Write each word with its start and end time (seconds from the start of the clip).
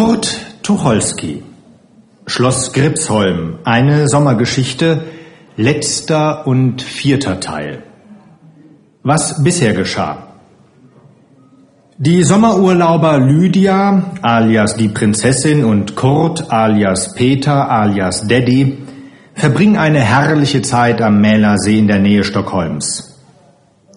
Kurt 0.00 0.46
Tucholsky 0.62 1.42
Schloss 2.24 2.72
Gripsholm, 2.72 3.58
eine 3.64 4.08
Sommergeschichte, 4.08 5.04
letzter 5.58 6.46
und 6.46 6.80
vierter 6.80 7.38
Teil. 7.38 7.82
Was 9.02 9.44
bisher 9.44 9.74
geschah. 9.74 10.28
Die 11.98 12.22
Sommerurlauber 12.22 13.18
Lydia, 13.18 14.12
alias 14.22 14.74
die 14.74 14.88
Prinzessin, 14.88 15.66
und 15.66 15.96
Kurt, 15.96 16.50
alias 16.50 17.12
Peter, 17.12 17.70
alias 17.70 18.26
Daddy, 18.26 18.78
verbringen 19.34 19.76
eine 19.76 20.00
herrliche 20.00 20.62
Zeit 20.62 21.02
am 21.02 21.20
Mälersee 21.20 21.78
in 21.78 21.88
der 21.88 21.98
Nähe 21.98 22.24
Stockholms. 22.24 23.20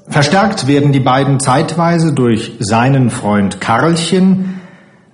Verstärkt 0.10 0.68
werden 0.68 0.92
die 0.92 1.00
beiden 1.00 1.40
zeitweise 1.40 2.14
durch 2.14 2.58
seinen 2.60 3.10
Freund 3.10 3.62
Karlchen, 3.62 4.60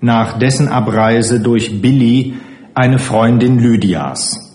nach 0.02 0.39
dessen 0.39 0.68
Abreise 0.68 1.39
durch 1.39 1.82
Billy, 1.82 2.36
eine 2.74 3.00
Freundin 3.00 3.60
Lydias. 3.60 4.50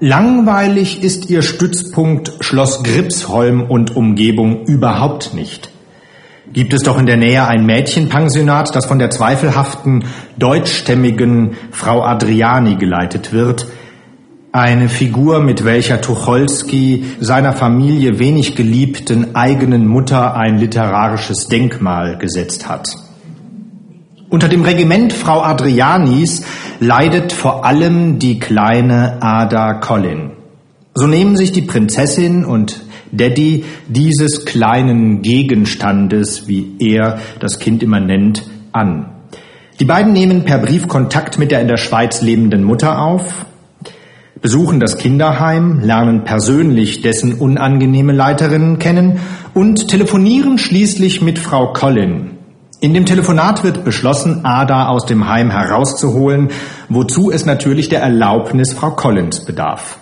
Langweilig 0.00 1.02
ist 1.02 1.28
ihr 1.28 1.42
Stützpunkt 1.42 2.32
Schloss 2.40 2.84
Gripsholm 2.84 3.62
und 3.62 3.96
Umgebung 3.96 4.64
überhaupt 4.66 5.34
nicht. 5.34 5.70
Gibt 6.52 6.72
es 6.72 6.82
doch 6.82 6.98
in 6.98 7.06
der 7.06 7.16
Nähe 7.16 7.46
ein 7.46 7.66
Mädchenpensionat, 7.66 8.74
das 8.74 8.86
von 8.86 8.98
der 8.98 9.10
zweifelhaften 9.10 10.04
deutschstämmigen 10.38 11.56
Frau 11.72 12.02
Adriani 12.02 12.76
geleitet 12.76 13.32
wird, 13.32 13.66
eine 14.52 14.88
Figur, 14.88 15.40
mit 15.40 15.64
welcher 15.64 16.00
Tucholsky 16.00 17.04
seiner 17.20 17.52
Familie 17.52 18.18
wenig 18.18 18.56
geliebten 18.56 19.34
eigenen 19.34 19.86
Mutter 19.86 20.36
ein 20.36 20.58
literarisches 20.58 21.48
Denkmal 21.48 22.16
gesetzt 22.18 22.68
hat. 22.68 23.07
Unter 24.30 24.48
dem 24.48 24.62
Regiment 24.62 25.14
Frau 25.14 25.40
Adrianis 25.40 26.44
leidet 26.80 27.32
vor 27.32 27.64
allem 27.64 28.18
die 28.18 28.38
kleine 28.38 29.22
Ada 29.22 29.74
Collin. 29.74 30.32
So 30.94 31.06
nehmen 31.06 31.34
sich 31.34 31.52
die 31.52 31.62
Prinzessin 31.62 32.44
und 32.44 32.82
Daddy 33.10 33.64
dieses 33.88 34.44
kleinen 34.44 35.22
Gegenstandes, 35.22 36.46
wie 36.46 36.74
er 36.78 37.20
das 37.40 37.58
Kind 37.58 37.82
immer 37.82 38.00
nennt, 38.00 38.42
an. 38.72 39.06
Die 39.80 39.86
beiden 39.86 40.12
nehmen 40.12 40.44
per 40.44 40.58
Brief 40.58 40.88
Kontakt 40.88 41.38
mit 41.38 41.50
der 41.50 41.62
in 41.62 41.68
der 41.68 41.78
Schweiz 41.78 42.20
lebenden 42.20 42.64
Mutter 42.64 43.00
auf, 43.00 43.46
besuchen 44.42 44.78
das 44.78 44.98
Kinderheim, 44.98 45.80
lernen 45.80 46.24
persönlich 46.24 47.00
dessen 47.00 47.32
unangenehme 47.32 48.12
Leiterinnen 48.12 48.78
kennen 48.78 49.20
und 49.54 49.88
telefonieren 49.88 50.58
schließlich 50.58 51.22
mit 51.22 51.38
Frau 51.38 51.72
Collin, 51.72 52.37
in 52.80 52.94
dem 52.94 53.06
Telefonat 53.06 53.64
wird 53.64 53.84
beschlossen, 53.84 54.44
Ada 54.44 54.88
aus 54.88 55.04
dem 55.04 55.28
Heim 55.28 55.50
herauszuholen, 55.50 56.50
wozu 56.88 57.30
es 57.30 57.44
natürlich 57.44 57.88
der 57.88 58.02
Erlaubnis 58.02 58.72
Frau 58.72 58.92
Collins 58.92 59.44
bedarf. 59.44 59.98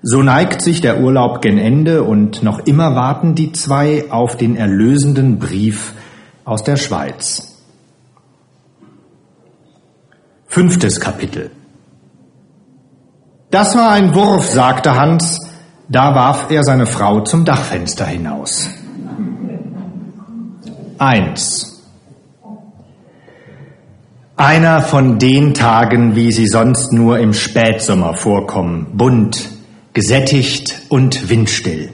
So 0.00 0.22
neigt 0.22 0.62
sich 0.62 0.80
der 0.80 1.00
Urlaub 1.00 1.42
gen 1.42 1.58
Ende 1.58 2.02
und 2.02 2.42
noch 2.42 2.60
immer 2.60 2.96
warten 2.96 3.34
die 3.34 3.52
zwei 3.52 4.06
auf 4.10 4.36
den 4.36 4.56
erlösenden 4.56 5.38
Brief 5.38 5.92
aus 6.44 6.64
der 6.64 6.76
Schweiz. 6.76 7.60
Fünftes 10.46 10.98
Kapitel. 10.98 11.50
Das 13.50 13.76
war 13.76 13.90
ein 13.90 14.14
Wurf, 14.14 14.46
sagte 14.46 14.96
Hans, 14.96 15.38
da 15.88 16.14
warf 16.14 16.50
er 16.50 16.64
seine 16.64 16.86
Frau 16.86 17.20
zum 17.20 17.44
Dachfenster 17.44 18.06
hinaus. 18.06 18.70
Eins. 20.98 21.81
Einer 24.42 24.82
von 24.82 25.20
den 25.20 25.54
Tagen, 25.54 26.16
wie 26.16 26.32
sie 26.32 26.48
sonst 26.48 26.92
nur 26.92 27.20
im 27.20 27.32
Spätsommer 27.32 28.14
vorkommen, 28.14 28.88
bunt, 28.94 29.48
gesättigt 29.92 30.82
und 30.88 31.28
windstill. 31.28 31.90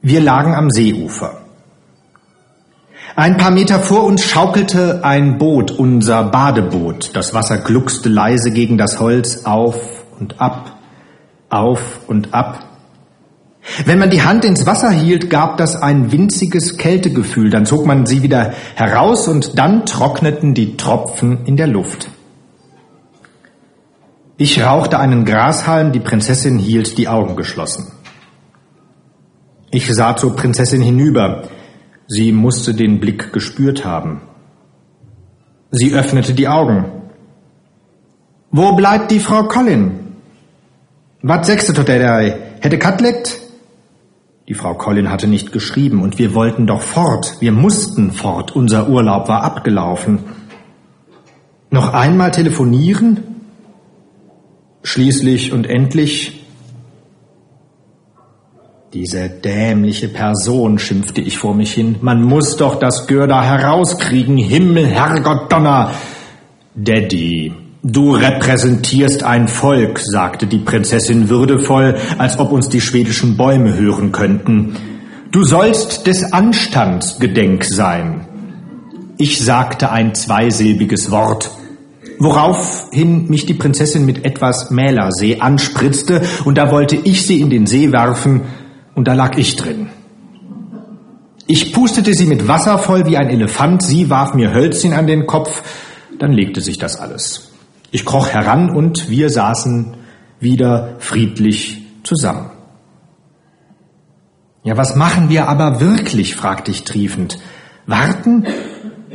Wir 0.00 0.20
lagen 0.20 0.54
am 0.54 0.70
Seeufer. 0.70 1.40
Ein 3.16 3.36
paar 3.36 3.50
Meter 3.50 3.80
vor 3.80 4.04
uns 4.04 4.26
schaukelte 4.26 5.02
ein 5.02 5.38
Boot, 5.38 5.72
unser 5.72 6.22
Badeboot. 6.22 7.10
Das 7.16 7.34
Wasser 7.34 7.58
gluckste 7.58 8.08
leise 8.08 8.52
gegen 8.52 8.78
das 8.78 9.00
Holz 9.00 9.44
auf 9.44 10.04
und 10.20 10.40
ab, 10.40 10.78
auf 11.48 11.98
und 12.06 12.32
ab. 12.32 12.67
Wenn 13.84 13.98
man 13.98 14.10
die 14.10 14.22
Hand 14.22 14.44
ins 14.44 14.66
Wasser 14.66 14.90
hielt, 14.90 15.30
gab 15.30 15.56
das 15.56 15.76
ein 15.76 16.10
winziges 16.10 16.76
Kältegefühl. 16.76 17.50
Dann 17.50 17.66
zog 17.66 17.86
man 17.86 18.06
sie 18.06 18.22
wieder 18.22 18.52
heraus 18.74 19.28
und 19.28 19.58
dann 19.58 19.86
trockneten 19.86 20.54
die 20.54 20.76
Tropfen 20.76 21.44
in 21.44 21.56
der 21.56 21.66
Luft. 21.66 22.10
Ich 24.36 24.62
rauchte 24.62 24.98
einen 24.98 25.24
Grashalm, 25.24 25.92
die 25.92 26.00
Prinzessin 26.00 26.58
hielt 26.58 26.96
die 26.96 27.08
Augen 27.08 27.36
geschlossen. 27.36 27.92
Ich 29.70 29.92
sah 29.92 30.16
zur 30.16 30.34
Prinzessin 30.34 30.80
hinüber. 30.80 31.48
Sie 32.06 32.32
musste 32.32 32.72
den 32.72 33.00
Blick 33.00 33.32
gespürt 33.32 33.84
haben. 33.84 34.22
Sie 35.70 35.92
öffnete 35.92 36.32
die 36.32 36.48
Augen. 36.48 36.86
Wo 38.50 38.72
bleibt 38.72 39.10
die 39.10 39.20
Frau 39.20 39.42
Colin? 39.42 40.16
Was 41.20 41.46
sechste 41.46 41.74
der 41.84 42.16
Hätte 42.60 42.78
Katlet? 42.78 43.47
Die 44.48 44.54
Frau 44.54 44.72
Collin 44.72 45.10
hatte 45.10 45.26
nicht 45.26 45.52
geschrieben 45.52 46.00
und 46.00 46.18
wir 46.18 46.34
wollten 46.34 46.66
doch 46.66 46.80
fort. 46.80 47.36
Wir 47.40 47.52
mussten 47.52 48.12
fort. 48.12 48.56
Unser 48.56 48.88
Urlaub 48.88 49.28
war 49.28 49.42
abgelaufen. 49.42 50.20
Noch 51.70 51.92
einmal 51.92 52.30
telefonieren? 52.30 53.20
Schließlich 54.82 55.52
und 55.52 55.66
endlich 55.68 56.46
diese 58.94 59.28
dämliche 59.28 60.08
Person, 60.08 60.78
schimpfte 60.78 61.20
ich 61.20 61.36
vor 61.36 61.54
mich 61.54 61.74
hin. 61.74 61.96
Man 62.00 62.22
muss 62.22 62.56
doch 62.56 62.76
das 62.76 63.06
Görda 63.06 63.42
herauskriegen. 63.42 64.38
Himmel, 64.38 64.86
Herrgott, 64.86 65.52
Donner. 65.52 65.92
Daddy, 66.74 67.52
Du 67.90 68.10
repräsentierst 68.10 69.22
ein 69.22 69.48
Volk, 69.48 69.98
sagte 69.98 70.46
die 70.46 70.58
Prinzessin 70.58 71.30
würdevoll, 71.30 71.96
als 72.18 72.38
ob 72.38 72.52
uns 72.52 72.68
die 72.68 72.82
schwedischen 72.82 73.38
Bäume 73.38 73.78
hören 73.78 74.12
könnten. 74.12 74.76
Du 75.30 75.42
sollst 75.42 76.06
des 76.06 76.34
Anstands 76.34 77.18
gedenk 77.18 77.64
sein. 77.64 78.26
Ich 79.16 79.42
sagte 79.42 79.90
ein 79.90 80.14
zweisilbiges 80.14 81.10
Wort, 81.10 81.50
woraufhin 82.18 83.28
mich 83.28 83.46
die 83.46 83.54
Prinzessin 83.54 84.04
mit 84.04 84.26
etwas 84.26 84.70
Mälersee 84.70 85.40
anspritzte, 85.40 86.20
und 86.44 86.58
da 86.58 86.70
wollte 86.70 86.96
ich 86.96 87.26
sie 87.26 87.40
in 87.40 87.48
den 87.48 87.66
See 87.66 87.90
werfen, 87.90 88.42
und 88.94 89.08
da 89.08 89.14
lag 89.14 89.38
ich 89.38 89.56
drin. 89.56 89.88
Ich 91.46 91.72
pustete 91.72 92.12
sie 92.12 92.26
mit 92.26 92.48
Wasser 92.48 92.76
voll 92.76 93.06
wie 93.06 93.16
ein 93.16 93.30
Elefant, 93.30 93.82
sie 93.82 94.10
warf 94.10 94.34
mir 94.34 94.52
Hölzchen 94.52 94.92
an 94.92 95.06
den 95.06 95.26
Kopf, 95.26 95.62
dann 96.18 96.32
legte 96.32 96.60
sich 96.60 96.76
das 96.76 97.00
alles. 97.00 97.47
Ich 97.90 98.04
kroch 98.04 98.28
heran 98.28 98.70
und 98.70 99.08
wir 99.08 99.30
saßen 99.30 99.94
wieder 100.40 100.96
friedlich 100.98 101.82
zusammen. 102.02 102.50
Ja, 104.62 104.76
was 104.76 104.96
machen 104.96 105.30
wir 105.30 105.48
aber 105.48 105.80
wirklich? 105.80 106.36
fragte 106.36 106.70
ich 106.70 106.84
triefend. 106.84 107.38
Warten? 107.86 108.46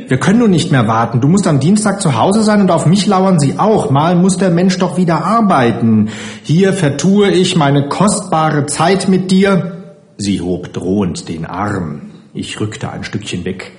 Wir 0.08 0.18
können 0.18 0.40
nun 0.40 0.50
nicht 0.50 0.72
mehr 0.72 0.88
warten. 0.88 1.20
Du 1.20 1.28
musst 1.28 1.46
am 1.46 1.60
Dienstag 1.60 2.00
zu 2.00 2.18
Hause 2.18 2.42
sein 2.42 2.60
und 2.60 2.70
auf 2.72 2.86
mich 2.86 3.06
lauern 3.06 3.38
sie 3.38 3.58
auch. 3.58 3.90
Mal 3.90 4.16
muss 4.16 4.36
der 4.36 4.50
Mensch 4.50 4.78
doch 4.78 4.96
wieder 4.96 5.24
arbeiten. 5.24 6.10
Hier 6.42 6.72
vertue 6.72 7.30
ich 7.30 7.56
meine 7.56 7.88
kostbare 7.88 8.66
Zeit 8.66 9.08
mit 9.08 9.30
dir. 9.30 9.94
Sie 10.16 10.40
hob 10.40 10.72
drohend 10.72 11.28
den 11.28 11.46
Arm. 11.46 12.10
Ich 12.32 12.58
rückte 12.58 12.90
ein 12.90 13.04
Stückchen 13.04 13.44
weg. 13.44 13.72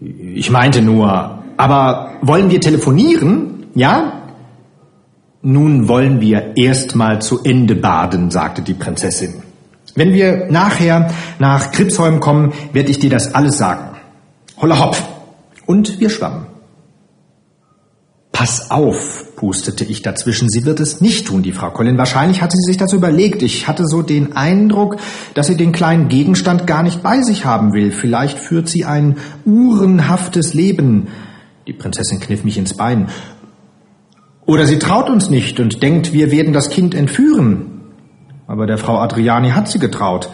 Ich 0.00 0.50
meinte 0.50 0.80
nur, 0.80 1.42
aber 1.58 2.12
wollen 2.22 2.50
wir 2.50 2.60
telefonieren? 2.60 3.66
Ja? 3.74 4.21
Nun 5.42 5.88
wollen 5.88 6.20
wir 6.20 6.56
erstmal 6.56 7.20
zu 7.20 7.42
Ende 7.42 7.74
baden, 7.74 8.30
sagte 8.30 8.62
die 8.62 8.74
Prinzessin. 8.74 9.42
Wenn 9.96 10.12
wir 10.12 10.46
nachher 10.50 11.10
nach 11.40 11.72
Kripsholm 11.72 12.20
kommen, 12.20 12.52
werde 12.72 12.90
ich 12.90 13.00
dir 13.00 13.10
das 13.10 13.34
alles 13.34 13.58
sagen. 13.58 13.96
Holla 14.56 14.78
hopp. 14.78 14.96
Und 15.66 16.00
wir 16.00 16.10
schwammen. 16.10 16.46
Pass 18.30 18.70
auf, 18.70 19.36
pustete 19.36 19.84
ich 19.84 20.02
dazwischen. 20.02 20.48
Sie 20.48 20.64
wird 20.64 20.80
es 20.80 21.00
nicht 21.00 21.26
tun, 21.26 21.42
die 21.42 21.52
Frau 21.52 21.70
Collin. 21.70 21.98
Wahrscheinlich 21.98 22.40
hatte 22.40 22.56
sie 22.56 22.70
sich 22.70 22.76
das 22.76 22.92
überlegt. 22.92 23.42
Ich 23.42 23.68
hatte 23.68 23.86
so 23.86 24.02
den 24.02 24.36
Eindruck, 24.36 24.96
dass 25.34 25.48
sie 25.48 25.56
den 25.56 25.72
kleinen 25.72 26.08
Gegenstand 26.08 26.66
gar 26.66 26.82
nicht 26.82 27.02
bei 27.02 27.20
sich 27.20 27.44
haben 27.44 27.72
will. 27.72 27.90
Vielleicht 27.90 28.38
führt 28.38 28.68
sie 28.68 28.84
ein 28.84 29.18
uhrenhaftes 29.44 30.54
Leben. 30.54 31.08
Die 31.66 31.72
Prinzessin 31.72 32.20
kniff 32.20 32.42
mich 32.42 32.58
ins 32.58 32.74
Bein. 32.74 33.08
Oder 34.46 34.66
sie 34.66 34.78
traut 34.78 35.08
uns 35.08 35.30
nicht 35.30 35.60
und 35.60 35.82
denkt, 35.82 36.12
wir 36.12 36.30
werden 36.30 36.52
das 36.52 36.70
Kind 36.70 36.94
entführen. 36.94 37.82
Aber 38.46 38.66
der 38.66 38.78
Frau 38.78 38.98
Adriani 38.98 39.50
hat 39.50 39.68
sie 39.68 39.78
getraut. 39.78 40.28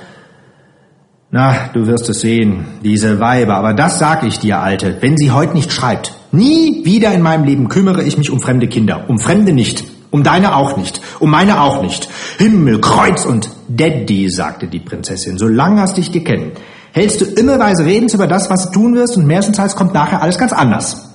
Na, 1.31 1.69
du 1.75 1.87
wirst 1.87 2.09
es 2.09 2.21
sehen, 2.21 2.65
diese 2.83 3.21
Weiber, 3.21 3.57
aber 3.57 3.75
das 3.75 3.99
sag 3.99 4.23
ich 4.25 4.39
dir, 4.39 4.61
Alte, 4.61 4.97
wenn 5.01 5.19
sie 5.19 5.31
heute 5.31 5.53
nicht 5.53 5.73
schreibt. 5.73 6.15
Nie 6.33 6.87
wieder 6.87 7.13
in 7.13 7.21
meinem 7.21 7.45
Leben 7.45 7.69
kümmere 7.69 8.03
ich 8.03 8.17
mich 8.17 8.31
um 8.31 8.41
fremde 8.41 8.67
Kinder, 8.67 9.05
um 9.09 9.19
Fremde 9.19 9.53
nicht, 9.53 9.85
um 10.11 10.23
deine 10.23 10.57
auch 10.57 10.79
nicht, 10.79 11.03
um 11.21 11.31
meine 11.31 11.61
auch 11.61 11.83
nicht. 11.83 12.09
Himmel, 12.39 12.81
Kreuz 12.81 13.27
und 13.27 13.51
Daddy, 13.69 14.31
sagte 14.31 14.69
die 14.69 14.81
Prinzessin, 14.81 15.37
solange 15.37 15.83
hast 15.83 15.99
dich 15.99 16.13
gekennen, 16.13 16.53
hältst 16.93 17.21
du 17.21 17.27
immer 17.27 17.59
weise 17.59 17.85
Redens 17.85 18.15
über 18.15 18.27
das, 18.27 18.49
was 18.49 18.71
du 18.71 18.81
tun 18.81 18.95
wirst 18.95 19.19
und 19.19 19.27
mehrenteils 19.27 19.77
kommt 19.77 19.93
nachher 19.93 20.23
alles 20.23 20.39
ganz 20.39 20.55
anders. 20.55 21.11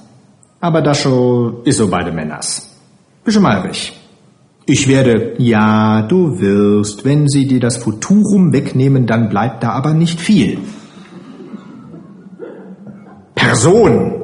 Aber 0.62 0.84
das 0.84 1.02
schon 1.02 1.64
ist 1.66 1.78
so 1.78 1.88
beide 1.88 2.12
Männers. 2.12 2.73
Ruhig. 3.26 3.94
Ich 4.66 4.88
werde, 4.88 5.36
ja, 5.40 6.04
du 6.04 6.40
wirst, 6.40 7.04
wenn 7.04 7.28
sie 7.28 7.48
dir 7.48 7.60
das 7.60 7.78
Futurum 7.78 8.54
wegnehmen, 8.54 9.08
dann 9.08 9.30
bleibt 9.30 9.64
da 9.64 9.72
aber 9.72 9.94
nicht 9.94 10.22
viel. 10.22 10.60
Person. 13.36 14.22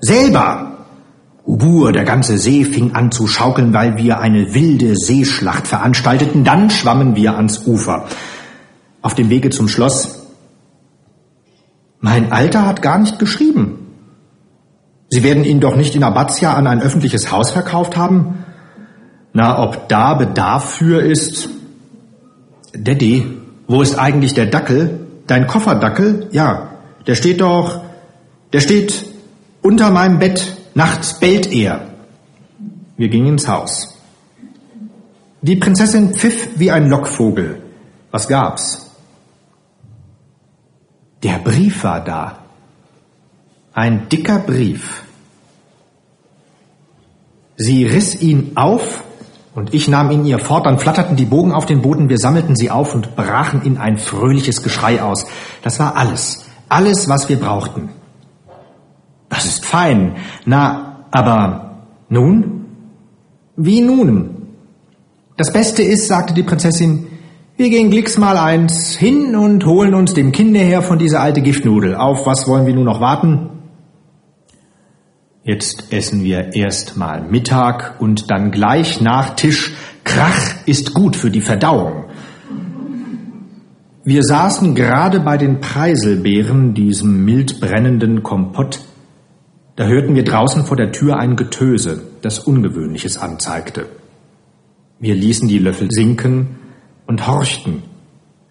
Selber. 0.00 0.72
Ubur, 1.46 1.92
der 1.92 2.04
ganze 2.04 2.38
See 2.38 2.64
fing 2.64 2.94
an 2.94 3.12
zu 3.12 3.26
schaukeln, 3.26 3.72
weil 3.72 3.96
wir 3.96 4.18
eine 4.18 4.52
wilde 4.52 4.96
Seeschlacht 4.96 5.66
veranstalteten. 5.66 6.44
Dann 6.44 6.68
schwammen 6.70 7.16
wir 7.16 7.36
ans 7.36 7.66
Ufer. 7.66 8.06
Auf 9.00 9.14
dem 9.14 9.30
Wege 9.30 9.50
zum 9.50 9.68
Schloss. 9.68 10.26
Mein 12.00 12.32
Alter 12.32 12.66
hat 12.66 12.82
gar 12.82 12.98
nicht 12.98 13.18
geschrieben. 13.18 13.85
Sie 15.08 15.22
werden 15.22 15.44
ihn 15.44 15.60
doch 15.60 15.76
nicht 15.76 15.94
in 15.94 16.02
Abatia 16.02 16.54
an 16.54 16.66
ein 16.66 16.82
öffentliches 16.82 17.30
Haus 17.30 17.50
verkauft 17.50 17.96
haben? 17.96 18.44
Na, 19.32 19.62
ob 19.62 19.88
da 19.88 20.14
Bedarf 20.14 20.74
für 20.74 21.00
ist? 21.00 21.48
Daddy, 22.72 23.26
wo 23.68 23.82
ist 23.82 23.98
eigentlich 23.98 24.34
der 24.34 24.46
Dackel? 24.46 25.06
Dein 25.26 25.46
Kofferdackel? 25.46 26.28
Ja, 26.32 26.70
der 27.06 27.14
steht 27.14 27.40
doch, 27.40 27.82
der 28.52 28.60
steht 28.60 29.04
unter 29.62 29.90
meinem 29.90 30.18
Bett. 30.18 30.56
Nachts 30.74 31.18
bellt 31.18 31.52
er. 31.52 31.82
Wir 32.96 33.08
gingen 33.08 33.28
ins 33.28 33.48
Haus. 33.48 33.98
Die 35.42 35.56
Prinzessin 35.56 36.14
pfiff 36.14 36.58
wie 36.58 36.70
ein 36.70 36.88
Lockvogel. 36.88 37.62
Was 38.10 38.28
gab's? 38.28 38.90
Der 41.22 41.38
Brief 41.38 41.84
war 41.84 42.02
da. 42.02 42.45
Ein 43.76 44.08
dicker 44.08 44.38
Brief. 44.38 45.02
Sie 47.56 47.84
riss 47.84 48.18
ihn 48.22 48.52
auf 48.54 49.04
und 49.54 49.74
ich 49.74 49.86
nahm 49.86 50.10
ihn 50.10 50.24
ihr 50.24 50.38
fort, 50.38 50.64
dann 50.64 50.78
flatterten 50.78 51.16
die 51.16 51.26
Bogen 51.26 51.52
auf 51.52 51.66
den 51.66 51.82
Boden, 51.82 52.08
wir 52.08 52.16
sammelten 52.16 52.56
sie 52.56 52.70
auf 52.70 52.94
und 52.94 53.16
brachen 53.16 53.60
in 53.60 53.76
ein 53.76 53.98
fröhliches 53.98 54.62
Geschrei 54.62 55.02
aus. 55.02 55.26
Das 55.62 55.78
war 55.78 55.94
alles, 55.94 56.46
alles, 56.70 57.10
was 57.10 57.28
wir 57.28 57.38
brauchten. 57.38 57.90
Das 59.28 59.44
ist 59.44 59.66
fein. 59.66 60.16
Na, 60.46 61.04
aber 61.10 61.82
nun? 62.08 62.64
Wie 63.56 63.82
nun? 63.82 64.54
Das 65.36 65.52
Beste 65.52 65.82
ist, 65.82 66.08
sagte 66.08 66.32
die 66.32 66.44
Prinzessin, 66.44 67.08
wir 67.58 67.68
gehen 67.68 67.90
Glicks 67.90 68.16
mal 68.16 68.38
eins 68.38 68.96
hin 68.96 69.36
und 69.36 69.66
holen 69.66 69.92
uns 69.92 70.14
dem 70.14 70.32
Kinde 70.32 70.60
her 70.60 70.80
von 70.80 70.98
dieser 70.98 71.20
alte 71.20 71.42
Giftnudel. 71.42 71.94
Auf 71.94 72.24
was 72.24 72.48
wollen 72.48 72.64
wir 72.64 72.74
nun 72.74 72.84
noch 72.84 73.02
warten? 73.02 73.50
Jetzt 75.46 75.92
essen 75.92 76.24
wir 76.24 76.56
erst 76.56 76.96
mal 76.96 77.22
Mittag 77.22 78.00
und 78.00 78.32
dann 78.32 78.50
gleich 78.50 79.00
nach 79.00 79.36
Tisch. 79.36 79.74
Krach 80.02 80.56
ist 80.66 80.92
gut 80.92 81.14
für 81.14 81.30
die 81.30 81.40
Verdauung. 81.40 82.06
Wir 84.02 84.24
saßen 84.24 84.74
gerade 84.74 85.20
bei 85.20 85.36
den 85.36 85.60
Preiselbeeren, 85.60 86.74
diesem 86.74 87.24
mild 87.24 87.60
brennenden 87.60 88.24
Kompott. 88.24 88.80
Da 89.76 89.86
hörten 89.86 90.16
wir 90.16 90.24
draußen 90.24 90.64
vor 90.64 90.76
der 90.76 90.90
Tür 90.90 91.16
ein 91.16 91.36
Getöse, 91.36 92.02
das 92.22 92.40
Ungewöhnliches 92.40 93.16
anzeigte. 93.16 93.86
Wir 94.98 95.14
ließen 95.14 95.46
die 95.46 95.60
Löffel 95.60 95.92
sinken 95.92 96.56
und 97.06 97.28
horchten. 97.28 97.84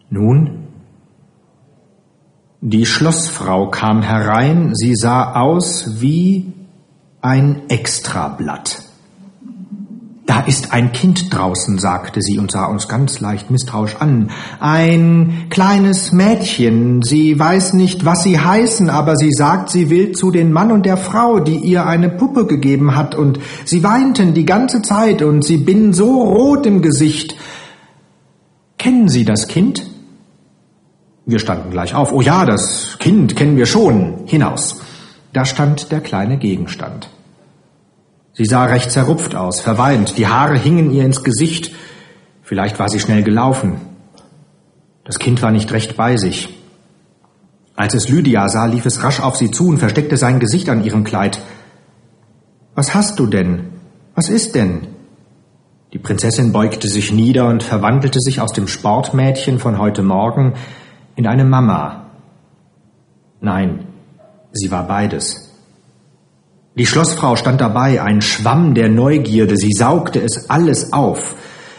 Nun? 0.09 0.67
Die 2.61 2.85
Schlossfrau 2.85 3.69
kam 3.69 4.01
herein, 4.01 4.73
sie 4.75 4.95
sah 4.95 5.33
aus 5.33 5.99
wie 5.99 6.53
ein 7.25 7.63
Extrablatt. 7.69 8.83
Da 10.27 10.41
ist 10.41 10.73
ein 10.73 10.91
Kind 10.91 11.33
draußen, 11.33 11.79
sagte 11.79 12.21
sie 12.21 12.37
und 12.37 12.51
sah 12.51 12.65
uns 12.65 12.87
ganz 12.87 13.19
leicht 13.19 13.49
misstrauisch 13.49 13.95
an. 13.95 14.29
Ein 14.59 15.47
kleines 15.49 16.11
Mädchen. 16.11 17.01
Sie 17.01 17.37
weiß 17.37 17.73
nicht, 17.73 18.05
was 18.05 18.21
sie 18.21 18.39
heißen, 18.39 18.91
aber 18.91 19.15
sie 19.15 19.31
sagt, 19.31 19.71
sie 19.71 19.89
will 19.89 20.11
zu 20.11 20.29
den 20.29 20.53
Mann 20.53 20.71
und 20.71 20.85
der 20.85 20.97
Frau, 20.97 21.39
die 21.39 21.57
ihr 21.57 21.87
eine 21.87 22.09
Puppe 22.09 22.45
gegeben 22.45 22.95
hat, 22.95 23.15
und 23.15 23.39
sie 23.65 23.83
weinten 23.83 24.35
die 24.35 24.45
ganze 24.45 24.83
Zeit 24.83 25.23
und 25.23 25.43
sie 25.43 25.57
bin 25.57 25.93
so 25.93 26.21
rot 26.21 26.67
im 26.67 26.83
Gesicht. 26.83 27.35
Kennen 28.77 29.09
Sie 29.09 29.25
das 29.25 29.47
Kind? 29.47 29.83
Wir 31.25 31.39
standen 31.39 31.71
gleich 31.71 31.95
auf. 31.95 32.11
Oh 32.11 32.21
ja, 32.21 32.45
das 32.45 32.97
Kind 32.99 33.35
kennen 33.35 33.57
wir 33.57 33.65
schon. 33.65 34.25
Hinaus. 34.25 34.81
Da 35.33 35.43
stand 35.43 35.91
der 35.91 36.01
kleine 36.01 36.37
Gegenstand. 36.37 37.09
Sie 38.35 38.43
sah 38.43 38.65
recht 38.65 38.91
zerrupft 38.91 39.33
aus, 39.33 39.61
verweint, 39.61 40.17
die 40.17 40.27
Haare 40.27 40.57
hingen 40.57 40.91
ihr 40.91 41.05
ins 41.05 41.23
Gesicht. 41.23 41.73
Vielleicht 42.41 42.79
war 42.79 42.89
sie 42.89 42.99
schnell 42.99 43.23
gelaufen. 43.23 43.79
Das 45.05 45.19
Kind 45.19 45.41
war 45.41 45.51
nicht 45.51 45.71
recht 45.71 45.95
bei 45.95 46.17
sich. 46.17 46.53
Als 47.77 47.93
es 47.93 48.09
Lydia 48.09 48.49
sah, 48.49 48.65
lief 48.65 48.85
es 48.85 49.03
rasch 49.03 49.21
auf 49.21 49.37
sie 49.37 49.51
zu 49.51 49.69
und 49.69 49.77
versteckte 49.77 50.17
sein 50.17 50.41
Gesicht 50.41 50.67
an 50.67 50.83
ihrem 50.83 51.05
Kleid. 51.05 51.41
Was 52.73 52.93
hast 52.93 53.19
du 53.19 53.25
denn? 53.25 53.69
Was 54.15 54.27
ist 54.27 54.53
denn? 54.53 54.87
Die 55.93 55.99
Prinzessin 55.99 56.51
beugte 56.51 56.89
sich 56.89 57.13
nieder 57.13 57.47
und 57.47 57.63
verwandelte 57.63 58.19
sich 58.19 58.41
aus 58.41 58.51
dem 58.51 58.67
Sportmädchen 58.67 59.59
von 59.59 59.77
heute 59.77 60.03
Morgen 60.03 60.55
in 61.15 61.25
eine 61.25 61.45
Mama. 61.45 62.07
Nein, 63.39 63.87
sie 64.51 64.71
war 64.71 64.85
beides. 64.87 65.44
Die 66.77 66.85
Schlossfrau 66.85 67.37
stand 67.37 67.61
dabei, 67.61 68.01
ein 68.01 68.21
Schwamm 68.21 68.73
der 68.73 68.89
Neugierde, 68.89 69.55
sie 69.55 69.71
saugte 69.71 70.21
es 70.21 70.49
alles 70.49 70.91
auf. 70.91 71.35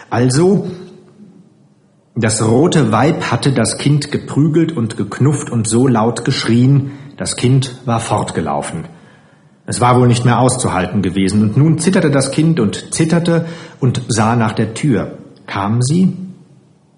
Also, 0.09 0.69
das 2.15 2.43
rote 2.43 2.93
Weib 2.93 3.31
hatte 3.31 3.53
das 3.53 3.77
Kind 3.77 4.11
geprügelt 4.11 4.75
und 4.75 4.97
geknufft 4.97 5.51
und 5.51 5.69
so 5.69 5.87
laut 5.87 6.25
geschrien, 6.25 6.93
das 7.19 7.37
Kind 7.37 7.83
war 7.85 8.01
fortgelaufen. 8.01 8.85
Es 9.67 9.83
war 9.83 10.01
wohl 10.01 10.07
nicht 10.07 10.25
mehr 10.25 10.39
auszuhalten 10.39 11.03
gewesen, 11.03 11.43
und 11.43 11.59
nun 11.59 11.79
zitterte 11.79 12.11
das 12.11 12.31
Kind 12.31 12.59
und 12.59 12.95
zitterte 12.95 13.45
und 13.81 14.01
sah 14.09 14.35
nach 14.35 14.55
der 14.55 14.73
Tür. 14.73 15.19
Kam 15.47 15.83
sie? 15.83 16.17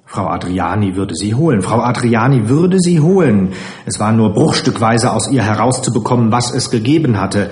Frau 0.04 0.26
Adriani 0.28 0.94
würde 0.94 1.14
sie 1.16 1.34
holen. 1.34 1.62
Frau 1.62 1.80
Adriani 1.80 2.48
würde 2.48 2.78
sie 2.78 3.00
holen. 3.00 3.54
Es 3.86 3.98
war 3.98 4.12
nur 4.12 4.32
bruchstückweise 4.32 5.12
aus 5.12 5.30
ihr 5.30 5.42
herauszubekommen, 5.42 6.30
was 6.30 6.54
es 6.54 6.70
gegeben 6.70 7.20
hatte. 7.20 7.50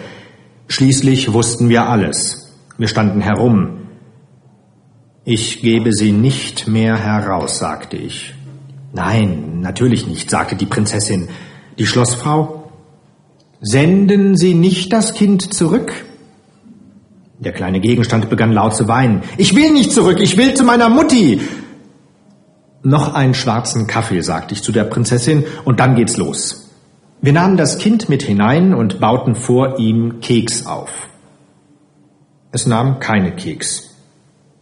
Schließlich 0.69 1.33
wussten 1.33 1.69
wir 1.69 1.89
alles. 1.89 2.55
Wir 2.79 2.89
standen 2.89 3.21
herum. 3.21 3.89
Ich 5.25 5.61
gebe 5.61 5.93
sie 5.93 6.13
nicht 6.13 6.69
mehr 6.69 6.97
heraus, 6.97 7.59
sagte 7.59 7.97
ich. 7.97 8.35
Nein, 8.93 9.61
natürlich 9.61 10.07
nicht, 10.07 10.31
sagte 10.31 10.57
die 10.57 10.67
Prinzessin. 10.67 11.29
Die 11.79 11.87
Schlossfrau? 11.87 12.71
Senden 13.61 14.37
Sie 14.37 14.55
nicht 14.55 14.93
das 14.93 15.15
Kind 15.15 15.53
zurück? 15.53 15.93
Der 17.39 17.53
kleine 17.53 17.81
Gegenstand 17.81 18.31
begann 18.31 18.53
laut 18.53 18.75
zu 18.75 18.89
weinen. 18.89 19.23
Ich 19.37 19.55
will 19.55 19.73
nicht 19.73 19.93
zurück, 19.93 20.21
ich 20.21 20.37
will 20.37 20.55
zu 20.55 20.65
meiner 20.65 20.89
Mutti. 20.89 21.41
Noch 22.83 23.15
einen 23.15 23.35
schwarzen 23.35 23.87
Kaffee, 23.87 24.21
sagte 24.21 24.55
ich 24.55 24.63
zu 24.63 24.73
der 24.73 24.85
Prinzessin, 24.85 25.45
und 25.65 25.81
dann 25.81 25.97
geht's 25.97 26.17
los. 26.17 26.66
Wir 27.21 27.33
nahmen 27.33 27.57
das 27.57 27.79
Kind 27.79 28.09
mit 28.09 28.23
hinein 28.23 28.75
und 28.75 29.01
bauten 29.01 29.35
vor 29.35 29.79
ihm 29.79 30.21
Keks 30.21 30.67
auf. 30.67 31.09
Es 32.53 32.67
nahm 32.67 33.01
keine 33.01 33.33
Keks. 33.33 33.95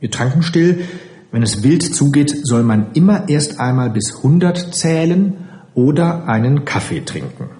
Wir 0.00 0.10
tranken 0.10 0.42
still. 0.42 0.84
Wenn 1.32 1.42
es 1.42 1.64
wild 1.64 1.82
zugeht, 1.82 2.46
soll 2.46 2.62
man 2.62 2.92
immer 2.94 3.28
erst 3.28 3.58
einmal 3.58 3.90
bis 3.90 4.22
hundert 4.22 4.74
zählen 4.74 5.34
oder 5.74 6.28
einen 6.28 6.64
Kaffee 6.64 7.00
trinken. 7.04 7.50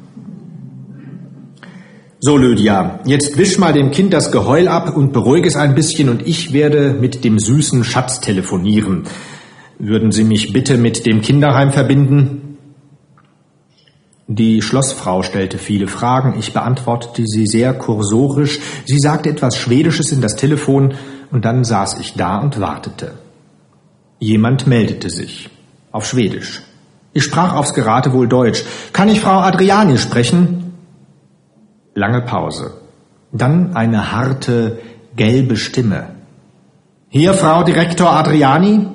So, 2.21 2.37
Lydia, 2.37 3.01
jetzt 3.05 3.37
wisch 3.37 3.59
mal 3.59 3.73
dem 3.73 3.91
Kind 3.91 4.13
das 4.13 4.31
Geheul 4.31 4.69
ab 4.69 4.97
und 4.97 5.13
beruhige 5.13 5.49
es 5.49 5.57
ein 5.57 5.75
bisschen 5.75 6.09
und 6.09 6.27
ich 6.27 6.53
werde 6.53 6.95
mit 6.95 7.25
dem 7.25 7.39
süßen 7.39 7.85
Schatz 7.85 8.21
telefonieren. 8.21 9.03
Würden 9.79 10.13
Sie 10.13 10.25
mich 10.25 10.53
bitte 10.53 10.79
mit 10.79 11.05
dem 11.05 11.21
Kinderheim 11.21 11.73
verbinden? 11.73 12.44
Die 14.27 14.63
Schlossfrau 14.63 15.23
stellte 15.23 15.59
viele 15.59 15.87
Fragen, 15.87 16.39
ich 16.39 16.55
beantwortete 16.55 17.27
sie 17.27 17.47
sehr 17.47 17.75
kursorisch, 17.75 18.59
sie 18.87 18.99
sagte 18.99 19.29
etwas 19.29 19.57
Schwedisches 19.57 20.13
in 20.13 20.23
das 20.23 20.37
Telefon, 20.37 20.95
und 21.31 21.45
dann 21.45 21.65
saß 21.65 21.99
ich 22.01 22.15
da 22.15 22.39
und 22.39 22.61
wartete. 22.61 23.19
Jemand 24.21 24.67
meldete 24.67 25.11
sich, 25.11 25.51
auf 25.93 26.07
Schwedisch. 26.07 26.63
Ich 27.13 27.25
sprach 27.25 27.55
aufs 27.55 27.75
Geratewohl 27.75 28.27
Deutsch. 28.27 28.65
Kann 28.93 29.09
ich 29.09 29.21
Frau 29.21 29.41
Adriani 29.41 29.99
sprechen? 29.99 30.73
Lange 31.95 32.23
Pause. 32.23 32.81
Dann 33.31 33.77
eine 33.77 34.13
harte, 34.13 34.79
gelbe 35.17 35.57
Stimme. 35.57 36.15
Hier, 37.09 37.35
Frau 37.35 37.63
Direktor 37.63 38.11
Adriani? 38.11 38.87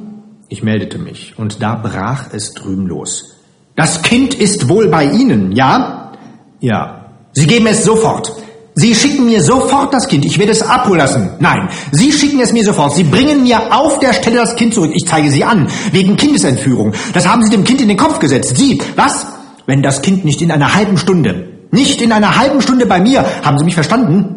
Ich 0.47 0.63
meldete 0.63 0.97
mich, 0.97 1.37
und 1.37 1.61
da 1.61 1.75
brach 1.75 2.33
es 2.33 2.53
drüben 2.53 2.87
los. 2.87 3.38
Das 3.79 4.01
Kind 4.01 4.33
ist 4.33 4.67
wohl 4.67 4.89
bei 4.89 5.05
Ihnen, 5.05 5.53
ja? 5.53 6.11
Ja. 6.59 7.05
Sie 7.31 7.47
geben 7.47 7.65
es 7.65 7.85
sofort. 7.85 8.29
Sie 8.75 8.93
schicken 8.93 9.27
mir 9.27 9.41
sofort 9.41 9.93
das 9.93 10.09
Kind. 10.09 10.25
Ich 10.25 10.37
werde 10.37 10.51
es 10.51 10.61
abholen 10.61 10.99
lassen. 10.99 11.29
Nein, 11.39 11.69
Sie 11.93 12.11
schicken 12.11 12.41
es 12.41 12.51
mir 12.51 12.65
sofort. 12.65 12.93
Sie 12.93 13.05
bringen 13.05 13.43
mir 13.43 13.73
auf 13.73 13.99
der 13.99 14.11
Stelle 14.11 14.35
das 14.35 14.57
Kind 14.57 14.73
zurück. 14.73 14.91
Ich 14.93 15.07
zeige 15.07 15.31
Sie 15.31 15.45
an. 15.45 15.69
Wegen 15.93 16.17
Kindesentführung. 16.17 16.91
Das 17.13 17.25
haben 17.25 17.41
Sie 17.41 17.51
dem 17.51 17.63
Kind 17.63 17.79
in 17.79 17.87
den 17.87 17.95
Kopf 17.95 18.19
gesetzt. 18.19 18.57
Sie, 18.57 18.81
was? 18.97 19.25
Wenn 19.65 19.81
das 19.81 20.01
Kind 20.01 20.25
nicht 20.25 20.41
in 20.41 20.51
einer 20.51 20.75
halben 20.75 20.97
Stunde, 20.97 21.47
nicht 21.71 22.01
in 22.01 22.11
einer 22.11 22.37
halben 22.37 22.61
Stunde 22.61 22.85
bei 22.85 22.99
mir, 22.99 23.23
haben 23.45 23.57
Sie 23.59 23.63
mich 23.63 23.75
verstanden? 23.75 24.35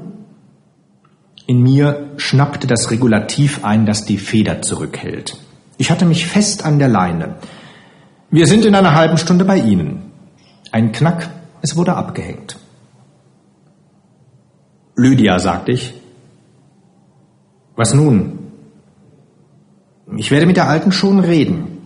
In 1.49 1.65
mir 1.65 2.13
schnappte 2.17 2.69
das 2.69 2.93
Regulativ 2.93 3.65
ein, 3.65 3.87
das 3.87 4.05
die 4.05 4.19
Feder 4.19 4.63
zurückhält. 4.63 5.37
Ich 5.79 5.91
hatte 5.91 6.05
mich 6.05 6.29
fest 6.29 6.65
an 6.65 6.79
der 6.79 6.87
Leine. 6.87 7.39
Wir 8.33 8.47
sind 8.47 8.65
in 8.65 8.75
einer 8.75 8.95
halben 8.95 9.19
Stunde 9.19 9.45
bei 9.45 9.59
Ihnen. 9.59 10.11
Ein 10.73 10.91
Knack, 10.91 11.29
es 11.61 11.77
wurde 11.77 11.95
abgehängt. 11.95 12.59
Lydia, 14.97 15.39
sagte 15.39 15.73
ich. 15.73 15.93
Was 17.77 17.93
nun? 17.93 18.39
Ich 20.17 20.31
werde 20.31 20.47
mit 20.47 20.57
der 20.57 20.69
Alten 20.69 20.93
schon 20.93 21.21
reden. 21.21 21.79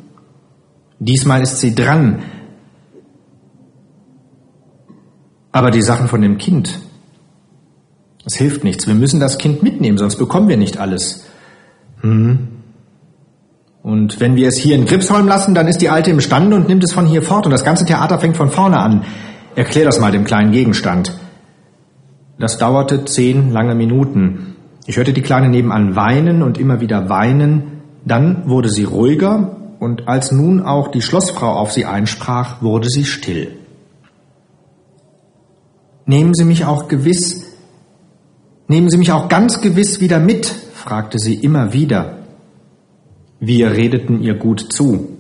Diesmal 1.01 1.43
ist 1.43 1.59
sie 1.59 1.75
dran. 1.75 2.23
Aber 5.51 5.73
die 5.73 5.83
Sachen 5.83 6.07
von 6.07 6.23
dem 6.23 6.39
Kind, 6.39 6.79
es 8.25 8.37
hilft 8.37 8.63
nichts. 8.63 8.87
Wir 8.87 8.95
müssen 8.95 9.19
das 9.19 9.39
Kind 9.39 9.65
mitnehmen, 9.65 9.99
sonst 9.99 10.17
bekommen 10.17 10.49
wir 10.49 10.57
nicht 10.57 10.79
alles. 10.79 11.25
Hm. 12.03 12.56
Und 13.87 14.19
wenn 14.19 14.35
wir 14.35 14.49
es 14.49 14.57
hier 14.57 14.75
in 14.75 14.85
Gripsholm 14.85 15.29
lassen, 15.29 15.55
dann 15.55 15.69
ist 15.69 15.81
die 15.81 15.91
Alte 15.91 16.11
imstande 16.11 16.57
und 16.57 16.67
nimmt 16.67 16.83
es 16.83 16.93
von 16.93 17.07
hier 17.07 17.23
fort 17.23 17.47
und 17.47 17.53
das 17.53 17.63
ganze 17.63 17.85
Theater 17.85 18.19
fängt 18.19 18.37
von 18.37 18.51
vorne 18.51 18.79
an. 18.79 19.05
Erklär 19.55 19.85
das 19.85 20.01
mal 20.01 20.11
dem 20.11 20.25
kleinen 20.25 20.51
Gegenstand. 20.51 21.13
Das 22.37 22.59
dauerte 22.59 23.05
zehn 23.05 23.53
lange 23.53 23.77
Minuten. 23.77 24.57
Ich 24.87 24.97
hörte 24.97 25.13
die 25.13 25.23
Kleine 25.23 25.49
nebenan 25.49 25.95
weinen 25.95 26.43
und 26.43 26.59
immer 26.59 26.81
wieder 26.81 27.09
weinen. 27.09 27.83
Dann 28.05 28.51
wurde 28.51 28.71
sie 28.71 28.83
ruhiger 28.83 29.57
und 29.79 30.09
als 30.09 30.33
nun 30.33 30.63
auch 30.63 30.89
die 30.89 31.01
Schlossfrau 31.01 31.53
auf 31.53 31.71
sie 31.71 31.85
einsprach, 31.85 32.63
wurde 32.63 32.89
sie 32.89 33.05
still. 33.05 33.53
Nehmen 36.07 36.35
Sie 36.35 36.45
mich 36.45 36.65
auch 36.65 36.89
gewiss, 36.89 37.45
nehmen 38.67 38.91
Sie 38.91 38.99
mich 38.99 39.13
auch 39.13 39.29
ganz 39.29 39.61
gewiss 39.61 40.01
wieder 40.01 40.19
mit, 40.19 40.47
fragte 40.75 41.21
sie 41.21 41.35
immer 41.37 41.73
wieder. 41.73 42.26
Wir 43.41 43.73
redeten 43.73 44.23
ihr 44.23 44.35
gut 44.35 44.73
zu. 44.73 45.19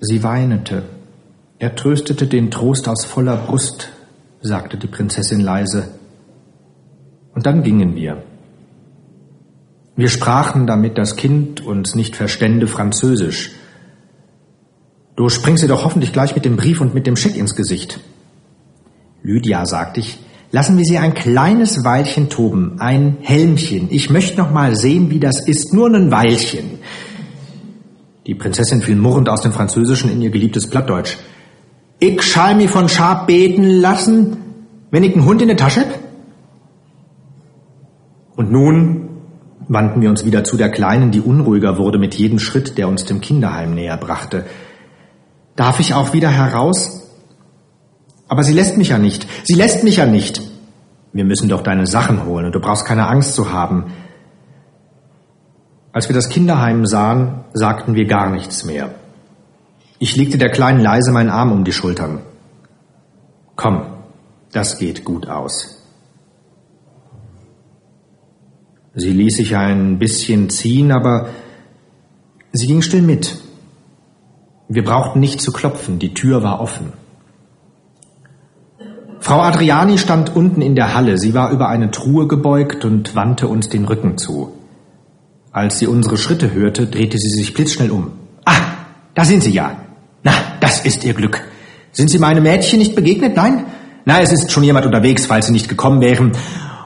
Sie 0.00 0.22
weinete. 0.22 0.82
Er 1.58 1.74
tröstete 1.74 2.26
den 2.26 2.50
Trost 2.50 2.88
aus 2.88 3.04
voller 3.04 3.36
Brust, 3.36 3.90
sagte 4.40 4.76
die 4.76 4.86
Prinzessin 4.86 5.40
leise. 5.40 5.94
Und 7.34 7.46
dann 7.46 7.62
gingen 7.62 7.96
wir. 7.96 8.22
Wir 9.96 10.08
sprachen, 10.08 10.66
damit 10.66 10.98
das 10.98 11.16
Kind 11.16 11.64
uns 11.64 11.96
nicht 11.96 12.14
verstände, 12.14 12.68
Französisch. 12.68 13.52
Du 15.16 15.28
springst 15.28 15.64
dir 15.64 15.68
doch 15.68 15.84
hoffentlich 15.84 16.12
gleich 16.12 16.36
mit 16.36 16.44
dem 16.44 16.56
Brief 16.56 16.80
und 16.80 16.94
mit 16.94 17.06
dem 17.08 17.16
Scheck 17.16 17.36
ins 17.36 17.56
Gesicht. 17.56 17.98
Lydia, 19.22 19.66
sagte 19.66 19.98
ich, 19.98 20.20
Lassen 20.50 20.78
wir 20.78 20.84
sie 20.84 20.98
ein 20.98 21.12
kleines 21.12 21.84
Weilchen 21.84 22.30
toben, 22.30 22.76
ein 22.80 23.18
Helmchen. 23.20 23.88
Ich 23.90 24.08
möchte 24.08 24.38
noch 24.38 24.50
mal 24.50 24.76
sehen, 24.76 25.10
wie 25.10 25.20
das 25.20 25.46
ist, 25.46 25.74
nur 25.74 25.88
ein 25.88 26.10
Weilchen. 26.10 26.78
Die 28.26 28.34
Prinzessin 28.34 28.80
fiel 28.80 28.96
murrend 28.96 29.28
aus 29.28 29.42
dem 29.42 29.52
Französischen 29.52 30.10
in 30.10 30.22
ihr 30.22 30.30
geliebtes 30.30 30.68
Plattdeutsch. 30.68 31.16
Ich 31.98 32.22
schall 32.22 32.54
mir 32.54 32.68
von 32.68 32.88
Schab 32.88 33.26
beten 33.26 33.64
lassen, 33.64 34.36
wenn 34.90 35.04
ich 35.04 35.14
einen 35.14 35.24
Hund 35.24 35.42
in 35.42 35.48
der 35.48 35.56
Tasche 35.56 35.80
hab? 35.80 35.98
Und 38.36 38.52
nun 38.52 39.08
wandten 39.66 40.00
wir 40.00 40.08
uns 40.08 40.24
wieder 40.24 40.44
zu 40.44 40.56
der 40.56 40.70
Kleinen, 40.70 41.10
die 41.10 41.20
unruhiger 41.20 41.76
wurde 41.76 41.98
mit 41.98 42.14
jedem 42.14 42.38
Schritt, 42.38 42.78
der 42.78 42.88
uns 42.88 43.04
dem 43.04 43.20
Kinderheim 43.20 43.74
näher 43.74 43.96
brachte. 43.96 44.46
Darf 45.56 45.80
ich 45.80 45.92
auch 45.92 46.12
wieder 46.12 46.30
heraus? 46.30 47.07
Aber 48.28 48.42
sie 48.42 48.52
lässt 48.52 48.76
mich 48.76 48.90
ja 48.90 48.98
nicht. 48.98 49.26
Sie 49.44 49.54
lässt 49.54 49.82
mich 49.84 49.96
ja 49.96 50.06
nicht. 50.06 50.40
Wir 51.12 51.24
müssen 51.24 51.48
doch 51.48 51.62
deine 51.62 51.86
Sachen 51.86 52.26
holen 52.26 52.46
und 52.46 52.54
du 52.54 52.60
brauchst 52.60 52.84
keine 52.84 53.08
Angst 53.08 53.34
zu 53.34 53.52
haben. 53.52 53.92
Als 55.92 56.08
wir 56.08 56.14
das 56.14 56.28
Kinderheim 56.28 56.86
sahen, 56.86 57.44
sagten 57.54 57.94
wir 57.94 58.04
gar 58.04 58.30
nichts 58.30 58.64
mehr. 58.64 58.94
Ich 59.98 60.14
legte 60.14 60.38
der 60.38 60.50
Kleinen 60.50 60.80
leise 60.80 61.10
meinen 61.10 61.30
Arm 61.30 61.50
um 61.50 61.64
die 61.64 61.72
Schultern. 61.72 62.20
Komm, 63.56 63.86
das 64.52 64.78
geht 64.78 65.04
gut 65.04 65.28
aus. 65.28 65.82
Sie 68.94 69.12
ließ 69.12 69.36
sich 69.36 69.56
ein 69.56 69.98
bisschen 69.98 70.50
ziehen, 70.50 70.92
aber 70.92 71.30
sie 72.52 72.66
ging 72.66 72.82
still 72.82 73.02
mit. 73.02 73.38
Wir 74.68 74.84
brauchten 74.84 75.20
nicht 75.20 75.40
zu 75.40 75.52
klopfen, 75.52 75.98
die 75.98 76.14
Tür 76.14 76.42
war 76.42 76.60
offen. 76.60 76.92
Frau 79.28 79.42
Adriani 79.42 79.98
stand 79.98 80.34
unten 80.34 80.62
in 80.62 80.74
der 80.74 80.94
Halle. 80.94 81.18
Sie 81.18 81.34
war 81.34 81.50
über 81.50 81.68
eine 81.68 81.90
Truhe 81.90 82.26
gebeugt 82.26 82.86
und 82.86 83.14
wandte 83.14 83.46
uns 83.46 83.68
den 83.68 83.84
Rücken 83.84 84.16
zu. 84.16 84.54
Als 85.52 85.78
sie 85.78 85.86
unsere 85.86 86.16
Schritte 86.16 86.54
hörte, 86.54 86.86
drehte 86.86 87.18
sie 87.18 87.28
sich 87.28 87.52
blitzschnell 87.52 87.90
um. 87.90 88.12
Ah, 88.46 88.54
da 89.14 89.26
sind 89.26 89.42
Sie 89.42 89.50
ja. 89.50 89.82
Na, 90.22 90.32
das 90.60 90.80
ist 90.80 91.04
Ihr 91.04 91.12
Glück. 91.12 91.42
Sind 91.92 92.08
Sie 92.08 92.18
meinem 92.18 92.42
Mädchen 92.42 92.78
nicht 92.78 92.94
begegnet? 92.94 93.36
Nein? 93.36 93.66
Na, 94.06 94.22
es 94.22 94.32
ist 94.32 94.50
schon 94.50 94.64
jemand 94.64 94.86
unterwegs, 94.86 95.26
falls 95.26 95.48
Sie 95.48 95.52
nicht 95.52 95.68
gekommen 95.68 96.00
wären. 96.00 96.32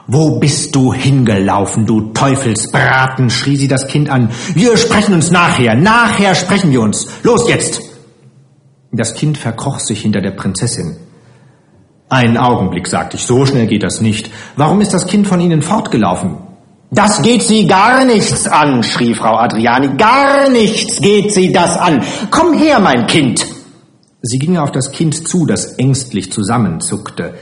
Wo 0.07 0.37
bist 0.37 0.75
du 0.75 0.93
hingelaufen, 0.93 1.85
du 1.85 2.11
Teufelsbraten? 2.11 3.29
schrie 3.29 3.55
sie 3.55 3.69
das 3.69 3.87
Kind 3.87 4.09
an. 4.09 4.31
Wir 4.53 4.75
sprechen 4.75 5.13
uns 5.13 5.31
nachher. 5.31 5.75
Nachher 5.75 6.35
sprechen 6.35 6.73
wir 6.73 6.81
uns. 6.81 7.07
Los 7.23 7.47
jetzt! 7.47 7.81
Das 8.91 9.13
Kind 9.15 9.37
verkroch 9.37 9.79
sich 9.79 10.01
hinter 10.01 10.19
der 10.19 10.31
Prinzessin. 10.31 10.97
Einen 12.09 12.37
Augenblick, 12.37 12.87
sagte 12.87 13.17
ich, 13.17 13.23
so 13.23 13.45
schnell 13.45 13.67
geht 13.67 13.83
das 13.83 14.01
nicht. 14.01 14.29
Warum 14.55 14.81
ist 14.81 14.93
das 14.93 15.07
Kind 15.07 15.27
von 15.27 15.39
Ihnen 15.39 15.61
fortgelaufen? 15.61 16.37
Das 16.91 17.23
geht 17.23 17.41
Sie 17.41 17.65
gar 17.65 18.05
nichts 18.05 18.47
an, 18.47 18.83
schrie 18.83 19.15
Frau 19.15 19.35
Adriani. 19.35 19.97
Gar 19.97 20.49
nichts 20.49 21.01
geht 21.01 21.33
Sie 21.33 21.51
das 21.51 21.75
an. 21.75 22.03
Komm 22.29 22.53
her, 22.53 22.79
mein 22.79 23.07
Kind. 23.07 23.47
Sie 24.21 24.37
ging 24.37 24.57
auf 24.57 24.71
das 24.71 24.91
Kind 24.91 25.27
zu, 25.27 25.45
das 25.45 25.73
ängstlich 25.79 26.31
zusammenzuckte. 26.31 27.33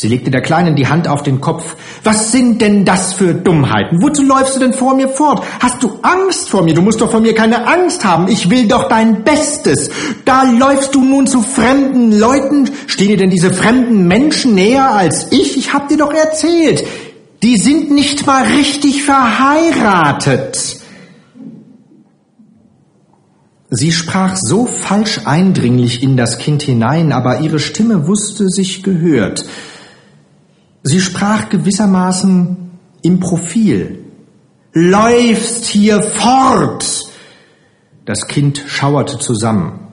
Sie 0.00 0.06
legte 0.06 0.30
der 0.30 0.42
Kleinen 0.42 0.76
die 0.76 0.86
Hand 0.86 1.08
auf 1.08 1.24
den 1.24 1.40
Kopf. 1.40 1.74
Was 2.04 2.30
sind 2.30 2.62
denn 2.62 2.84
das 2.84 3.14
für 3.14 3.34
Dummheiten? 3.34 4.00
Wozu 4.00 4.22
läufst 4.22 4.54
du 4.54 4.60
denn 4.60 4.72
vor 4.72 4.94
mir 4.94 5.08
fort? 5.08 5.44
Hast 5.58 5.82
du 5.82 5.98
Angst 6.02 6.50
vor 6.50 6.62
mir? 6.62 6.72
Du 6.72 6.82
musst 6.82 7.00
doch 7.00 7.10
vor 7.10 7.18
mir 7.18 7.34
keine 7.34 7.66
Angst 7.66 8.04
haben. 8.04 8.28
Ich 8.28 8.48
will 8.48 8.68
doch 8.68 8.88
dein 8.88 9.24
Bestes. 9.24 9.90
Da 10.24 10.44
läufst 10.44 10.94
du 10.94 11.02
nun 11.02 11.26
zu 11.26 11.42
fremden 11.42 12.16
Leuten. 12.16 12.70
Stehen 12.86 13.08
dir 13.08 13.16
denn 13.16 13.30
diese 13.30 13.52
fremden 13.52 14.06
Menschen 14.06 14.54
näher 14.54 14.88
als 14.88 15.32
ich? 15.32 15.56
Ich 15.56 15.72
hab 15.72 15.88
dir 15.88 15.96
doch 15.96 16.14
erzählt. 16.14 16.86
Die 17.42 17.56
sind 17.56 17.90
nicht 17.90 18.24
mal 18.24 18.44
richtig 18.44 19.02
verheiratet. 19.02 20.76
Sie 23.68 23.90
sprach 23.90 24.36
so 24.36 24.66
falsch 24.66 25.22
eindringlich 25.24 26.04
in 26.04 26.16
das 26.16 26.38
Kind 26.38 26.62
hinein, 26.62 27.10
aber 27.10 27.40
ihre 27.40 27.58
Stimme 27.58 28.06
wusste 28.06 28.48
sich 28.48 28.84
gehört. 28.84 29.44
Sie 30.82 31.00
sprach 31.00 31.48
gewissermaßen 31.48 32.70
im 33.02 33.20
Profil. 33.20 34.04
Läufst 34.72 35.64
hier 35.66 36.02
fort! 36.02 37.06
Das 38.04 38.26
Kind 38.26 38.64
schauerte 38.66 39.18
zusammen. 39.18 39.88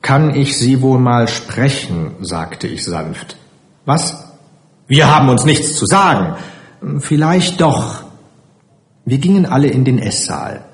Kann 0.00 0.34
ich 0.34 0.58
Sie 0.58 0.82
wohl 0.82 0.98
mal 0.98 1.28
sprechen? 1.28 2.16
sagte 2.20 2.66
ich 2.66 2.84
sanft. 2.84 3.36
Was? 3.84 4.24
Wir 4.86 5.14
haben 5.14 5.28
uns 5.28 5.44
nichts 5.44 5.76
zu 5.76 5.86
sagen. 5.86 6.36
Vielleicht 6.98 7.60
doch. 7.60 8.02
Wir 9.04 9.18
gingen 9.18 9.46
alle 9.46 9.68
in 9.68 9.84
den 9.84 9.98
Esssaal. 9.98 10.64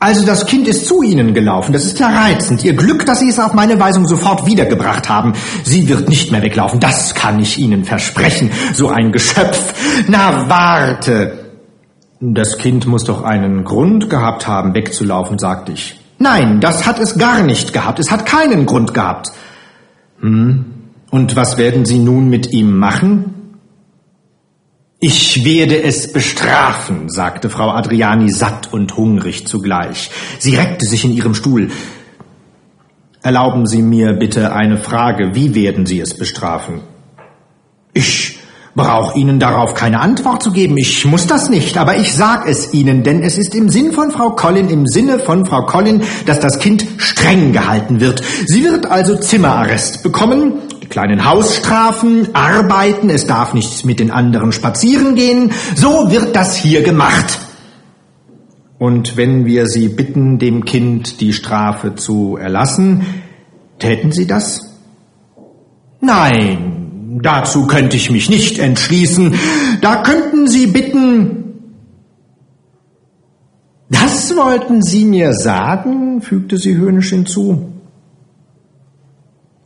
Also 0.00 0.24
das 0.24 0.46
Kind 0.46 0.68
ist 0.68 0.86
zu 0.86 1.02
Ihnen 1.02 1.34
gelaufen. 1.34 1.72
Das 1.72 1.84
ist 1.84 1.98
ja 1.98 2.08
reizend. 2.08 2.64
Ihr 2.64 2.74
Glück, 2.74 3.04
dass 3.04 3.18
Sie 3.18 3.28
es 3.28 3.40
auf 3.40 3.52
meine 3.52 3.80
Weisung 3.80 4.06
sofort 4.06 4.46
wiedergebracht 4.46 5.08
haben. 5.08 5.32
Sie 5.64 5.88
wird 5.88 6.08
nicht 6.08 6.30
mehr 6.30 6.40
weglaufen. 6.40 6.78
Das 6.78 7.16
kann 7.16 7.40
ich 7.40 7.58
Ihnen 7.58 7.84
versprechen. 7.84 8.50
So 8.74 8.88
ein 8.88 9.10
Geschöpf. 9.10 9.74
Na, 10.06 10.48
warte. 10.48 11.46
Das 12.20 12.58
Kind 12.58 12.86
muss 12.86 13.04
doch 13.04 13.24
einen 13.24 13.64
Grund 13.64 14.08
gehabt 14.08 14.46
haben, 14.46 14.74
wegzulaufen, 14.74 15.38
sagte 15.38 15.72
ich. 15.72 15.98
Nein, 16.18 16.60
das 16.60 16.86
hat 16.86 16.98
es 17.00 17.18
gar 17.18 17.42
nicht 17.42 17.72
gehabt. 17.72 17.98
Es 17.98 18.10
hat 18.10 18.24
keinen 18.24 18.66
Grund 18.66 18.94
gehabt. 18.94 19.28
Hm. 20.20 20.64
Und 21.10 21.36
was 21.36 21.58
werden 21.58 21.84
Sie 21.84 21.98
nun 21.98 22.28
mit 22.28 22.52
ihm 22.52 22.76
machen? 22.76 23.37
Ich 25.00 25.44
werde 25.44 25.80
es 25.80 26.12
bestrafen, 26.12 27.08
sagte 27.08 27.50
Frau 27.50 27.70
Adriani 27.70 28.32
satt 28.32 28.72
und 28.72 28.96
hungrig 28.96 29.46
zugleich. 29.46 30.10
Sie 30.40 30.56
reckte 30.56 30.86
sich 30.86 31.04
in 31.04 31.12
ihrem 31.12 31.34
Stuhl. 31.34 31.70
Erlauben 33.22 33.66
Sie 33.66 33.80
mir 33.80 34.14
bitte 34.14 34.52
eine 34.52 34.76
Frage. 34.76 35.36
Wie 35.36 35.54
werden 35.54 35.86
Sie 35.86 36.00
es 36.00 36.14
bestrafen? 36.14 36.80
Ich 37.94 38.40
brauche 38.74 39.16
Ihnen 39.16 39.38
darauf 39.38 39.74
keine 39.74 40.00
Antwort 40.00 40.42
zu 40.42 40.50
geben. 40.50 40.76
Ich 40.76 41.04
muss 41.04 41.28
das 41.28 41.48
nicht, 41.48 41.78
aber 41.78 41.96
ich 41.96 42.12
sag 42.12 42.48
es 42.48 42.74
Ihnen, 42.74 43.04
denn 43.04 43.22
es 43.22 43.38
ist 43.38 43.54
im 43.54 43.68
Sinn 43.68 43.92
von 43.92 44.10
Frau 44.10 44.30
Collin, 44.30 44.68
im 44.68 44.88
Sinne 44.88 45.20
von 45.20 45.46
Frau 45.46 45.62
Collin, 45.62 46.02
dass 46.26 46.40
das 46.40 46.58
Kind 46.58 46.84
streng 46.96 47.52
gehalten 47.52 48.00
wird. 48.00 48.20
Sie 48.46 48.64
wird 48.64 48.86
also 48.86 49.14
Zimmerarrest 49.14 50.02
bekommen, 50.02 50.54
kleinen 50.90 51.24
Hausstrafen, 51.24 52.34
arbeiten, 52.34 53.10
es 53.10 53.26
darf 53.26 53.54
nicht 53.54 53.84
mit 53.84 54.00
den 54.00 54.10
anderen 54.10 54.52
spazieren 54.52 55.14
gehen. 55.14 55.52
So 55.74 56.10
wird 56.10 56.34
das 56.34 56.56
hier 56.56 56.82
gemacht. 56.82 57.38
Und 58.78 59.16
wenn 59.16 59.44
wir 59.44 59.66
Sie 59.66 59.88
bitten, 59.88 60.38
dem 60.38 60.64
Kind 60.64 61.20
die 61.20 61.32
Strafe 61.32 61.96
zu 61.96 62.36
erlassen, 62.36 63.04
täten 63.78 64.12
Sie 64.12 64.26
das? 64.26 64.76
Nein, 66.00 67.20
dazu 67.22 67.66
könnte 67.66 67.96
ich 67.96 68.10
mich 68.10 68.30
nicht 68.30 68.58
entschließen. 68.58 69.34
Da 69.80 70.02
könnten 70.02 70.46
Sie 70.46 70.68
bitten. 70.68 71.38
Das 73.90 74.36
wollten 74.36 74.82
Sie 74.82 75.04
mir 75.04 75.32
sagen, 75.32 76.20
fügte 76.20 76.58
sie 76.58 76.76
höhnisch 76.76 77.10
hinzu. 77.10 77.72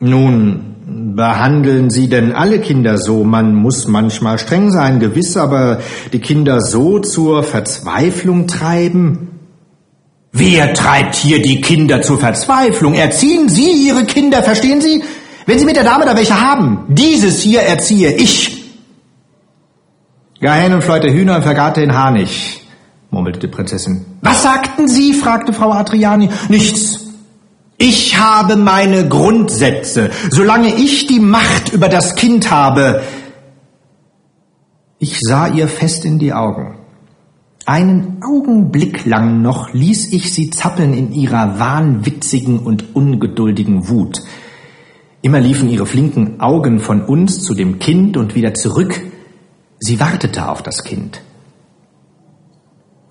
Nun, 0.00 0.71
behandeln 0.86 1.90
Sie 1.90 2.08
denn 2.08 2.32
alle 2.32 2.60
Kinder 2.60 2.98
so? 2.98 3.24
Man 3.24 3.54
muss 3.54 3.86
manchmal 3.88 4.38
streng 4.38 4.70
sein, 4.70 5.00
gewiss, 5.00 5.36
aber 5.36 5.80
die 6.12 6.20
Kinder 6.20 6.60
so 6.60 6.98
zur 6.98 7.42
Verzweiflung 7.42 8.46
treiben? 8.46 9.28
Wer 10.32 10.72
treibt 10.72 11.14
hier 11.14 11.42
die 11.42 11.60
Kinder 11.60 12.00
zur 12.02 12.18
Verzweiflung? 12.18 12.94
Erziehen 12.94 13.48
Sie 13.48 13.86
Ihre 13.86 14.04
Kinder, 14.04 14.42
verstehen 14.42 14.80
Sie? 14.80 15.02
Wenn 15.46 15.58
Sie 15.58 15.66
mit 15.66 15.76
der 15.76 15.84
Dame 15.84 16.06
da 16.06 16.16
welche 16.16 16.40
haben, 16.40 16.86
dieses 16.88 17.42
hier 17.42 17.60
erziehe 17.60 18.12
ich. 18.12 18.62
Geheim 20.40 20.72
und 20.72 20.82
fleute 20.82 21.12
Hühner 21.12 21.36
und 21.36 21.42
vergarte 21.42 21.80
den 21.80 21.94
Harnig, 21.94 22.66
murmelte 23.10 23.40
die 23.40 23.46
Prinzessin. 23.46 24.04
Was 24.22 24.42
sagten 24.42 24.88
Sie? 24.88 25.12
fragte 25.12 25.52
Frau 25.52 25.70
Adriani. 25.70 26.30
Nichts. 26.48 27.11
Ich 27.84 28.16
habe 28.16 28.54
meine 28.54 29.08
Grundsätze. 29.08 30.10
Solange 30.30 30.72
ich 30.72 31.08
die 31.08 31.18
Macht 31.18 31.72
über 31.72 31.88
das 31.88 32.14
Kind 32.14 32.52
habe. 32.52 33.02
Ich 35.00 35.18
sah 35.20 35.48
ihr 35.48 35.66
fest 35.66 36.04
in 36.04 36.20
die 36.20 36.32
Augen. 36.32 36.78
Einen 37.66 38.22
Augenblick 38.22 39.04
lang 39.04 39.42
noch 39.42 39.74
ließ 39.74 40.12
ich 40.12 40.32
sie 40.32 40.50
zappeln 40.50 40.94
in 40.94 41.12
ihrer 41.12 41.58
wahnwitzigen 41.58 42.60
und 42.60 42.94
ungeduldigen 42.94 43.88
Wut. 43.88 44.22
Immer 45.20 45.40
liefen 45.40 45.68
ihre 45.68 45.86
flinken 45.86 46.40
Augen 46.40 46.78
von 46.78 47.04
uns 47.04 47.42
zu 47.42 47.52
dem 47.52 47.80
Kind 47.80 48.16
und 48.16 48.36
wieder 48.36 48.54
zurück. 48.54 49.00
Sie 49.80 49.98
wartete 49.98 50.48
auf 50.48 50.62
das 50.62 50.84
Kind. 50.84 51.20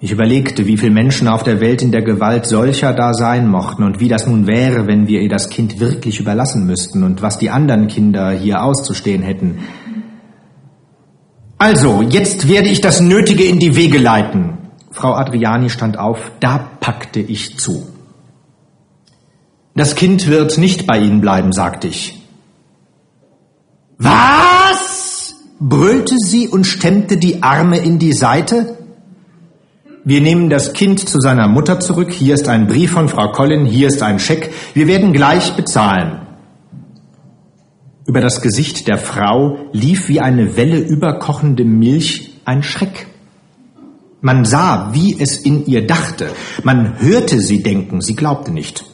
Ich 0.03 0.11
überlegte, 0.11 0.65
wie 0.65 0.77
viele 0.77 0.91
Menschen 0.91 1.27
auf 1.27 1.43
der 1.43 1.61
Welt 1.61 1.83
in 1.83 1.91
der 1.91 2.01
Gewalt 2.01 2.47
solcher 2.47 2.91
da 2.91 3.13
sein 3.13 3.47
mochten 3.47 3.83
und 3.83 3.99
wie 3.99 4.07
das 4.07 4.25
nun 4.25 4.47
wäre, 4.47 4.87
wenn 4.87 5.05
wir 5.07 5.21
ihr 5.21 5.29
das 5.29 5.49
Kind 5.49 5.79
wirklich 5.79 6.19
überlassen 6.19 6.65
müssten 6.65 7.03
und 7.03 7.21
was 7.21 7.37
die 7.37 7.51
anderen 7.51 7.87
Kinder 7.87 8.31
hier 8.31 8.63
auszustehen 8.63 9.21
hätten. 9.21 9.59
Also, 11.59 12.01
jetzt 12.01 12.47
werde 12.47 12.69
ich 12.69 12.81
das 12.81 12.99
Nötige 12.99 13.43
in 13.43 13.59
die 13.59 13.75
Wege 13.75 13.99
leiten. 13.99 14.57
Frau 14.89 15.13
Adriani 15.13 15.69
stand 15.69 15.99
auf, 15.99 16.31
da 16.39 16.57
packte 16.57 17.19
ich 17.19 17.59
zu. 17.59 17.87
Das 19.75 19.93
Kind 19.93 20.25
wird 20.27 20.57
nicht 20.57 20.87
bei 20.87 20.97
Ihnen 20.97 21.21
bleiben, 21.21 21.53
sagte 21.53 21.87
ich. 21.87 22.19
Was? 23.99 25.35
brüllte 25.59 26.15
sie 26.17 26.47
und 26.47 26.65
stemmte 26.65 27.17
die 27.17 27.43
Arme 27.43 27.77
in 27.77 27.99
die 27.99 28.13
Seite. 28.13 28.79
Wir 30.03 30.19
nehmen 30.19 30.49
das 30.49 30.73
Kind 30.73 31.07
zu 31.07 31.19
seiner 31.19 31.47
Mutter 31.47 31.79
zurück. 31.79 32.11
Hier 32.11 32.33
ist 32.33 32.47
ein 32.47 32.65
Brief 32.65 32.91
von 32.91 33.07
Frau 33.07 33.31
Collin, 33.31 33.65
hier 33.65 33.87
ist 33.87 34.01
ein 34.01 34.17
Scheck. 34.17 34.51
Wir 34.73 34.87
werden 34.87 35.13
gleich 35.13 35.55
bezahlen. 35.55 36.21
Über 38.07 38.19
das 38.19 38.41
Gesicht 38.41 38.87
der 38.87 38.97
Frau 38.97 39.69
lief 39.73 40.09
wie 40.09 40.19
eine 40.19 40.57
Welle 40.57 40.79
überkochende 40.79 41.65
Milch 41.65 42.39
ein 42.45 42.63
Schreck. 42.63 43.07
Man 44.21 44.43
sah, 44.43 44.89
wie 44.93 45.19
es 45.19 45.37
in 45.37 45.67
ihr 45.67 45.85
dachte. 45.85 46.29
Man 46.63 46.99
hörte 46.99 47.39
sie 47.39 47.61
denken, 47.61 48.01
sie 48.01 48.15
glaubte 48.15 48.51
nicht. 48.51 48.85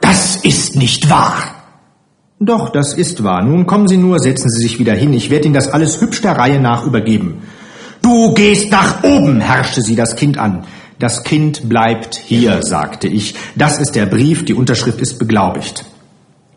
Das 0.00 0.36
ist 0.36 0.74
nicht 0.74 1.08
wahr. 1.08 1.54
Doch, 2.40 2.70
das 2.70 2.92
ist 2.92 3.22
wahr. 3.22 3.44
Nun 3.44 3.66
kommen 3.66 3.86
Sie 3.86 3.96
nur, 3.96 4.18
setzen 4.18 4.50
Sie 4.50 4.62
sich 4.62 4.80
wieder 4.80 4.94
hin. 4.94 5.12
Ich 5.12 5.30
werde 5.30 5.46
Ihnen 5.46 5.54
das 5.54 5.68
alles 5.68 6.00
hübsch 6.00 6.20
der 6.20 6.36
Reihe 6.36 6.60
nach 6.60 6.84
übergeben. 6.84 7.42
Du 8.04 8.34
gehst 8.34 8.70
nach 8.70 9.02
oben, 9.02 9.40
herrschte 9.40 9.80
sie 9.80 9.96
das 9.96 10.14
Kind 10.14 10.36
an. 10.36 10.66
Das 10.98 11.24
Kind 11.24 11.70
bleibt 11.70 12.16
hier, 12.16 12.62
sagte 12.62 13.08
ich. 13.08 13.34
Das 13.56 13.78
ist 13.78 13.92
der 13.92 14.04
Brief, 14.04 14.44
die 14.44 14.52
Unterschrift 14.52 15.00
ist 15.00 15.18
beglaubigt. 15.18 15.86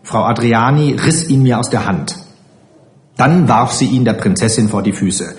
Frau 0.03 0.25
Adriani 0.25 0.97
riss 1.01 1.29
ihn 1.29 1.43
mir 1.43 1.57
aus 1.57 1.69
der 1.69 1.85
Hand. 1.85 2.17
Dann 3.15 3.47
warf 3.47 3.71
sie 3.71 3.85
ihn 3.85 4.03
der 4.03 4.15
Prinzessin 4.15 4.67
vor 4.67 4.83
die 4.83 4.91
Füße. 4.91 5.37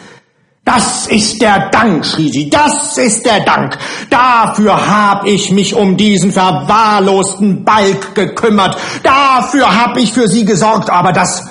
Das 0.65 1.09
ist 1.09 1.43
der 1.43 1.69
Dank, 1.69 2.07
schrie 2.07 2.31
sie, 2.31 2.49
das 2.49 2.97
ist 2.97 3.27
der 3.27 3.41
Dank. 3.41 3.77
Dafür 4.09 4.89
hab 4.89 5.27
ich 5.27 5.51
mich 5.51 5.75
um 5.75 5.99
diesen 5.99 6.33
verwahrlosten 6.33 7.67
Balk 7.67 8.15
gekümmert. 8.15 8.79
Dafür 9.03 9.79
hab 9.79 9.99
ich 9.99 10.15
für 10.15 10.27
sie 10.27 10.47
gesorgt, 10.47 10.89
aber 10.89 11.13
das 11.13 11.45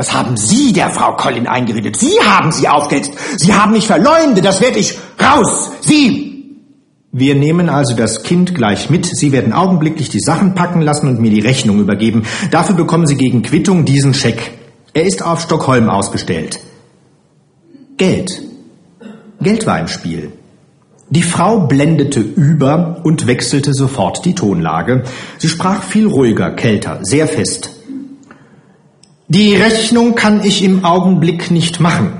das 0.00 0.14
haben 0.14 0.38
Sie 0.38 0.72
der 0.72 0.88
Frau 0.88 1.12
Collin 1.12 1.46
eingeredet. 1.46 1.94
Sie 1.94 2.18
haben 2.24 2.52
sie 2.52 2.66
aufgehetzt. 2.68 3.12
Sie 3.36 3.52
haben 3.52 3.72
mich 3.72 3.86
verleumdet. 3.86 4.46
Das 4.46 4.62
werde 4.62 4.78
ich 4.78 4.96
raus. 5.22 5.72
Sie! 5.82 6.56
Wir 7.12 7.34
nehmen 7.34 7.68
also 7.68 7.94
das 7.94 8.22
Kind 8.22 8.54
gleich 8.54 8.88
mit. 8.88 9.04
Sie 9.04 9.30
werden 9.30 9.52
augenblicklich 9.52 10.08
die 10.08 10.20
Sachen 10.20 10.54
packen 10.54 10.80
lassen 10.80 11.06
und 11.06 11.20
mir 11.20 11.30
die 11.30 11.40
Rechnung 11.40 11.80
übergeben. 11.80 12.22
Dafür 12.50 12.76
bekommen 12.76 13.06
Sie 13.06 13.16
gegen 13.16 13.42
Quittung 13.42 13.84
diesen 13.84 14.14
Scheck. 14.14 14.52
Er 14.94 15.04
ist 15.04 15.22
auf 15.22 15.42
Stockholm 15.42 15.90
ausgestellt. 15.90 16.60
Geld. 17.98 18.40
Geld 19.42 19.66
war 19.66 19.80
im 19.80 19.88
Spiel. 19.88 20.32
Die 21.10 21.22
Frau 21.22 21.66
blendete 21.66 22.20
über 22.20 23.02
und 23.04 23.26
wechselte 23.26 23.74
sofort 23.74 24.24
die 24.24 24.34
Tonlage. 24.34 25.02
Sie 25.36 25.48
sprach 25.50 25.82
viel 25.82 26.06
ruhiger, 26.06 26.52
kälter, 26.52 27.00
sehr 27.02 27.28
fest. 27.28 27.79
Die 29.32 29.54
Rechnung 29.54 30.16
kann 30.16 30.42
ich 30.42 30.64
im 30.64 30.84
Augenblick 30.84 31.52
nicht 31.52 31.78
machen. 31.78 32.14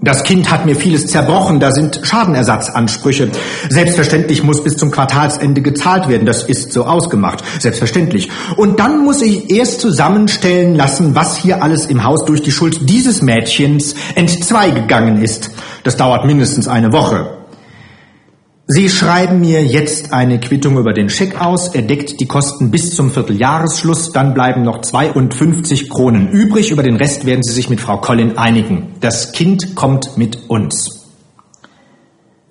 Das 0.00 0.22
Kind 0.22 0.50
hat 0.50 0.64
mir 0.64 0.74
vieles 0.74 1.08
zerbrochen, 1.08 1.60
da 1.60 1.72
sind 1.72 2.00
Schadenersatzansprüche. 2.04 3.28
Selbstverständlich 3.68 4.42
muss 4.42 4.64
bis 4.64 4.78
zum 4.78 4.90
Quartalsende 4.90 5.60
gezahlt 5.60 6.08
werden, 6.08 6.24
das 6.24 6.42
ist 6.44 6.72
so 6.72 6.86
ausgemacht, 6.86 7.44
selbstverständlich. 7.60 8.30
Und 8.56 8.80
dann 8.80 9.04
muss 9.04 9.20
ich 9.20 9.50
erst 9.50 9.82
zusammenstellen 9.82 10.74
lassen, 10.74 11.14
was 11.14 11.36
hier 11.36 11.62
alles 11.62 11.84
im 11.84 12.02
Haus 12.02 12.24
durch 12.24 12.40
die 12.40 12.50
Schuld 12.50 12.88
dieses 12.88 13.20
Mädchens 13.20 13.94
entzweigegangen 14.14 15.22
ist. 15.22 15.50
Das 15.82 15.98
dauert 15.98 16.24
mindestens 16.24 16.66
eine 16.66 16.94
Woche. 16.94 17.35
Sie 18.68 18.88
schreiben 18.88 19.38
mir 19.38 19.64
jetzt 19.64 20.12
eine 20.12 20.40
Quittung 20.40 20.76
über 20.76 20.92
den 20.92 21.08
Scheck 21.08 21.40
aus. 21.40 21.68
Er 21.68 21.82
deckt 21.82 22.18
die 22.18 22.26
Kosten 22.26 22.72
bis 22.72 22.96
zum 22.96 23.12
Vierteljahresschluss. 23.12 24.10
Dann 24.10 24.34
bleiben 24.34 24.62
noch 24.62 24.80
52 24.80 25.88
Kronen 25.88 26.30
übrig. 26.30 26.72
Über 26.72 26.82
den 26.82 26.96
Rest 26.96 27.26
werden 27.26 27.44
Sie 27.44 27.52
sich 27.52 27.70
mit 27.70 27.80
Frau 27.80 27.98
Collin 27.98 28.38
einigen. 28.38 28.94
Das 28.98 29.30
Kind 29.30 29.76
kommt 29.76 30.18
mit 30.18 30.50
uns. 30.50 31.06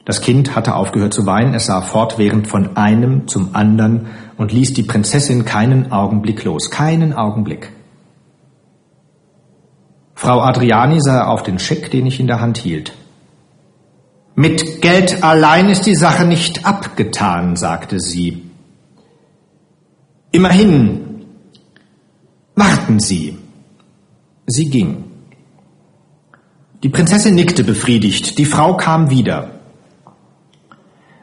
Das 0.06 0.22
Kind 0.22 0.56
hatte 0.56 0.76
aufgehört 0.76 1.14
zu 1.14 1.26
weinen. 1.26 1.54
Es 1.54 1.66
sah 1.66 1.82
fortwährend 1.82 2.48
von 2.48 2.78
einem 2.78 3.28
zum 3.28 3.54
anderen 3.54 4.08
und 4.38 4.54
ließ 4.54 4.72
die 4.72 4.84
Prinzessin 4.84 5.44
keinen 5.44 5.92
Augenblick 5.92 6.46
los. 6.46 6.72
Keinen 6.72 7.12
Augenblick. 7.12 7.74
Frau 10.14 10.40
Adriani 10.40 11.02
sah 11.02 11.28
auf 11.28 11.44
den 11.44 11.60
Scheck, 11.60 11.92
den 11.92 12.06
ich 12.06 12.22
in 12.22 12.28
der 12.28 12.40
Hand 12.40 12.58
hielt. 12.58 12.94
Mit 14.36 14.82
Geld 14.82 15.24
allein 15.24 15.70
ist 15.70 15.86
die 15.86 15.96
Sache 15.96 16.26
nicht 16.26 16.66
abgetan, 16.66 17.56
sagte 17.56 18.00
sie. 18.02 18.44
Immerhin, 20.32 21.26
warten 22.56 23.00
Sie. 23.00 23.38
Sie 24.48 24.70
ging. 24.70 25.06
Die 26.84 26.90
Prinzessin 26.90 27.34
nickte 27.34 27.64
befriedigt, 27.64 28.38
die 28.38 28.46
Frau 28.46 28.76
kam 28.76 29.10
wieder. 29.10 29.52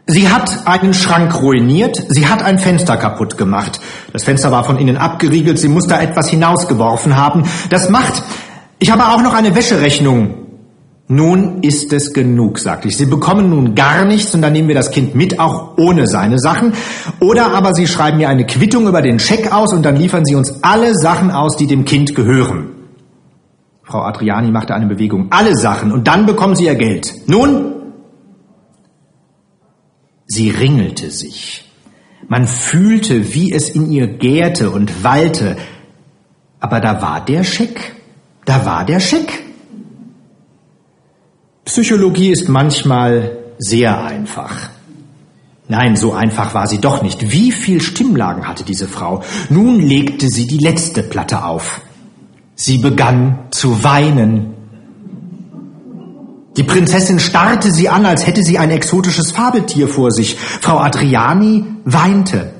Sie 0.07 0.29
hat 0.29 0.67
einen 0.67 0.95
Schrank 0.95 1.41
ruiniert, 1.41 2.03
sie 2.09 2.27
hat 2.27 2.43
ein 2.43 2.59
Fenster 2.59 2.97
kaputt 2.97 3.37
gemacht. 3.39 3.81
Das 4.13 4.25
Fenster 4.25 4.51
war 4.51 4.65
von 4.65 4.79
innen 4.79 4.97
abgeriegelt, 4.97 5.59
sie 5.59 5.69
muss 5.69 5.87
da 5.87 6.01
etwas 6.01 6.29
hinausgeworfen 6.31 7.17
haben. 7.17 7.45
Das 7.71 7.89
macht. 7.91 8.23
Ich 8.79 8.91
habe 8.91 9.07
auch 9.07 9.23
noch 9.23 9.35
eine 9.35 9.55
Wäscherechnung. 9.55 10.42
Nun 11.15 11.61
ist 11.61 11.93
es 11.93 12.15
genug, 12.15 12.59
sagte 12.59 12.89
ich. 12.89 12.97
Sie 12.97 13.05
bekommen 13.05 13.51
nun 13.51 13.75
gar 13.75 14.07
nichts 14.07 14.35
und 14.35 14.41
dann 14.41 14.55
nehmen 14.55 14.69
wir 14.69 14.75
das 14.75 14.91
Kind 14.91 15.15
mit, 15.15 15.39
auch 15.39 15.77
ohne 15.77 16.07
seine 16.07 16.39
Sachen. 16.39 16.73
Oder 17.21 17.53
aber 17.53 17.75
Sie 17.75 17.87
schreiben 17.87 18.17
mir 18.17 18.31
eine 18.31 18.47
Quittung 18.47 18.89
über 18.89 19.03
den 19.03 19.19
Scheck 19.19 19.53
aus 19.53 19.75
und 19.75 19.83
dann 19.85 19.97
liefern 19.97 20.25
Sie 20.25 20.35
uns 20.35 20.63
alle 20.63 20.95
Sachen 20.95 21.31
aus, 21.31 21.59
die 21.59 21.67
dem 21.67 21.85
Kind 21.85 22.15
gehören. 22.15 22.71
Frau 23.83 24.01
Adriani 24.01 24.51
machte 24.51 24.75
eine 24.75 24.87
Bewegung. 24.87 25.27
Alle 25.29 25.55
Sachen 25.55 25.93
und 25.93 26.09
dann 26.09 26.25
bekommen 26.25 26.57
Sie 26.57 26.65
Ihr 26.65 26.77
Geld. 26.77 27.13
Nun, 27.27 27.75
Sie 30.25 30.49
ringelte 30.49 31.11
sich. 31.11 31.71
Man 32.27 32.47
fühlte, 32.47 33.35
wie 33.35 33.53
es 33.53 33.69
in 33.69 33.91
ihr 33.91 34.07
gärte 34.07 34.71
und 34.71 35.05
wallte. 35.05 35.59
Aber 36.59 36.81
da 36.81 37.03
war 37.03 37.23
der 37.23 37.45
Scheck. 37.45 37.97
Da 38.47 38.65
war 38.65 38.87
der 38.87 38.99
Scheck. 38.99 39.52
Psychologie 41.65 42.31
ist 42.31 42.49
manchmal 42.49 43.39
sehr 43.59 44.05
einfach. 44.05 44.71
Nein, 45.69 45.97
so 45.97 46.13
einfach 46.13 46.55
war 46.55 46.67
sie 46.67 46.79
doch 46.79 47.03
nicht. 47.03 47.33
Wie 47.33 47.53
viel 47.53 47.81
Stimmlagen 47.81 48.47
hatte 48.49 48.65
diese 48.65 48.89
Frau? 48.89 49.23
Nun 49.49 49.81
legte 49.81 50.29
sie 50.29 50.47
die 50.47 50.59
letzte 50.59 51.03
Platte 51.03 51.45
auf. 51.45 51.81
Sie 52.55 52.79
begann 52.79 53.47
zu 53.51 53.83
weinen. 53.83 54.55
Die 56.57 56.65
Prinzessin 56.65 57.19
starrte 57.19 57.73
sie 57.73 57.89
an, 57.89 58.05
als 58.05 58.27
hätte 58.27 58.43
sie 58.43 58.59
ein 58.59 58.71
exotisches 58.71 59.31
Fabeltier 59.31 59.89
vor 59.89 60.11
sich. 60.11 60.37
Frau 60.37 60.79
Adriani 60.79 61.65
weinte. 61.85 62.53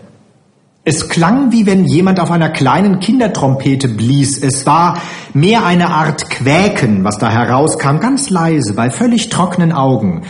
Es 0.85 1.09
klang, 1.09 1.53
wie 1.53 1.67
wenn 1.67 1.85
jemand 1.85 2.19
auf 2.19 2.31
einer 2.31 2.51
kleinen 2.51 2.99
Kindertrompete 2.99 3.89
blies. 3.89 4.43
Es 4.43 4.67
war 4.67 4.99
mehr 5.33 5.65
eine 5.65 5.91
Art 5.91 6.29
Quäken, 6.29 7.05
was 7.05 7.19
da 7.19 7.31
herauskam, 7.31 8.01
ganz 8.01 8.31
leise, 8.31 8.75
bei 8.75 8.91
völlig 8.91 9.29
trockenen 9.29 9.73
Augen. 9.73 10.23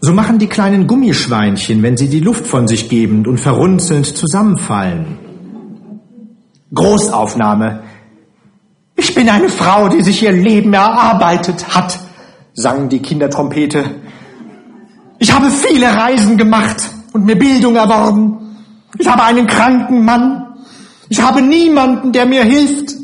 So 0.00 0.12
machen 0.12 0.38
die 0.38 0.46
kleinen 0.46 0.86
Gummischweinchen, 0.86 1.82
wenn 1.82 1.96
sie 1.96 2.08
die 2.08 2.20
Luft 2.20 2.46
von 2.46 2.66
sich 2.68 2.88
geben 2.88 3.26
und 3.26 3.38
verrunzelnd 3.38 4.06
zusammenfallen. 4.06 5.18
Großaufnahme. 6.74 7.82
Ich 8.96 9.14
bin 9.14 9.28
eine 9.28 9.48
Frau, 9.48 9.88
die 9.88 10.02
sich 10.02 10.22
ihr 10.22 10.32
Leben 10.32 10.72
erarbeitet 10.72 11.74
hat 11.74 11.98
sang 12.54 12.88
die 12.88 13.00
Kindertrompete. 13.00 13.84
Ich 15.18 15.32
habe 15.32 15.50
viele 15.50 15.86
Reisen 15.86 16.36
gemacht 16.36 16.76
und 17.12 17.26
mir 17.26 17.36
Bildung 17.36 17.76
erworben. 17.76 18.43
Ich 18.98 19.08
habe 19.08 19.22
einen 19.24 19.46
kranken 19.46 20.04
Mann. 20.04 20.56
Ich 21.08 21.20
habe 21.20 21.42
niemanden, 21.42 22.12
der 22.12 22.26
mir 22.26 22.44
hilft. 22.44 22.94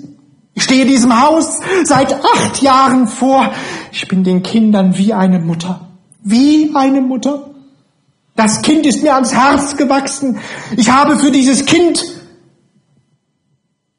Ich 0.54 0.64
stehe 0.64 0.84
diesem 0.86 1.20
Haus 1.20 1.58
seit 1.84 2.12
acht 2.12 2.62
Jahren 2.62 3.06
vor. 3.06 3.52
Ich 3.92 4.08
bin 4.08 4.24
den 4.24 4.42
Kindern 4.42 4.96
wie 4.96 5.14
eine 5.14 5.38
Mutter. 5.38 5.88
Wie 6.22 6.72
eine 6.74 7.00
Mutter. 7.00 7.50
Das 8.36 8.62
Kind 8.62 8.86
ist 8.86 9.02
mir 9.02 9.14
ans 9.14 9.34
Herz 9.34 9.76
gewachsen. 9.76 10.38
Ich 10.76 10.90
habe 10.90 11.18
für 11.18 11.30
dieses 11.30 11.66
Kind 11.66 12.04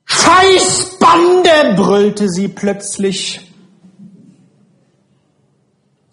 Scheißbande, 0.06 1.75
brüllte 1.75 2.27
sie 2.27 2.47
plötzlich. 2.47 3.39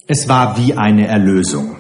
Es 0.07 0.29
war 0.29 0.57
wie 0.57 0.75
eine 0.75 1.07
Erlösung. 1.07 1.77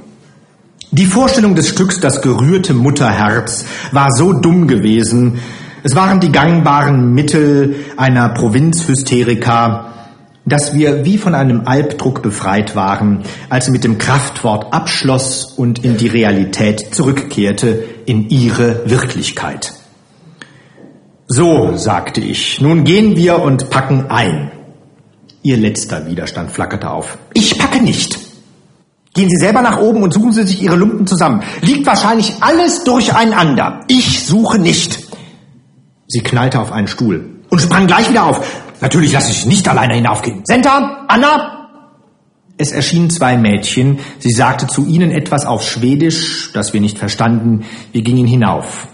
Die 0.90 1.04
Vorstellung 1.04 1.54
des 1.54 1.68
Stücks 1.68 2.00
Das 2.00 2.22
gerührte 2.22 2.72
Mutterherz 2.72 3.66
war 3.92 4.10
so 4.10 4.32
dumm 4.32 4.66
gewesen. 4.66 5.38
Es 5.82 5.94
waren 5.94 6.18
die 6.18 6.32
gangbaren 6.32 7.12
Mittel 7.12 7.76
einer 7.98 8.30
Provinzhysterika, 8.30 9.92
dass 10.46 10.74
wir 10.74 11.04
wie 11.04 11.18
von 11.18 11.34
einem 11.34 11.66
Albdruck 11.66 12.22
befreit 12.22 12.74
waren, 12.74 13.24
als 13.50 13.66
sie 13.66 13.70
mit 13.70 13.84
dem 13.84 13.98
Kraftwort 13.98 14.72
abschloss 14.72 15.44
und 15.44 15.84
in 15.84 15.98
die 15.98 16.08
Realität 16.08 16.94
zurückkehrte, 16.94 17.84
in 18.06 18.30
ihre 18.30 18.88
Wirklichkeit. 18.88 19.74
So, 21.26 21.76
sagte 21.76 22.22
ich, 22.22 22.62
nun 22.62 22.84
gehen 22.84 23.14
wir 23.14 23.40
und 23.42 23.68
packen 23.68 24.06
ein. 24.08 24.52
Ihr 25.42 25.58
letzter 25.58 26.06
Widerstand 26.06 26.50
flackerte 26.50 26.90
auf. 26.90 27.18
Ich 27.34 27.58
packe 27.58 27.82
nicht. 27.82 28.27
Gehen 29.18 29.30
Sie 29.30 29.36
selber 29.36 29.62
nach 29.62 29.80
oben 29.80 30.04
und 30.04 30.14
suchen 30.14 30.32
Sie 30.32 30.44
sich 30.44 30.62
Ihre 30.62 30.76
Lumpen 30.76 31.04
zusammen. 31.04 31.42
Liegt 31.60 31.84
wahrscheinlich 31.88 32.34
alles 32.38 32.84
durcheinander. 32.84 33.80
Ich 33.88 34.24
suche 34.24 34.60
nicht. 34.60 35.00
Sie 36.06 36.20
knallte 36.20 36.60
auf 36.60 36.70
einen 36.70 36.86
Stuhl 36.86 37.40
und 37.50 37.60
sprang 37.60 37.88
gleich 37.88 38.08
wieder 38.08 38.26
auf. 38.26 38.48
Natürlich 38.80 39.12
lasse 39.12 39.32
ich 39.32 39.44
nicht 39.44 39.66
alleine 39.66 39.96
hinaufgehen. 39.96 40.42
Senta, 40.44 41.04
Anna! 41.08 41.68
Es 42.58 42.70
erschienen 42.70 43.10
zwei 43.10 43.36
Mädchen. 43.36 43.98
Sie 44.20 44.30
sagte 44.30 44.68
zu 44.68 44.86
ihnen 44.86 45.10
etwas 45.10 45.46
auf 45.46 45.64
Schwedisch, 45.68 46.52
das 46.52 46.72
wir 46.72 46.80
nicht 46.80 46.96
verstanden. 46.96 47.64
Wir 47.90 48.02
gingen 48.02 48.28
hinauf. 48.28 48.86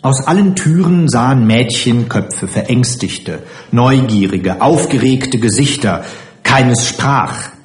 Aus 0.00 0.26
allen 0.26 0.56
Türen 0.56 1.10
sahen 1.10 1.46
Mädchenköpfe, 1.46 2.48
verängstigte, 2.48 3.42
neugierige, 3.72 4.62
aufgeregte 4.62 5.38
Gesichter. 5.38 6.02
Keines 6.42 6.88
sprach. 6.88 7.55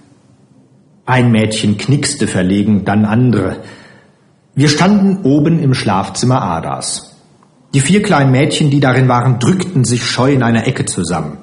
Ein 1.05 1.31
Mädchen 1.31 1.77
knickste 1.77 2.27
verlegen, 2.27 2.85
dann 2.85 3.05
andere. 3.05 3.57
Wir 4.53 4.69
standen 4.69 5.23
oben 5.23 5.59
im 5.59 5.73
Schlafzimmer 5.73 6.41
Adas. 6.41 7.15
Die 7.73 7.79
vier 7.79 8.03
kleinen 8.03 8.31
Mädchen, 8.31 8.69
die 8.69 8.79
darin 8.79 9.07
waren, 9.07 9.39
drückten 9.39 9.83
sich 9.85 10.05
scheu 10.05 10.31
in 10.33 10.43
einer 10.43 10.67
Ecke 10.67 10.85
zusammen. 10.85 11.37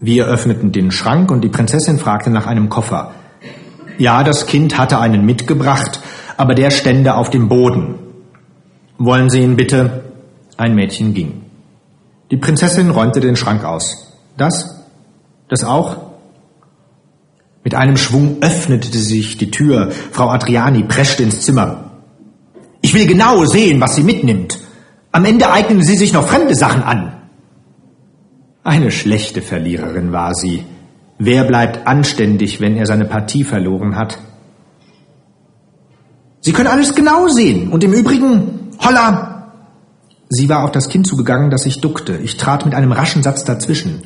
Wir 0.00 0.26
öffneten 0.26 0.72
den 0.72 0.90
Schrank 0.90 1.30
und 1.30 1.42
die 1.42 1.48
Prinzessin 1.48 1.98
fragte 1.98 2.30
nach 2.30 2.46
einem 2.46 2.68
Koffer. 2.68 3.12
Ja, 3.98 4.22
das 4.22 4.46
Kind 4.46 4.78
hatte 4.78 4.98
einen 4.98 5.24
mitgebracht, 5.24 6.00
aber 6.36 6.54
der 6.54 6.70
stände 6.70 7.14
auf 7.14 7.30
dem 7.30 7.48
Boden. 7.48 7.94
Wollen 8.98 9.30
Sie 9.30 9.40
ihn 9.40 9.56
bitte? 9.56 10.04
Ein 10.56 10.74
Mädchen 10.74 11.14
ging. 11.14 11.42
Die 12.30 12.36
Prinzessin 12.36 12.90
räumte 12.90 13.20
den 13.20 13.36
Schrank 13.36 13.64
aus. 13.64 14.16
Das? 14.36 14.84
Das 15.48 15.64
auch? 15.64 16.07
Mit 17.64 17.74
einem 17.74 17.96
Schwung 17.96 18.38
öffnete 18.40 18.96
sich 18.98 19.36
die 19.36 19.50
Tür. 19.50 19.90
Frau 19.90 20.28
Adriani 20.28 20.84
preschte 20.84 21.22
ins 21.22 21.42
Zimmer. 21.42 21.90
Ich 22.80 22.94
will 22.94 23.06
genau 23.06 23.44
sehen, 23.44 23.80
was 23.80 23.96
sie 23.96 24.02
mitnimmt. 24.02 24.58
Am 25.12 25.24
Ende 25.24 25.50
eignen 25.50 25.82
sie 25.82 25.96
sich 25.96 26.12
noch 26.12 26.26
fremde 26.26 26.54
Sachen 26.54 26.82
an. 26.82 27.14
Eine 28.62 28.90
schlechte 28.90 29.42
Verliererin 29.42 30.12
war 30.12 30.34
sie. 30.34 30.64
Wer 31.18 31.44
bleibt 31.44 31.86
anständig, 31.86 32.60
wenn 32.60 32.76
er 32.76 32.86
seine 32.86 33.04
Partie 33.04 33.42
verloren 33.42 33.96
hat? 33.96 34.18
Sie 36.40 36.52
können 36.52 36.68
alles 36.68 36.94
genau 36.94 37.28
sehen. 37.28 37.70
Und 37.70 37.82
im 37.82 37.92
Übrigen, 37.92 38.70
holla, 38.78 39.38
Sie 40.30 40.48
war 40.48 40.64
auf 40.64 40.72
das 40.72 40.88
Kind 40.88 41.06
zugegangen, 41.06 41.50
das 41.50 41.62
sich 41.62 41.80
duckte. 41.80 42.18
Ich 42.18 42.36
trat 42.36 42.66
mit 42.66 42.74
einem 42.74 42.92
raschen 42.92 43.22
Satz 43.22 43.44
dazwischen. 43.44 44.02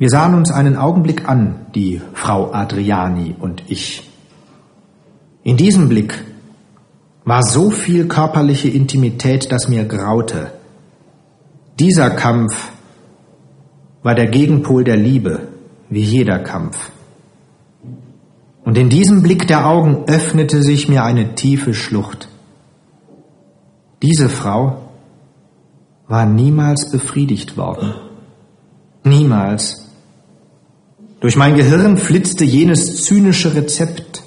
Wir 0.00 0.08
sahen 0.08 0.34
uns 0.34 0.50
einen 0.50 0.76
Augenblick 0.76 1.28
an, 1.28 1.66
die 1.74 2.00
Frau 2.14 2.54
Adriani 2.54 3.36
und 3.38 3.64
ich. 3.68 4.08
In 5.42 5.58
diesem 5.58 5.90
Blick 5.90 6.24
war 7.26 7.42
so 7.42 7.68
viel 7.68 8.08
körperliche 8.08 8.70
Intimität, 8.70 9.52
dass 9.52 9.68
mir 9.68 9.84
graute. 9.84 10.52
Dieser 11.78 12.08
Kampf 12.08 12.72
war 14.02 14.14
der 14.14 14.28
Gegenpol 14.28 14.84
der 14.84 14.96
Liebe, 14.96 15.48
wie 15.90 16.00
jeder 16.00 16.38
Kampf. 16.38 16.90
Und 18.64 18.78
in 18.78 18.88
diesem 18.88 19.22
Blick 19.22 19.46
der 19.48 19.66
Augen 19.66 20.04
öffnete 20.06 20.62
sich 20.62 20.88
mir 20.88 21.04
eine 21.04 21.34
tiefe 21.34 21.74
Schlucht. 21.74 22.30
Diese 24.02 24.30
Frau 24.30 24.78
war 26.08 26.24
niemals 26.24 26.90
befriedigt 26.90 27.58
worden. 27.58 27.92
Niemals. 29.04 29.89
Durch 31.20 31.36
mein 31.36 31.54
Gehirn 31.54 31.98
flitzte 31.98 32.44
jenes 32.44 33.04
zynische 33.04 33.54
Rezept. 33.54 34.22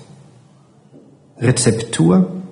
Rezeptur 1.40 2.44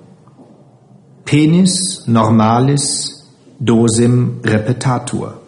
Penis 1.25 2.07
normalis 2.07 3.23
dosim 3.59 4.41
repetatur. 4.43 5.39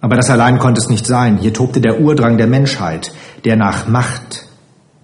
Aber 0.00 0.16
das 0.16 0.30
allein 0.30 0.58
konnte 0.58 0.80
es 0.80 0.88
nicht 0.88 1.06
sein. 1.06 1.38
Hier 1.38 1.52
tobte 1.52 1.80
der 1.80 2.00
Urdrang 2.00 2.38
der 2.38 2.46
Menschheit, 2.46 3.12
der 3.44 3.56
nach 3.56 3.86
Macht, 3.86 4.46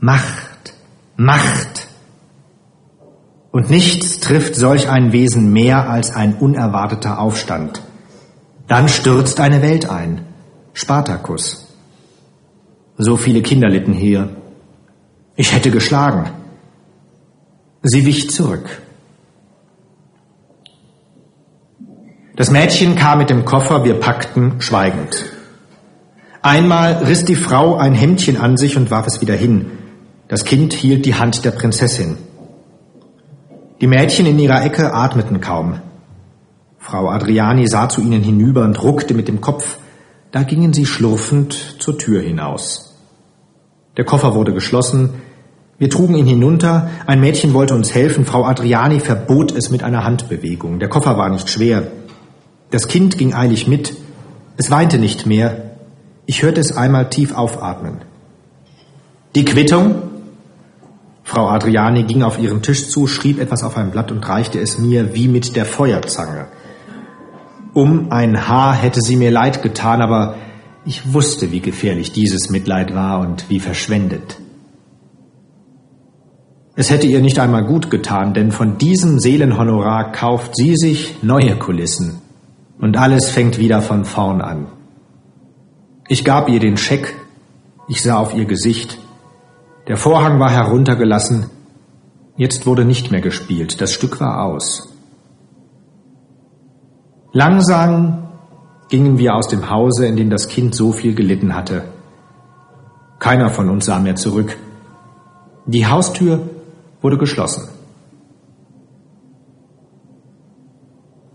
Macht, 0.01 0.75
Macht 1.17 1.87
und 3.51 3.71
nichts 3.71 4.21
trifft 4.21 4.57
solch 4.57 4.89
ein 4.89 5.13
Wesen 5.13 5.53
mehr 5.53 5.89
als 5.89 6.15
ein 6.15 6.35
unerwarteter 6.35 7.19
Aufstand. 7.19 7.83
Dann 8.67 8.89
stürzt 8.89 9.41
eine 9.41 9.63
Welt 9.63 9.89
ein. 9.91 10.27
Spartacus. 10.73 11.67
So 12.97 13.17
viele 13.17 13.43
Kinder 13.43 13.69
litten 13.69 13.93
hier. 13.93 14.37
Ich 15.37 15.55
hätte 15.55 15.71
geschlagen. 15.71 16.31
Sie 17.83 18.05
wich 18.05 18.31
zurück. 18.31 18.83
Das 22.37 22.51
Mädchen 22.51 22.95
kam 22.95 23.19
mit 23.19 23.31
dem 23.31 23.45
Koffer, 23.45 23.85
wir 23.85 23.95
packten 24.01 24.61
schweigend. 24.61 25.27
Einmal 26.43 26.95
riss 27.05 27.25
die 27.25 27.37
Frau 27.37 27.77
ein 27.77 27.95
Hemdchen 27.95 28.39
an 28.39 28.57
sich 28.57 28.77
und 28.77 28.91
warf 28.91 29.07
es 29.07 29.21
wieder 29.21 29.35
hin. 29.35 29.73
Das 30.29 30.45
Kind 30.45 30.73
hielt 30.73 31.05
die 31.05 31.15
Hand 31.15 31.45
der 31.45 31.51
Prinzessin. 31.51 32.17
Die 33.81 33.87
Mädchen 33.87 34.27
in 34.27 34.39
ihrer 34.39 34.65
Ecke 34.65 34.95
atmeten 34.95 35.41
kaum. 35.41 35.81
Frau 36.79 37.09
Adriani 37.11 37.67
sah 37.67 37.89
zu 37.89 38.01
ihnen 38.01 38.23
hinüber 38.23 38.65
und 38.65 38.83
ruckte 38.83 39.13
mit 39.13 39.29
dem 39.29 39.41
Kopf. 39.41 39.79
Da 40.33 40.45
gingen 40.45 40.73
sie 40.73 40.87
schlurfend 40.87 41.77
zur 41.81 41.99
Tür 41.99 42.23
hinaus. 42.23 42.95
Der 43.97 44.05
Koffer 44.05 44.35
wurde 44.35 44.53
geschlossen. 44.53 45.15
Wir 45.79 45.91
trugen 45.91 46.15
ihn 46.15 46.27
hinunter. 46.27 46.89
Ein 47.07 47.21
Mädchen 47.21 47.53
wollte 47.53 47.75
uns 47.75 47.95
helfen. 47.95 48.25
Frau 48.25 48.45
Adriani 48.45 49.01
verbot 49.01 49.51
es 49.51 49.71
mit 49.71 49.83
einer 49.83 50.05
Handbewegung. 50.05 50.79
Der 50.79 50.89
Koffer 50.89 51.19
war 51.19 51.31
nicht 51.31 51.51
schwer. 51.51 51.89
Das 52.71 52.87
Kind 52.87 53.19
ging 53.19 53.35
eilig 53.35 53.67
mit. 53.67 53.97
Es 54.57 54.71
weinte 54.71 54.99
nicht 54.99 55.27
mehr. 55.27 55.73
Ich 56.27 56.43
hörte 56.43 56.61
es 56.61 56.77
einmal 56.77 57.11
tief 57.11 57.35
aufatmen. 57.35 58.03
Die 59.35 59.45
Quittung? 59.45 60.03
Frau 61.25 61.49
Adriani 61.49 62.05
ging 62.05 62.23
auf 62.23 62.39
ihren 62.39 62.63
Tisch 62.63 62.89
zu, 62.89 63.07
schrieb 63.07 63.41
etwas 63.41 63.63
auf 63.65 63.77
ein 63.77 63.91
Blatt 63.91 64.13
und 64.13 64.29
reichte 64.29 64.61
es 64.61 64.79
mir 64.79 65.15
wie 65.15 65.29
mit 65.29 65.57
der 65.57 65.65
Feuerzange. 65.65 66.47
Um 67.73 68.11
ein 68.11 68.49
Haar 68.49 68.75
hätte 68.75 69.01
sie 69.01 69.17
mir 69.17 69.31
leid 69.31 69.63
getan, 69.63 70.03
aber 70.03 70.35
ich 70.85 71.13
wusste, 71.13 71.53
wie 71.53 71.61
gefährlich 71.61 72.13
dieses 72.13 72.51
Mitleid 72.51 72.95
war 72.95 73.21
und 73.21 73.49
wie 73.49 73.61
verschwendet. 73.61 74.39
Es 76.75 76.91
hätte 76.91 77.07
ihr 77.07 77.21
nicht 77.21 77.39
einmal 77.39 77.65
gut 77.65 77.91
getan, 77.91 78.33
denn 78.33 78.53
von 78.53 78.79
diesem 78.79 79.21
Seelenhonorar 79.21 80.13
kauft 80.13 80.57
sie 80.57 80.77
sich 80.77 81.23
neue 81.23 81.57
Kulissen 81.57 82.23
und 82.81 82.97
alles 82.97 83.31
fängt 83.31 83.59
wieder 83.59 83.83
von 83.83 84.05
vorn 84.05 84.41
an. 84.41 84.69
Ich 86.09 86.25
gab 86.25 86.49
ihr 86.49 86.59
den 86.59 86.77
Scheck, 86.77 87.15
ich 87.87 88.03
sah 88.03 88.17
auf 88.17 88.35
ihr 88.35 88.47
Gesicht. 88.47 88.99
Der 89.87 89.97
Vorhang 89.97 90.41
war 90.41 90.51
heruntergelassen, 90.51 91.47
jetzt 92.37 92.67
wurde 92.67 92.85
nicht 92.85 93.11
mehr 93.11 93.21
gespielt, 93.21 93.81
das 93.81 93.93
Stück 93.93 94.21
war 94.21 94.45
aus. 94.45 94.90
Langsam 97.33 98.29
gingen 98.89 99.19
wir 99.19 99.35
aus 99.35 99.49
dem 99.49 99.71
Hause, 99.71 100.07
in 100.07 100.17
dem 100.17 100.31
das 100.31 100.49
Kind 100.49 100.75
so 100.75 100.93
viel 100.93 101.15
gelitten 101.15 101.55
hatte. 101.55 101.85
Keiner 103.21 103.51
von 103.51 103.69
uns 103.69 103.87
sah 103.87 104.01
mehr 104.01 104.17
zurück. 104.17 104.57
Die 105.67 105.87
Haustür 105.87 106.49
wurde 107.01 107.19
geschlossen. 107.19 107.69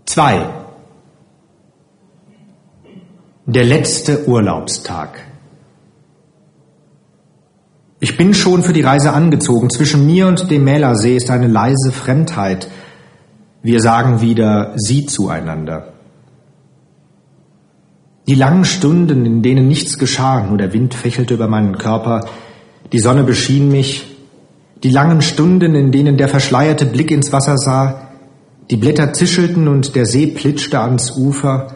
Zwei. 0.04 0.46
Der 3.46 3.64
letzte 3.64 4.26
Urlaubstag. 4.28 5.20
Ich 8.00 8.16
bin 8.16 8.34
schon 8.34 8.62
für 8.62 8.72
die 8.72 8.82
Reise 8.82 9.12
angezogen. 9.12 9.70
Zwischen 9.70 10.04
mir 10.04 10.26
und 10.26 10.50
dem 10.50 10.64
Mälersee 10.64 11.16
ist 11.16 11.30
eine 11.30 11.46
leise 11.46 11.92
Fremdheit. 11.92 12.68
Wir 13.66 13.80
sagen 13.80 14.20
wieder 14.20 14.74
Sie 14.76 15.06
zueinander. 15.06 15.92
Die 18.28 18.36
langen 18.36 18.64
Stunden, 18.64 19.26
in 19.26 19.42
denen 19.42 19.66
nichts 19.66 19.98
geschah, 19.98 20.46
nur 20.46 20.56
der 20.56 20.72
Wind 20.72 20.94
fächelte 20.94 21.34
über 21.34 21.48
meinen 21.48 21.76
Körper, 21.76 22.28
die 22.92 23.00
Sonne 23.00 23.24
beschien 23.24 23.68
mich, 23.68 24.06
die 24.84 24.90
langen 24.90 25.20
Stunden, 25.20 25.74
in 25.74 25.90
denen 25.90 26.16
der 26.16 26.28
verschleierte 26.28 26.86
Blick 26.86 27.10
ins 27.10 27.32
Wasser 27.32 27.58
sah, 27.58 28.08
die 28.70 28.76
Blätter 28.76 29.12
zischelten 29.12 29.66
und 29.66 29.96
der 29.96 30.06
See 30.06 30.28
plitschte 30.28 30.78
ans 30.78 31.16
Ufer, 31.16 31.74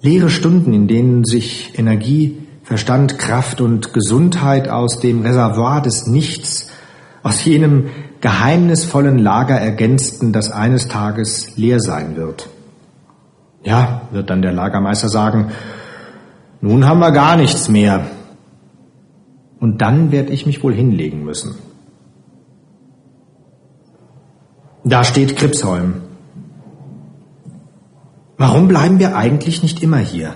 Leere 0.00 0.28
Stunden, 0.28 0.72
in 0.72 0.88
denen 0.88 1.24
sich 1.24 1.78
Energie, 1.78 2.36
Verstand, 2.64 3.16
Kraft 3.20 3.60
und 3.60 3.92
Gesundheit 3.92 4.68
aus 4.68 4.98
dem 4.98 5.22
Reservoir 5.22 5.82
des 5.82 6.08
Nichts, 6.08 6.68
aus 7.22 7.44
jenem 7.44 7.90
geheimnisvollen 8.20 9.18
Lager 9.18 9.56
ergänzten, 9.56 10.32
das 10.32 10.50
eines 10.50 10.88
Tages 10.88 11.56
leer 11.56 11.80
sein 11.80 12.16
wird. 12.16 12.48
Ja, 13.64 14.02
wird 14.10 14.30
dann 14.30 14.42
der 14.42 14.52
Lagermeister 14.52 15.08
sagen, 15.08 15.52
nun 16.60 16.86
haben 16.86 17.00
wir 17.00 17.12
gar 17.12 17.36
nichts 17.36 17.68
mehr. 17.68 18.06
Und 19.60 19.80
dann 19.80 20.12
werde 20.12 20.32
ich 20.32 20.46
mich 20.46 20.62
wohl 20.62 20.74
hinlegen 20.74 21.24
müssen. 21.24 21.56
Da 24.84 25.04
steht 25.04 25.36
Kripsholm, 25.36 26.02
Warum 28.38 28.68
bleiben 28.68 29.00
wir 29.00 29.16
eigentlich 29.16 29.64
nicht 29.64 29.82
immer 29.82 29.98
hier? 29.98 30.34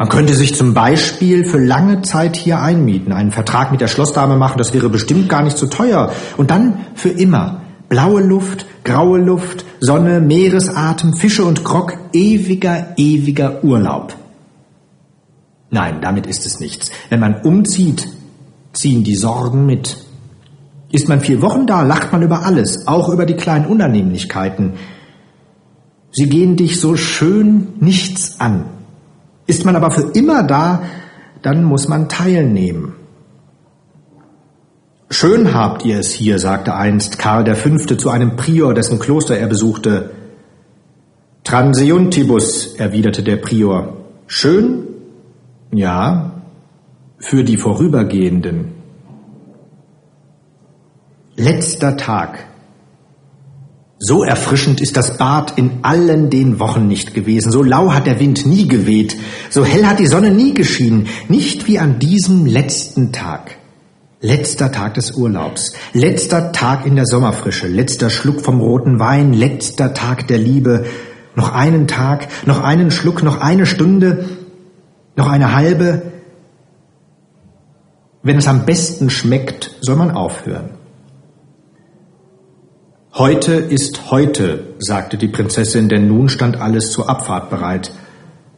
Man 0.00 0.08
könnte 0.08 0.32
sich 0.32 0.54
zum 0.54 0.72
Beispiel 0.72 1.44
für 1.44 1.58
lange 1.58 2.00
Zeit 2.00 2.34
hier 2.34 2.62
einmieten, 2.62 3.12
einen 3.12 3.32
Vertrag 3.32 3.70
mit 3.70 3.82
der 3.82 3.86
Schlossdame 3.86 4.38
machen, 4.38 4.56
das 4.56 4.72
wäre 4.72 4.88
bestimmt 4.88 5.28
gar 5.28 5.42
nicht 5.42 5.58
so 5.58 5.66
teuer. 5.66 6.10
Und 6.38 6.50
dann 6.50 6.86
für 6.94 7.10
immer. 7.10 7.60
Blaue 7.90 8.22
Luft, 8.22 8.64
graue 8.82 9.18
Luft, 9.18 9.66
Sonne, 9.78 10.22
Meeresatem, 10.22 11.12
Fische 11.12 11.44
und 11.44 11.64
Grog, 11.64 11.98
ewiger, 12.14 12.94
ewiger 12.96 13.62
Urlaub. 13.62 14.16
Nein, 15.68 16.00
damit 16.00 16.26
ist 16.26 16.46
es 16.46 16.60
nichts. 16.60 16.90
Wenn 17.10 17.20
man 17.20 17.42
umzieht, 17.42 18.08
ziehen 18.72 19.04
die 19.04 19.16
Sorgen 19.16 19.66
mit. 19.66 19.98
Ist 20.90 21.10
man 21.10 21.20
vier 21.20 21.42
Wochen 21.42 21.66
da, 21.66 21.82
lacht 21.82 22.10
man 22.10 22.22
über 22.22 22.46
alles, 22.46 22.86
auch 22.86 23.10
über 23.10 23.26
die 23.26 23.36
kleinen 23.36 23.66
Unannehmlichkeiten. 23.66 24.76
Sie 26.10 26.30
gehen 26.30 26.56
dich 26.56 26.80
so 26.80 26.96
schön 26.96 27.74
nichts 27.80 28.40
an. 28.40 28.79
Ist 29.50 29.64
man 29.64 29.74
aber 29.74 29.90
für 29.90 30.12
immer 30.12 30.44
da, 30.44 30.84
dann 31.42 31.64
muss 31.64 31.88
man 31.88 32.08
teilnehmen. 32.08 32.94
Schön 35.10 35.52
habt 35.52 35.84
ihr 35.84 35.98
es 35.98 36.12
hier, 36.12 36.38
sagte 36.38 36.76
einst 36.76 37.18
Karl 37.18 37.52
V. 37.56 37.96
zu 37.96 38.10
einem 38.10 38.36
Prior, 38.36 38.74
dessen 38.74 39.00
Kloster 39.00 39.36
er 39.36 39.48
besuchte. 39.48 40.10
Transeuntibus, 41.42 42.76
erwiderte 42.76 43.24
der 43.24 43.38
Prior. 43.38 43.96
Schön? 44.28 44.86
Ja, 45.72 46.42
für 47.18 47.42
die 47.42 47.56
Vorübergehenden. 47.56 48.66
Letzter 51.34 51.96
Tag. 51.96 52.49
So 54.02 54.24
erfrischend 54.24 54.80
ist 54.80 54.96
das 54.96 55.18
Bad 55.18 55.58
in 55.58 55.80
allen 55.82 56.30
den 56.30 56.58
Wochen 56.58 56.86
nicht 56.86 57.12
gewesen, 57.12 57.52
so 57.52 57.62
lau 57.62 57.92
hat 57.92 58.06
der 58.06 58.18
Wind 58.18 58.46
nie 58.46 58.66
geweht, 58.66 59.14
so 59.50 59.62
hell 59.62 59.86
hat 59.86 59.98
die 59.98 60.06
Sonne 60.06 60.30
nie 60.30 60.54
geschienen, 60.54 61.08
nicht 61.28 61.68
wie 61.68 61.78
an 61.78 61.98
diesem 61.98 62.46
letzten 62.46 63.12
Tag. 63.12 63.58
Letzter 64.22 64.72
Tag 64.72 64.94
des 64.94 65.12
Urlaubs, 65.12 65.74
letzter 65.92 66.50
Tag 66.52 66.86
in 66.86 66.96
der 66.96 67.04
Sommerfrische, 67.04 67.66
letzter 67.66 68.08
Schluck 68.08 68.40
vom 68.40 68.62
roten 68.62 68.98
Wein, 68.98 69.34
letzter 69.34 69.92
Tag 69.92 70.26
der 70.28 70.38
Liebe, 70.38 70.86
noch 71.34 71.52
einen 71.52 71.86
Tag, 71.86 72.28
noch 72.46 72.64
einen 72.64 72.90
Schluck, 72.90 73.22
noch 73.22 73.42
eine 73.42 73.66
Stunde, 73.66 74.24
noch 75.14 75.28
eine 75.28 75.54
halbe. 75.54 76.10
Wenn 78.22 78.38
es 78.38 78.48
am 78.48 78.64
besten 78.64 79.10
schmeckt, 79.10 79.72
soll 79.82 79.96
man 79.96 80.10
aufhören. 80.10 80.79
Heute 83.20 83.52
ist 83.52 84.10
heute, 84.10 84.76
sagte 84.78 85.18
die 85.18 85.28
Prinzessin, 85.28 85.90
denn 85.90 86.08
nun 86.08 86.30
stand 86.30 86.58
alles 86.58 86.90
zur 86.90 87.10
Abfahrt 87.10 87.50
bereit. 87.50 87.92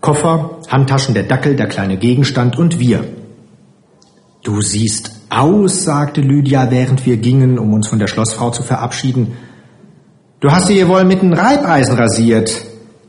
Koffer, 0.00 0.60
Handtaschen, 0.68 1.14
der 1.14 1.24
Dackel, 1.24 1.56
der 1.56 1.66
kleine 1.66 1.96
Gegenstand 1.96 2.56
und 2.56 2.78
wir. 2.78 3.02
Du 4.44 4.60
siehst 4.62 5.16
aus, 5.30 5.82
sagte 5.82 6.20
Lydia, 6.20 6.70
während 6.70 7.04
wir 7.06 7.16
gingen, 7.16 7.58
um 7.58 7.72
uns 7.72 7.88
von 7.88 7.98
der 7.98 8.06
Schlossfrau 8.06 8.50
zu 8.50 8.62
verabschieden. 8.62 9.32
Du 10.38 10.52
hast 10.52 10.68
sie 10.68 10.86
wohl 10.86 11.06
mit 11.06 11.22
den 11.22 11.32
Reibeisen 11.32 11.96
rasiert. 11.96 12.64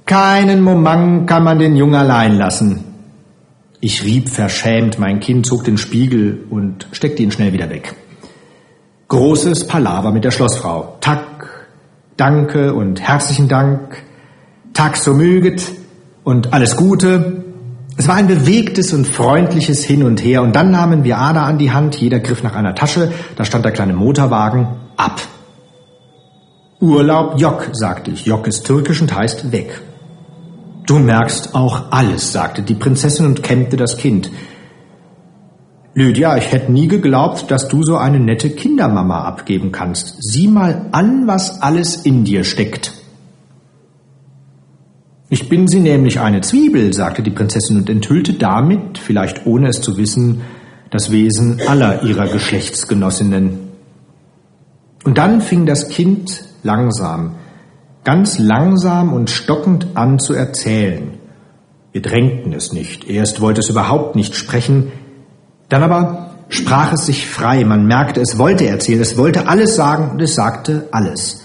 Keinen 0.07 0.59
Moment 0.59 1.27
kann 1.27 1.43
man 1.43 1.59
den 1.59 1.75
Jungen 1.75 1.93
allein 1.93 2.35
lassen. 2.35 2.83
Ich 3.79 4.03
rieb 4.03 4.27
verschämt, 4.29 4.97
mein 4.97 5.19
Kind 5.19 5.45
zog 5.45 5.65
den 5.65 5.77
Spiegel 5.77 6.45
und 6.49 6.87
steckte 6.93 7.21
ihn 7.21 7.29
schnell 7.29 7.53
wieder 7.53 7.69
weg. 7.69 7.93
Großes 9.07 9.67
Palaver 9.67 10.11
mit 10.11 10.23
der 10.23 10.31
Schlossfrau. 10.31 10.97
Tack, 10.99 11.32
danke 12.23 12.73
und 12.73 13.01
herzlichen 13.01 13.49
Dank. 13.49 14.01
Tack 14.71 14.95
so 14.95 15.13
möget 15.13 15.62
und 16.23 16.53
alles 16.53 16.77
Gute. 16.77 17.43
Es 17.97 18.07
war 18.07 18.15
ein 18.15 18.27
bewegtes 18.27 18.93
und 18.93 19.05
freundliches 19.05 19.83
Hin 19.83 20.03
und 20.03 20.23
Her 20.23 20.41
und 20.41 20.55
dann 20.55 20.71
nahmen 20.71 21.03
wir 21.03 21.17
Ada 21.17 21.43
an 21.43 21.57
die 21.57 21.71
Hand, 21.71 21.97
jeder 21.97 22.19
griff 22.21 22.41
nach 22.41 22.55
einer 22.55 22.75
Tasche, 22.75 23.12
da 23.36 23.43
stand 23.43 23.65
der 23.65 23.73
kleine 23.73 23.91
Motorwagen, 23.91 24.67
ab. 24.95 25.19
Urlaub 26.79 27.41
Jock, 27.41 27.67
sagte 27.73 28.12
ich. 28.12 28.25
Jock 28.25 28.47
ist 28.47 28.65
türkisch 28.65 29.01
und 29.01 29.13
heißt 29.13 29.51
weg. 29.51 29.81
Du 30.86 30.99
merkst 30.99 31.53
auch 31.53 31.91
alles, 31.91 32.31
sagte 32.31 32.62
die 32.62 32.75
Prinzessin 32.75 33.25
und 33.25 33.43
kämmte 33.43 33.75
das 33.75 33.97
Kind. 33.97 34.31
Lydia, 35.95 36.38
ich 36.38 36.51
hätte 36.51 36.71
nie 36.71 36.88
geglaubt, 36.88 37.51
dass 37.51 37.67
du 37.67 37.84
so 37.84 37.97
eine 37.97 38.19
nette 38.19 38.49
Kindermama 38.49 39.25
abgeben 39.25 39.71
kannst. 39.71 40.15
Sieh 40.19 40.47
mal 40.47 40.88
an, 40.91 41.27
was 41.27 41.62
alles 41.62 41.97
in 41.97 42.23
dir 42.23 42.43
steckt. 42.43 42.93
Ich 45.29 45.49
bin 45.49 45.67
sie 45.67 45.79
nämlich 45.79 46.19
eine 46.19 46.41
Zwiebel, 46.41 46.93
sagte 46.93 47.21
die 47.21 47.32
Prinzessin 47.32 47.77
und 47.77 47.89
enthüllte 47.89 48.34
damit, 48.34 48.97
vielleicht 48.97 49.45
ohne 49.45 49.67
es 49.67 49.82
zu 49.82 49.97
wissen, 49.97 50.41
das 50.89 51.12
Wesen 51.12 51.62
aller 51.67 52.03
ihrer 52.03 52.27
Geschlechtsgenossinnen. 52.27 53.60
Und 55.03 55.17
dann 55.17 55.41
fing 55.41 55.65
das 55.65 55.89
Kind 55.89 56.43
langsam, 56.63 57.36
ganz 58.03 58.39
langsam 58.39 59.13
und 59.13 59.29
stockend 59.29 59.88
an 59.95 60.17
zu 60.17 60.34
erzählen. 60.34 61.19
Wir 61.91 62.01
drängten 62.01 62.53
es 62.53 62.73
nicht. 62.73 63.08
Erst 63.10 63.41
wollte 63.41 63.60
es 63.62 63.69
überhaupt 63.69 64.15
nicht 64.15 64.36
sprechen, 64.36 64.91
dann 65.73 65.83
aber 65.83 66.29
sprach 66.49 66.93
es 66.93 67.07
sich 67.07 67.27
frei. 67.27 67.63
Man 67.63 67.88
merkte, 67.88 68.21
es 68.21 68.38
wollte 68.38 68.67
erzählen, 68.67 69.01
es 69.01 69.17
wollte 69.17 69.47
alles 69.47 69.75
sagen 69.75 70.12
und 70.12 70.21
es 70.21 70.36
sagte 70.36 70.88
alles. 70.91 71.41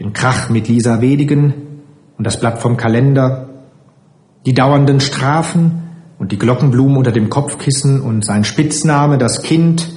Den 0.00 0.14
Krach 0.14 0.48
mit 0.48 0.68
Lisa 0.68 1.02
Wedigen 1.02 1.52
und 2.16 2.26
das 2.26 2.40
Blatt 2.40 2.60
vom 2.60 2.78
Kalender, 2.78 3.50
die 4.46 4.54
dauernden 4.54 5.00
Strafen 5.00 5.82
und 6.18 6.32
die 6.32 6.38
Glockenblumen 6.38 6.96
unter 6.96 7.12
dem 7.12 7.28
Kopfkissen 7.28 8.00
und 8.00 8.24
sein 8.24 8.44
Spitzname, 8.44 9.18
das 9.18 9.42
Kind, 9.42 9.90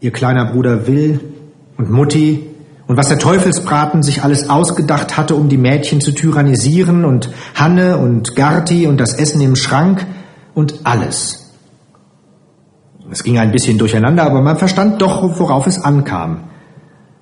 ihr 0.00 0.12
kleiner 0.12 0.52
Bruder 0.52 0.86
Will 0.86 1.20
und 1.76 1.90
Mutti 1.90 2.50
und 2.86 2.96
was 2.96 3.08
der 3.08 3.18
Teufelsbraten 3.18 4.04
sich 4.04 4.22
alles 4.22 4.48
ausgedacht 4.48 5.16
hatte, 5.16 5.34
um 5.34 5.48
die 5.48 5.58
Mädchen 5.58 6.00
zu 6.00 6.12
tyrannisieren 6.12 7.04
und 7.04 7.30
Hanne 7.56 7.98
und 7.98 8.36
Gerti 8.36 8.86
und 8.86 9.00
das 9.00 9.14
Essen 9.14 9.40
im 9.40 9.56
Schrank 9.56 10.06
und 10.54 10.80
alles. 10.84 11.43
Es 13.10 13.22
ging 13.22 13.38
ein 13.38 13.52
bisschen 13.52 13.78
durcheinander, 13.78 14.24
aber 14.24 14.40
man 14.40 14.56
verstand 14.56 15.02
doch, 15.02 15.38
worauf 15.38 15.66
es 15.66 15.82
ankam. 15.82 16.44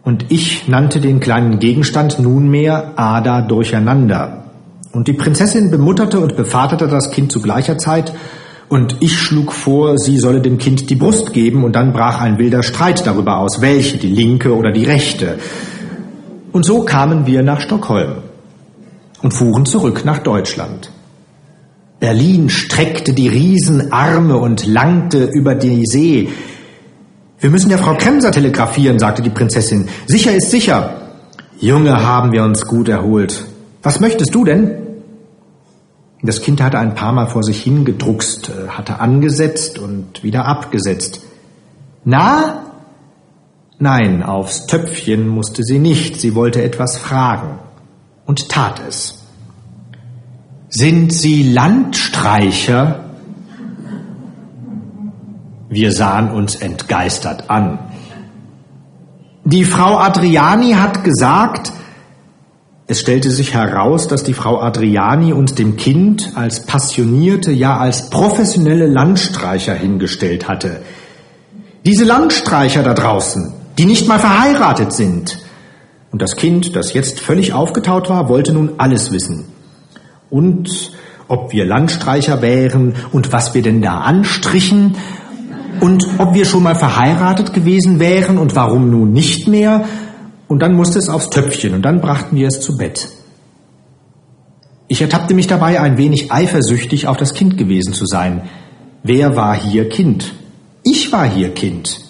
Und 0.04 0.26
ich 0.30 0.68
nannte 0.68 1.00
den 1.00 1.20
kleinen 1.20 1.58
Gegenstand 1.58 2.18
nunmehr 2.18 2.92
Ada 2.96 3.42
durcheinander. 3.42 4.44
Und 4.92 5.08
die 5.08 5.12
Prinzessin 5.12 5.70
bemutterte 5.70 6.20
und 6.20 6.36
bevaterte 6.36 6.88
das 6.88 7.10
Kind 7.10 7.32
zu 7.32 7.40
gleicher 7.40 7.78
Zeit, 7.78 8.12
und 8.68 8.96
ich 9.00 9.18
schlug 9.18 9.52
vor, 9.52 9.98
sie 9.98 10.18
solle 10.18 10.40
dem 10.40 10.56
Kind 10.56 10.88
die 10.88 10.94
Brust 10.94 11.34
geben, 11.34 11.62
und 11.62 11.76
dann 11.76 11.92
brach 11.92 12.20
ein 12.20 12.38
wilder 12.38 12.62
Streit 12.62 13.06
darüber 13.06 13.38
aus, 13.38 13.60
welche, 13.60 13.98
die 13.98 14.08
linke 14.08 14.56
oder 14.56 14.72
die 14.72 14.84
rechte. 14.84 15.38
Und 16.52 16.64
so 16.64 16.82
kamen 16.82 17.26
wir 17.26 17.42
nach 17.42 17.60
Stockholm 17.60 18.22
und 19.20 19.32
fuhren 19.32 19.66
zurück 19.66 20.04
nach 20.04 20.18
Deutschland. 20.18 20.90
Berlin 22.02 22.50
streckte 22.50 23.12
die 23.12 23.28
Riesenarme 23.28 24.36
und 24.36 24.66
langte 24.66 25.26
über 25.26 25.54
die 25.54 25.86
See. 25.86 26.30
Wir 27.38 27.48
müssen 27.48 27.68
der 27.68 27.78
Frau 27.78 27.94
Kremser 27.94 28.32
telegrafieren, 28.32 28.98
sagte 28.98 29.22
die 29.22 29.30
Prinzessin. 29.30 29.88
Sicher 30.06 30.34
ist 30.34 30.50
sicher. 30.50 31.12
Junge, 31.60 32.04
haben 32.04 32.32
wir 32.32 32.42
uns 32.42 32.66
gut 32.66 32.88
erholt. 32.88 33.44
Was 33.84 34.00
möchtest 34.00 34.34
du 34.34 34.44
denn? 34.44 34.78
Das 36.22 36.42
Kind 36.42 36.60
hatte 36.60 36.80
ein 36.80 36.96
paar 36.96 37.12
Mal 37.12 37.28
vor 37.28 37.44
sich 37.44 37.62
hingedruckst, 37.62 38.48
äh, 38.48 38.68
hatte 38.70 38.98
angesetzt 38.98 39.78
und 39.78 40.24
wieder 40.24 40.46
abgesetzt. 40.46 41.20
Na? 42.04 42.64
Nein, 43.78 44.24
aufs 44.24 44.66
Töpfchen 44.66 45.28
musste 45.28 45.62
sie 45.62 45.78
nicht. 45.78 46.20
Sie 46.20 46.34
wollte 46.34 46.64
etwas 46.64 46.98
fragen 46.98 47.60
und 48.26 48.48
tat 48.48 48.82
es. 48.88 49.21
Sind 50.74 51.12
Sie 51.12 51.52
Landstreicher? 51.52 53.00
Wir 55.68 55.92
sahen 55.92 56.30
uns 56.30 56.54
entgeistert 56.54 57.50
an. 57.50 57.78
Die 59.44 59.66
Frau 59.66 59.98
Adriani 59.98 60.72
hat 60.72 61.04
gesagt, 61.04 61.72
es 62.86 63.00
stellte 63.00 63.30
sich 63.30 63.52
heraus, 63.52 64.08
dass 64.08 64.24
die 64.24 64.32
Frau 64.32 64.62
Adriani 64.62 65.34
uns 65.34 65.54
dem 65.54 65.76
Kind 65.76 66.32
als 66.36 66.64
passionierte, 66.64 67.52
ja 67.52 67.76
als 67.76 68.08
professionelle 68.08 68.86
Landstreicher 68.86 69.74
hingestellt 69.74 70.48
hatte. 70.48 70.80
Diese 71.84 72.04
Landstreicher 72.04 72.82
da 72.82 72.94
draußen, 72.94 73.52
die 73.76 73.84
nicht 73.84 74.08
mal 74.08 74.18
verheiratet 74.18 74.94
sind. 74.94 75.38
Und 76.12 76.22
das 76.22 76.36
Kind, 76.36 76.74
das 76.74 76.94
jetzt 76.94 77.20
völlig 77.20 77.52
aufgetaut 77.52 78.08
war, 78.08 78.30
wollte 78.30 78.54
nun 78.54 78.72
alles 78.78 79.12
wissen 79.12 79.51
und 80.32 80.92
ob 81.28 81.52
wir 81.52 81.64
Landstreicher 81.64 82.42
wären 82.42 82.94
und 83.12 83.32
was 83.32 83.54
wir 83.54 83.62
denn 83.62 83.80
da 83.80 83.98
anstrichen 83.98 84.96
und 85.80 86.04
ob 86.18 86.34
wir 86.34 86.46
schon 86.46 86.62
mal 86.62 86.74
verheiratet 86.74 87.52
gewesen 87.52 88.00
wären 88.00 88.38
und 88.38 88.56
warum 88.56 88.90
nun 88.90 89.12
nicht 89.12 89.46
mehr. 89.46 89.84
Und 90.48 90.60
dann 90.60 90.74
musste 90.74 90.98
es 90.98 91.08
aufs 91.08 91.30
Töpfchen 91.30 91.74
und 91.74 91.82
dann 91.82 92.00
brachten 92.00 92.36
wir 92.36 92.48
es 92.48 92.60
zu 92.60 92.76
Bett. 92.76 93.08
Ich 94.88 95.00
ertappte 95.00 95.34
mich 95.34 95.46
dabei, 95.46 95.80
ein 95.80 95.96
wenig 95.96 96.32
eifersüchtig 96.32 97.06
auf 97.06 97.16
das 97.16 97.34
Kind 97.34 97.56
gewesen 97.56 97.92
zu 97.92 98.06
sein. 98.06 98.42
Wer 99.02 99.36
war 99.36 99.54
hier 99.54 99.88
Kind? 99.88 100.34
Ich 100.82 101.12
war 101.12 101.28
hier 101.28 101.54
Kind. 101.54 102.00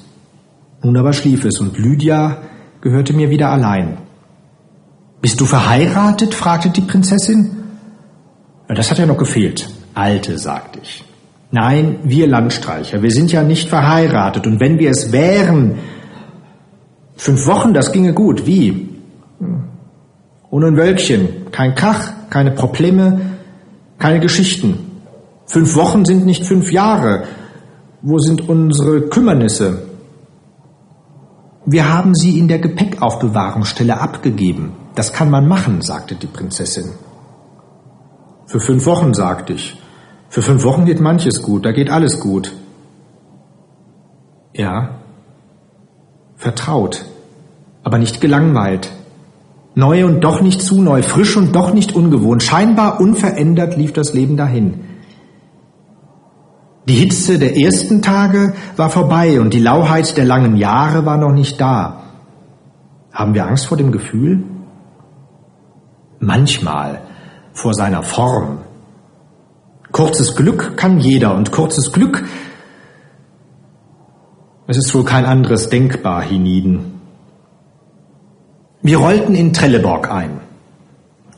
Nun 0.83 0.97
aber 0.97 1.13
schlief 1.13 1.45
es 1.45 1.61
und 1.61 1.79
Lydia 1.79 2.39
gehörte 2.81 3.13
mir 3.13 3.31
wieder 3.31 3.51
allein. 3.51 3.99
Bist 5.21 5.41
du 5.41 5.45
verheiratet? 5.45 6.35
fragte 6.35 6.71
die 6.71 6.81
Prinzessin. 6.81 7.62
Das 8.75 8.91
hat 8.91 8.99
ja 8.99 9.07
noch 9.07 9.19
gefehlt. 9.19 9.69
Alte, 9.95 10.39
sagte 10.39 10.81
ich. 10.83 11.05
Nein, 11.51 11.99
wir 12.05 12.27
Landstreicher, 12.27 13.03
wir 13.03 13.11
sind 13.11 13.31
ja 13.31 13.43
nicht 13.43 13.69
verheiratet. 13.69 14.47
Und 14.47 14.59
wenn 14.61 14.79
wir 14.79 14.91
es 14.91 15.13
wären, 15.13 15.79
fünf 17.17 17.47
Wochen, 17.47 17.75
das 17.75 17.93
ginge 17.93 18.15
gut. 18.15 18.47
Wie? 18.47 18.89
Ohne 20.51 20.67
ein 20.69 20.77
Wölkchen, 20.77 21.51
kein 21.51 21.75
Kach, 21.75 22.13
keine 22.31 22.53
Probleme, 22.53 23.21
keine 23.99 24.21
Geschichten. 24.21 24.79
Fünf 25.47 25.75
Wochen 25.77 26.05
sind 26.05 26.25
nicht 26.25 26.45
fünf 26.45 26.73
Jahre. 26.73 27.25
Wo 28.01 28.19
sind 28.19 28.49
unsere 28.49 29.03
Kümmernisse? 29.03 29.83
Wir 31.67 31.93
haben 31.93 32.15
sie 32.15 32.39
in 32.39 32.49
der 32.49 32.59
Gepäckaufbewahrungsstelle 32.59 34.01
abgegeben. 34.01 34.73
Das 34.95 35.13
kann 35.13 35.31
man 35.31 35.47
machen, 35.47 35.83
sagte 35.83 36.15
die 36.15 36.27
Prinzessin. 36.27 36.93
Für 38.53 38.61
fünf 38.61 38.85
Wochen, 38.85 39.15
sagte 39.15 39.55
ich. 39.55 39.81
Für 40.29 40.43
fünf 40.43 40.63
Wochen 40.63 40.85
geht 40.85 41.01
manches 41.01 41.41
gut, 41.41 41.65
da 41.65 41.73
geht 41.73 41.89
alles 41.89 42.21
gut. 42.21 42.53
Ja, 44.53 44.97
vertraut, 46.37 47.07
aber 47.83 47.97
nicht 47.97 48.21
gelangweilt. 48.21 48.93
Neu 49.75 50.05
und 50.05 50.21
doch 50.21 50.43
nicht 50.43 50.61
zu 50.61 50.83
neu, 50.83 51.01
frisch 51.01 51.35
und 51.35 51.57
doch 51.57 51.73
nicht 51.73 51.95
ungewohnt. 51.95 52.43
Scheinbar 52.43 53.01
unverändert 53.01 53.79
lief 53.79 53.95
das 53.95 54.13
Leben 54.13 54.37
dahin. 54.37 54.85
Die 56.89 56.97
Hitze 56.97 57.39
der 57.39 57.57
ersten 57.57 58.03
Tage 58.03 58.53
war 58.77 58.91
vorbei 58.91 59.41
und 59.41 59.55
die 59.55 59.61
Lauheit 59.61 60.19
der 60.19 60.27
langen 60.27 60.57
Jahre 60.57 61.07
war 61.07 61.17
noch 61.17 61.33
nicht 61.33 61.59
da. 61.59 62.03
Haben 63.15 63.33
wir 63.33 63.47
Angst 63.47 63.65
vor 63.65 63.79
dem 63.79 63.93
Gefühl? 63.93 64.45
Manchmal, 66.19 67.01
vor 67.53 67.75
seiner 67.75 68.03
Form. 68.03 68.59
Kurzes 69.91 70.37
Glück 70.37 70.77
kann 70.77 71.01
jeder 71.01 71.35
und 71.35 71.53
kurzes 71.53 71.93
Glück, 71.93 72.25
es 74.69 74.79
ist 74.79 74.95
wohl 74.95 75.05
kein 75.05 75.27
anderes 75.27 75.69
denkbar 75.69 76.23
hienieden. 76.23 77.01
Wir 78.81 78.99
rollten 78.99 79.35
in 79.35 79.53
Trelleborg 79.53 80.11
ein. 80.11 80.41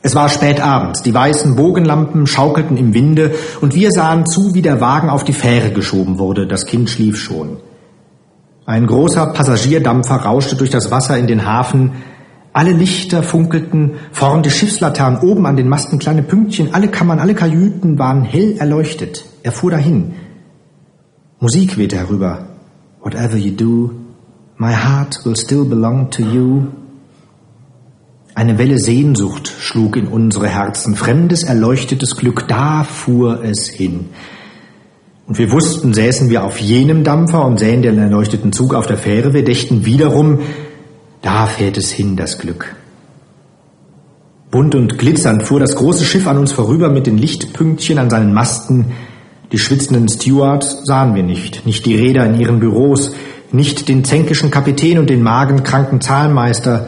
Es 0.01 0.13
war 0.13 0.29
spät 0.29 0.61
abends, 0.61 1.01
die 1.01 1.13
weißen 1.13 1.55
Bogenlampen 1.55 2.27
schaukelten 2.27 2.77
im 2.77 2.93
Winde 2.93 3.33
und 3.61 3.73
wir 3.73 3.91
sahen 3.91 4.27
zu, 4.27 4.53
wie 4.53 4.61
der 4.61 4.79
Wagen 4.79 5.09
auf 5.09 5.23
die 5.23 5.33
Fähre 5.33 5.71
geschoben 5.71 6.19
wurde. 6.19 6.47
Das 6.47 6.67
Kind 6.67 6.89
schlief 6.89 7.17
schon. 7.17 7.57
Ein 8.67 8.87
großer 8.87 9.27
Passagierdampfer 9.33 10.15
rauschte 10.15 10.55
durch 10.55 10.69
das 10.69 10.91
Wasser 10.91 11.17
in 11.17 11.27
den 11.27 11.45
Hafen, 11.45 11.93
alle 12.55 12.71
Lichter 12.71 13.21
funkelten, 13.21 13.95
vorn 14.13 14.41
die 14.41 14.49
Schiffslaternen, 14.49 15.19
oben 15.19 15.45
an 15.45 15.57
den 15.57 15.67
Masten 15.67 15.99
kleine 15.99 16.23
Pünktchen, 16.23 16.73
alle 16.73 16.87
Kammern, 16.87 17.19
alle 17.19 17.35
Kajüten 17.35 17.99
waren 17.99 18.23
hell 18.23 18.55
erleuchtet. 18.57 19.25
Er 19.43 19.51
fuhr 19.51 19.71
dahin. 19.71 20.13
Musik 21.41 21.77
wehte 21.77 21.97
herüber. 21.97 22.47
Whatever 23.01 23.35
you 23.35 23.51
do, 23.51 23.91
my 24.57 24.71
heart 24.71 25.19
will 25.25 25.35
still 25.35 25.65
belong 25.65 26.09
to 26.11 26.23
you. 26.23 26.67
Eine 28.35 28.57
Welle 28.57 28.79
Sehnsucht 28.79 29.51
schlug 29.59 29.97
in 29.97 30.07
unsere 30.07 30.47
Herzen, 30.47 30.95
fremdes, 30.95 31.43
erleuchtetes 31.43 32.15
Glück, 32.15 32.47
da 32.47 32.85
fuhr 32.85 33.43
es 33.43 33.67
hin. 33.67 34.11
Und 35.27 35.37
wir 35.39 35.51
wussten, 35.51 35.93
säßen 35.93 36.29
wir 36.29 36.45
auf 36.45 36.59
jenem 36.59 37.03
Dampfer 37.03 37.43
und 37.43 37.59
sähen 37.59 37.81
den 37.81 37.97
erleuchteten 37.97 38.53
Zug 38.53 38.75
auf 38.75 38.87
der 38.87 38.97
Fähre, 38.97 39.33
wir 39.33 39.43
dächten 39.43 39.83
wiederum, 39.83 40.39
da 41.25 41.47
fährt 41.47 41.77
es 41.77 41.91
hin, 41.91 42.15
das 42.15 42.37
Glück. 42.37 42.75
Bunt 44.51 44.75
und 44.75 44.97
glitzernd 44.97 45.43
fuhr 45.43 45.59
das 45.59 45.75
große 45.75 46.05
Schiff 46.05 46.27
an 46.27 46.37
uns 46.37 46.51
vorüber 46.51 46.89
mit 46.89 47.07
den 47.07 47.17
Lichtpünktchen 47.17 47.97
an 47.97 48.09
seinen 48.09 48.33
Masten, 48.33 48.93
Die 49.51 49.59
schwitzenden 49.59 50.09
Stewards 50.09 50.85
sahen 50.85 51.15
wir 51.15 51.23
nicht, 51.23 51.65
nicht 51.65 51.85
die 51.85 51.95
Räder 51.95 52.25
in 52.25 52.39
ihren 52.39 52.59
Büros, 52.59 53.11
nicht 53.51 53.87
den 53.87 54.03
zänkischen 54.03 54.51
Kapitän 54.51 54.97
und 54.97 55.09
den 55.09 55.21
magenkranken 55.21 56.01
Zahlmeister. 56.01 56.87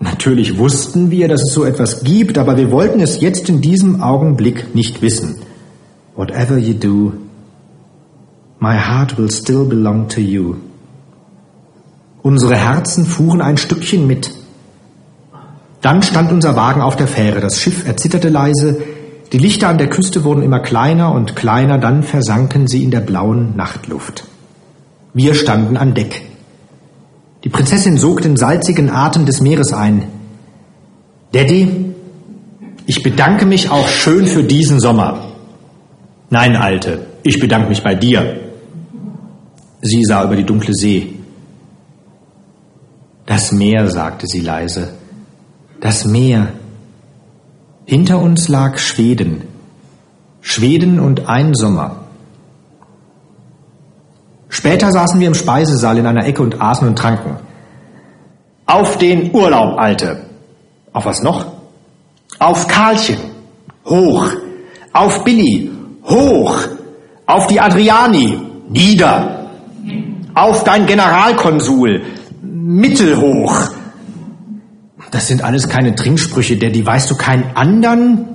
Natürlich 0.00 0.58
wussten 0.58 1.10
wir, 1.10 1.28
dass 1.28 1.42
es 1.42 1.54
so 1.54 1.64
etwas 1.64 2.02
gibt, 2.04 2.38
aber 2.38 2.56
wir 2.56 2.70
wollten 2.70 3.00
es 3.00 3.20
jetzt 3.20 3.48
in 3.48 3.60
diesem 3.60 4.02
Augenblick 4.02 4.74
nicht 4.74 5.00
wissen. 5.00 5.36
Whatever 6.16 6.58
you 6.58 6.74
do, 6.74 7.12
my 8.58 8.76
heart 8.76 9.16
will 9.16 9.30
still 9.30 9.64
belong 9.64 10.08
to 10.08 10.20
you. 10.20 10.56
Unsere 12.24 12.56
Herzen 12.56 13.04
fuhren 13.04 13.42
ein 13.42 13.58
Stückchen 13.58 14.06
mit. 14.06 14.30
Dann 15.82 16.02
stand 16.02 16.32
unser 16.32 16.56
Wagen 16.56 16.80
auf 16.80 16.96
der 16.96 17.06
Fähre, 17.06 17.40
das 17.40 17.60
Schiff 17.60 17.86
erzitterte 17.86 18.30
leise, 18.30 18.80
die 19.30 19.36
Lichter 19.36 19.68
an 19.68 19.76
der 19.76 19.90
Küste 19.90 20.24
wurden 20.24 20.42
immer 20.42 20.60
kleiner 20.60 21.12
und 21.12 21.36
kleiner, 21.36 21.76
dann 21.76 22.02
versanken 22.02 22.66
sie 22.66 22.82
in 22.82 22.90
der 22.90 23.00
blauen 23.00 23.54
Nachtluft. 23.56 24.24
Wir 25.12 25.34
standen 25.34 25.76
an 25.76 25.92
Deck. 25.92 26.22
Die 27.44 27.50
Prinzessin 27.50 27.98
sog 27.98 28.22
den 28.22 28.38
salzigen 28.38 28.88
Atem 28.88 29.26
des 29.26 29.42
Meeres 29.42 29.74
ein. 29.74 30.04
Daddy, 31.32 31.92
ich 32.86 33.02
bedanke 33.02 33.44
mich 33.44 33.68
auch 33.68 33.86
schön 33.86 34.24
für 34.24 34.44
diesen 34.44 34.80
Sommer. 34.80 35.26
Nein, 36.30 36.56
Alte, 36.56 37.04
ich 37.22 37.38
bedanke 37.38 37.68
mich 37.68 37.82
bei 37.82 37.94
dir. 37.94 38.40
Sie 39.82 40.02
sah 40.04 40.24
über 40.24 40.36
die 40.36 40.44
dunkle 40.44 40.72
See. 40.72 41.13
Das 43.26 43.52
Meer, 43.52 43.88
sagte 43.90 44.26
sie 44.26 44.40
leise. 44.40 44.94
Das 45.80 46.04
Meer. 46.04 46.48
Hinter 47.86 48.18
uns 48.18 48.48
lag 48.48 48.78
Schweden. 48.78 49.42
Schweden 50.40 51.00
und 51.00 51.28
ein 51.28 51.54
Sommer. 51.54 52.04
Später 54.48 54.92
saßen 54.92 55.18
wir 55.20 55.26
im 55.26 55.34
Speisesaal 55.34 55.98
in 55.98 56.06
einer 56.06 56.26
Ecke 56.26 56.42
und 56.42 56.60
aßen 56.60 56.86
und 56.86 56.96
tranken. 56.96 57.36
Auf 58.66 58.98
den 58.98 59.34
Urlaub, 59.34 59.78
Alte. 59.78 60.26
Auf 60.92 61.06
was 61.06 61.22
noch? 61.22 61.46
Auf 62.38 62.68
Karlchen. 62.68 63.18
Hoch. 63.86 64.28
Auf 64.92 65.24
Billy. 65.24 65.70
Hoch. 66.04 66.56
Auf 67.26 67.46
die 67.46 67.60
Adriani. 67.60 68.38
Nieder. 68.68 69.50
Auf 70.34 70.64
dein 70.64 70.86
Generalkonsul 70.86 72.02
mittelhoch. 72.64 73.70
Das 75.10 75.28
sind 75.28 75.44
alles 75.44 75.68
keine 75.68 75.94
Trinksprüche, 75.94 76.56
der, 76.56 76.70
die 76.70 76.84
weißt 76.84 77.10
du 77.10 77.16
keinen 77.16 77.56
anderen? 77.56 78.26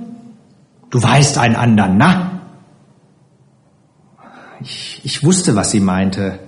Du 0.90 1.02
weißt 1.02 1.38
einen 1.38 1.56
anderen, 1.56 1.98
na? 1.98 2.40
Ich, 4.62 5.00
ich 5.04 5.24
wusste, 5.24 5.56
was 5.56 5.70
sie 5.72 5.80
meinte. 5.80 6.38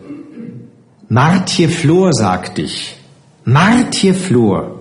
Martje 1.09 1.69
Flor, 1.69 2.13
sagte 2.13 2.63
ich. 2.63 2.97
Martje 3.45 4.15
Flor. 4.15 4.79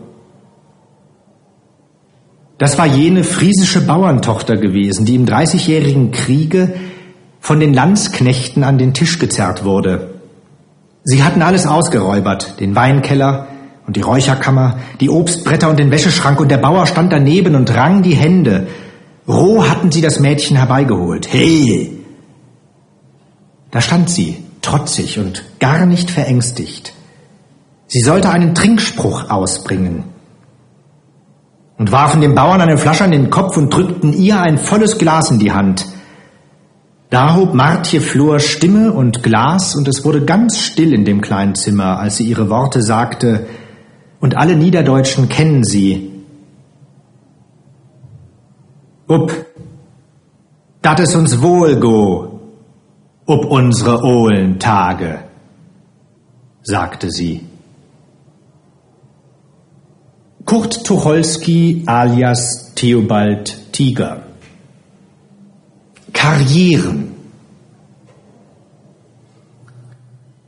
Das 2.58 2.78
war 2.78 2.86
jene 2.86 3.24
friesische 3.24 3.82
Bauerntochter 3.82 4.58
gewesen, 4.58 5.06
die 5.06 5.16
im 5.16 5.26
Dreißigjährigen 5.26 6.12
Kriege 6.12 6.76
von 7.40 7.60
den 7.60 7.74
Landsknechten 7.74 8.64
an 8.64 8.78
den 8.78 8.94
Tisch 8.94 9.18
gezerrt 9.18 9.64
wurde. 9.64 10.11
Sie 11.04 11.24
hatten 11.24 11.42
alles 11.42 11.66
ausgeräubert, 11.66 12.60
den 12.60 12.76
Weinkeller 12.76 13.48
und 13.88 13.96
die 13.96 14.02
Räucherkammer, 14.02 14.78
die 15.00 15.10
Obstbretter 15.10 15.70
und 15.70 15.80
den 15.80 15.92
Wäscheschrank, 15.92 16.40
und 16.40 16.50
der 16.50 16.58
Bauer 16.58 16.86
stand 16.86 17.12
daneben 17.12 17.56
und 17.56 17.76
rang 17.76 18.04
die 18.04 18.16
Hände. 18.16 18.68
Roh 19.28 19.68
hatten 19.68 19.92
sie 19.92 20.02
das 20.02 20.20
Mädchen 20.20 20.58
herbeigeholt. 20.58 21.32
Hey! 21.32 22.00
Da 23.72 23.82
stand 23.82 24.10
sie, 24.10 24.44
trotzig 24.62 25.18
und 25.18 25.44
gar 25.60 25.86
nicht 25.86 26.12
verängstigt. 26.12 26.94
Sie 27.88 28.02
sollte 28.02 28.30
einen 28.30 28.54
Trinkspruch 28.54 29.30
ausbringen 29.30 30.04
und 31.78 31.92
warfen 31.92 32.22
dem 32.22 32.36
Bauern 32.36 32.62
eine 32.62 32.78
Flasche 32.78 33.04
an 33.04 33.12
den 33.12 33.30
Kopf 33.30 33.58
und 33.58 33.74
drückten 33.74 34.14
ihr 34.14 34.40
ein 34.40 34.60
volles 34.60 34.98
Glas 34.98 35.32
in 35.32 35.40
die 35.40 35.52
Hand. 35.52 35.86
Da 37.12 37.36
hob 37.36 37.54
Martje 37.54 38.00
Flor 38.00 38.40
Stimme 38.40 38.94
und 38.94 39.22
Glas, 39.22 39.76
und 39.76 39.86
es 39.90 40.06
wurde 40.06 40.24
ganz 40.24 40.60
still 40.60 40.94
in 40.94 41.04
dem 41.04 41.20
kleinen 41.20 41.56
Zimmer, 41.56 42.00
als 42.00 42.16
sie 42.16 42.24
ihre 42.24 42.50
Worte 42.50 42.82
sagte, 42.82 43.48
und 44.22 44.38
alle 44.38 44.56
Niederdeutschen 44.56 45.28
kennen 45.28 45.66
sie. 45.66 46.10
Up, 49.10 49.30
dat 50.82 51.02
es 51.02 51.14
uns 51.14 51.42
wohl 51.42 51.82
go, 51.82 52.40
up 53.28 53.44
unsere 53.44 54.04
ohlen 54.06 54.58
Tage, 54.58 55.20
sagte 56.64 57.12
sie. 57.12 57.42
Kurt 60.46 60.86
Tucholsky 60.86 61.84
alias 61.88 62.74
Theobald 62.74 63.74
Tiger 63.74 64.21
Karrieren. 66.32 67.12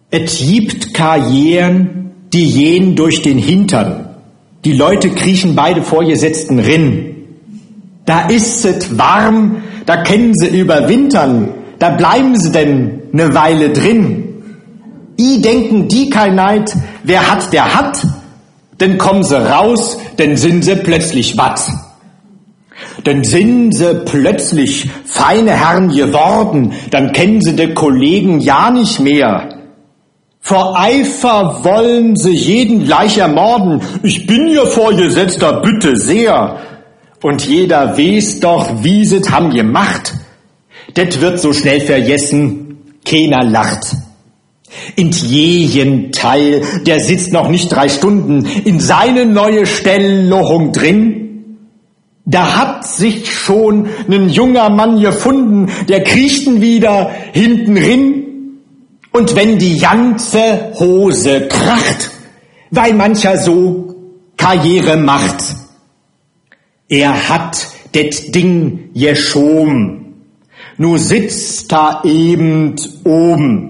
Es 0.10 0.38
gibt 0.38 0.94
Karrieren, 0.94 2.12
die 2.32 2.54
gehen 2.54 2.96
durch 2.96 3.22
den 3.22 3.38
Hintern. 3.38 4.16
Die 4.64 4.72
Leute 4.72 5.10
kriechen 5.10 5.56
beide 5.56 5.84
vorgesetzten 5.84 6.60
Rinn. 6.60 7.16
Da 8.06 8.30
ist 8.30 8.64
es 8.64 8.98
warm, 8.98 9.58
da 9.86 10.04
können 10.04 10.34
sie 10.34 10.58
überwintern, 10.58 11.50
da 11.80 11.90
bleiben 11.90 12.38
sie 12.38 12.54
denn 12.54 13.02
ne 13.12 13.34
Weile 13.34 13.72
drin. 13.72 14.24
I 15.20 15.42
denken 15.42 15.90
die 15.90 16.10
kein 16.10 16.36
Neid, 16.36 16.74
wer 17.04 17.30
hat, 17.30 17.52
der 17.52 17.76
hat, 17.76 18.08
denn 18.80 18.98
kommen 18.98 19.24
sie 19.24 19.36
raus, 19.36 19.98
denn 20.18 20.38
sind 20.38 20.64
sie 20.64 20.78
plötzlich 20.78 21.38
wat. 21.38 21.62
Denn 23.06 23.24
sind 23.24 23.74
sie 23.74 24.02
plötzlich 24.06 24.90
feine 25.06 25.52
Herren 25.52 25.90
geworden, 25.90 26.74
dann 26.92 27.12
kennen 27.12 27.42
sie 27.42 27.56
de 27.56 27.74
Kollegen 27.74 28.40
ja 28.40 28.72
nicht 28.72 29.00
mehr. 29.00 29.50
Vor 30.40 30.78
Eifer 30.78 31.62
wollen 31.64 32.18
sie 32.18 32.34
jeden 32.34 32.84
gleich 32.84 33.18
ermorden. 33.18 33.82
Ich 34.04 34.28
bin 34.28 34.50
ihr 34.50 34.66
Vorgesetzter, 34.66 35.62
bitte 35.62 35.96
sehr. 35.96 36.58
Und 37.22 37.48
jeder 37.48 37.98
weiß 37.98 38.42
doch, 38.42 38.84
wie 38.84 39.06
sie's 39.06 39.32
ham 39.32 39.52
gemacht. 39.52 40.14
Det 40.96 41.22
wird 41.22 41.40
so 41.40 41.54
schnell 41.54 41.80
vergessen, 41.80 42.78
keiner 43.06 43.46
lacht. 43.46 43.96
In 44.98 45.12
jeden 45.12 46.12
Teil, 46.12 46.64
der 46.86 47.00
sitzt 47.00 47.32
noch 47.32 47.48
nicht 47.48 47.72
drei 47.72 47.88
Stunden 47.88 48.46
in 48.66 48.82
seine 48.82 49.26
neue 49.26 49.66
Stellung 49.66 50.74
drin, 50.74 51.23
da 52.26 52.56
hat 52.56 52.88
sich 52.88 53.32
schon 53.32 53.90
ein 54.10 54.30
junger 54.30 54.70
Mann 54.70 55.00
gefunden, 55.00 55.70
der 55.90 56.04
kriechten 56.04 56.62
wieder 56.62 57.12
hinten 57.34 57.78
rin. 57.78 58.60
Und 59.12 59.36
wenn 59.36 59.60
die 59.60 59.78
ganze 59.78 60.72
Hose 60.80 61.48
kracht, 61.48 62.12
weil 62.72 62.94
mancher 62.94 63.38
so 63.38 63.96
Karriere 64.38 64.98
macht, 64.98 65.56
er 66.88 67.30
hat 67.30 67.68
det 67.94 68.34
Ding 68.34 68.90
geschoben, 68.94 70.26
nur 70.78 70.98
sitzt 70.98 71.72
da 71.72 72.02
eben 72.06 72.76
oben. 73.04 73.70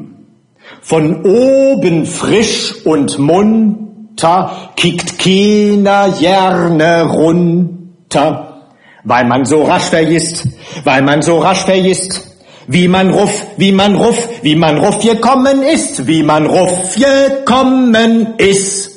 Von 0.81 1.25
oben 1.25 2.05
frisch 2.05 2.75
und 2.85 3.17
munter 3.17 4.71
kickt 4.75 5.17
keiner 5.17 6.11
gerne 6.19 7.03
runter 7.03 7.72
runter, 8.15 8.63
weil 9.03 9.25
man 9.25 9.45
so 9.45 9.63
rasch 9.63 9.83
vergisst, 9.83 10.47
weil 10.83 11.01
man 11.01 11.21
so 11.21 11.39
rasch 11.39 11.63
vergisst, 11.63 12.29
wie 12.67 12.87
man 12.87 13.09
ruff, 13.09 13.47
wie 13.57 13.71
man 13.71 13.95
ruff, 13.95 14.29
wie 14.41 14.55
man 14.55 14.77
ruff 14.77 14.99
gekommen 14.99 15.61
ist, 15.61 16.07
wie 16.07 16.23
man 16.23 16.45
ruff 16.45 16.95
gekommen 16.95 18.35
ist. 18.37 18.91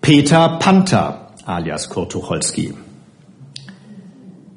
Peter 0.00 0.58
Panther 0.58 1.28
alias 1.46 1.88
Kurt 1.88 2.12
Tucholsky. 2.12 2.74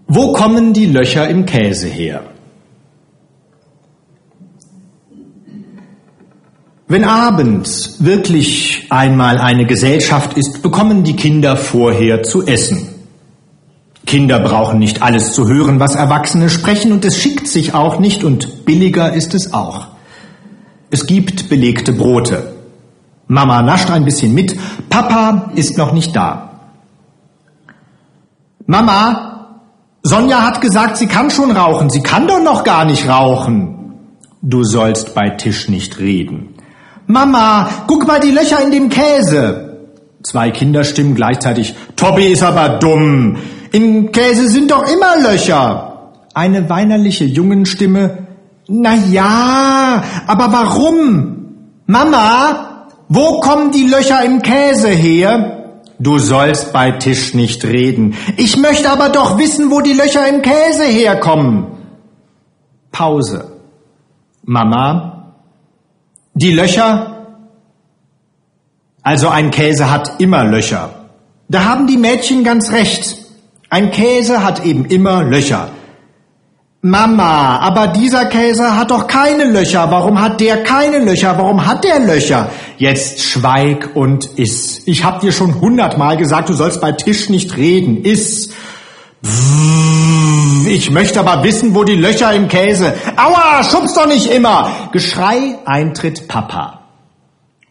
Wo 0.07 0.31
kommen 0.31 0.73
die 0.73 0.85
Löcher 0.85 1.27
im 1.27 1.45
Käse 1.45 1.87
her? 1.87 2.23
Wenn 6.89 7.03
abends 7.03 7.97
wirklich 7.99 8.87
einmal 8.89 9.39
eine 9.39 9.65
Gesellschaft 9.65 10.37
ist, 10.37 10.61
bekommen 10.61 11.03
die 11.03 11.17
Kinder 11.17 11.57
vorher 11.57 12.23
zu 12.23 12.47
essen. 12.47 12.87
Kinder 14.05 14.39
brauchen 14.39 14.79
nicht 14.79 15.01
alles 15.01 15.33
zu 15.33 15.49
hören, 15.49 15.81
was 15.81 15.95
Erwachsene 15.95 16.49
sprechen, 16.49 16.93
und 16.93 17.03
es 17.03 17.17
schickt 17.17 17.49
sich 17.49 17.73
auch 17.73 17.99
nicht, 17.99 18.23
und 18.23 18.63
billiger 18.63 19.11
ist 19.11 19.33
es 19.33 19.53
auch. 19.53 19.87
Es 20.89 21.05
gibt 21.05 21.49
belegte 21.49 21.91
Brote. 21.91 22.53
Mama 23.27 23.61
nascht 23.61 23.89
ein 23.89 24.05
bisschen 24.05 24.33
mit, 24.33 24.55
Papa 24.89 25.51
ist 25.55 25.77
noch 25.77 25.91
nicht 25.91 26.15
da. 26.15 26.47
Mama, 28.65 29.59
Sonja 30.03 30.41
hat 30.41 30.61
gesagt, 30.61 30.95
sie 30.95 31.07
kann 31.07 31.31
schon 31.31 31.51
rauchen. 31.51 31.89
Sie 31.89 32.01
kann 32.01 32.27
doch 32.27 32.41
noch 32.41 32.63
gar 32.63 32.85
nicht 32.85 33.09
rauchen. 33.09 33.93
Du 34.41 34.63
sollst 34.63 35.13
bei 35.13 35.31
Tisch 35.31 35.67
nicht 35.67 35.99
reden. 35.99 36.56
Mama, 37.07 37.69
guck 37.87 38.05
mal 38.05 38.19
die 38.19 38.31
Löcher 38.31 38.61
in 38.61 38.71
dem 38.71 38.89
Käse. 38.89 39.87
Zwei 40.23 40.51
Kinderstimmen 40.51 41.15
gleichzeitig. 41.15 41.73
Tobi 41.95 42.27
ist 42.27 42.43
aber 42.43 42.79
dumm. 42.79 43.37
In 43.71 44.11
Käse 44.11 44.49
sind 44.49 44.71
doch 44.71 44.83
immer 44.91 45.15
Löcher. 45.21 46.11
Eine 46.33 46.69
weinerliche 46.69 47.23
Jungenstimme. 47.23 48.27
Na 48.67 48.95
ja, 48.95 50.03
aber 50.27 50.51
warum? 50.51 51.55
Mama, 51.85 52.89
wo 53.07 53.39
kommen 53.39 53.71
die 53.71 53.87
Löcher 53.87 54.23
im 54.25 54.41
Käse 54.41 54.89
her? 54.89 55.53
Du 55.99 56.19
sollst 56.19 56.73
bei 56.73 56.91
Tisch 56.91 57.33
nicht 57.33 57.63
reden. 57.63 58.15
Ich 58.35 58.57
möchte 58.57 58.89
aber 58.89 59.09
doch 59.09 59.37
wissen, 59.37 59.71
wo 59.71 59.79
die 59.79 59.93
Löcher 59.93 60.27
im 60.27 60.41
Käse 60.41 60.83
herkommen. 60.83 61.67
Pause. 62.91 63.49
Mama, 64.43 65.16
die 66.37 66.51
Löcher, 66.51 67.25
also 69.01 69.29
ein 69.29 69.49
Käse 69.49 69.89
hat 69.89 70.19
immer 70.19 70.43
Löcher. 70.43 71.09
Da 71.49 71.65
haben 71.65 71.87
die 71.87 71.97
Mädchen 71.97 72.43
ganz 72.43 72.71
recht. 72.71 73.17
Ein 73.69 73.89
Käse 73.89 74.43
hat 74.43 74.63
eben 74.63 74.85
immer 74.85 75.23
Löcher. 75.23 75.69
Mama, 76.81 77.57
aber 77.57 77.87
dieser 77.87 78.25
Käse 78.25 78.77
hat 78.77 78.91
doch 78.91 79.07
keine 79.07 79.45
Löcher. 79.45 79.89
Warum 79.89 80.21
hat 80.21 80.39
der 80.39 80.63
keine 80.63 80.99
Löcher? 80.99 81.35
Warum 81.37 81.65
hat 81.65 81.83
der 81.83 81.99
Löcher? 81.99 82.51
Jetzt 82.77 83.23
schweig 83.23 83.95
und 83.95 84.37
iss. 84.37 84.83
Ich 84.85 85.03
hab 85.03 85.21
dir 85.21 85.31
schon 85.31 85.59
hundertmal 85.59 86.17
gesagt, 86.17 86.49
du 86.49 86.53
sollst 86.53 86.81
bei 86.81 86.91
Tisch 86.91 87.29
nicht 87.29 87.57
reden. 87.57 88.03
Iss. 88.03 88.51
Ich 90.69 90.91
möchte 90.91 91.19
aber 91.19 91.43
wissen, 91.43 91.73
wo 91.75 91.83
die 91.83 91.95
Löcher 91.95 92.33
im 92.33 92.47
Käse. 92.47 92.93
Aua, 93.15 93.63
schubst 93.63 93.97
doch 93.97 94.07
nicht 94.07 94.31
immer. 94.31 94.89
Geschrei, 94.91 95.57
Eintritt 95.65 96.27
Papa. 96.27 96.81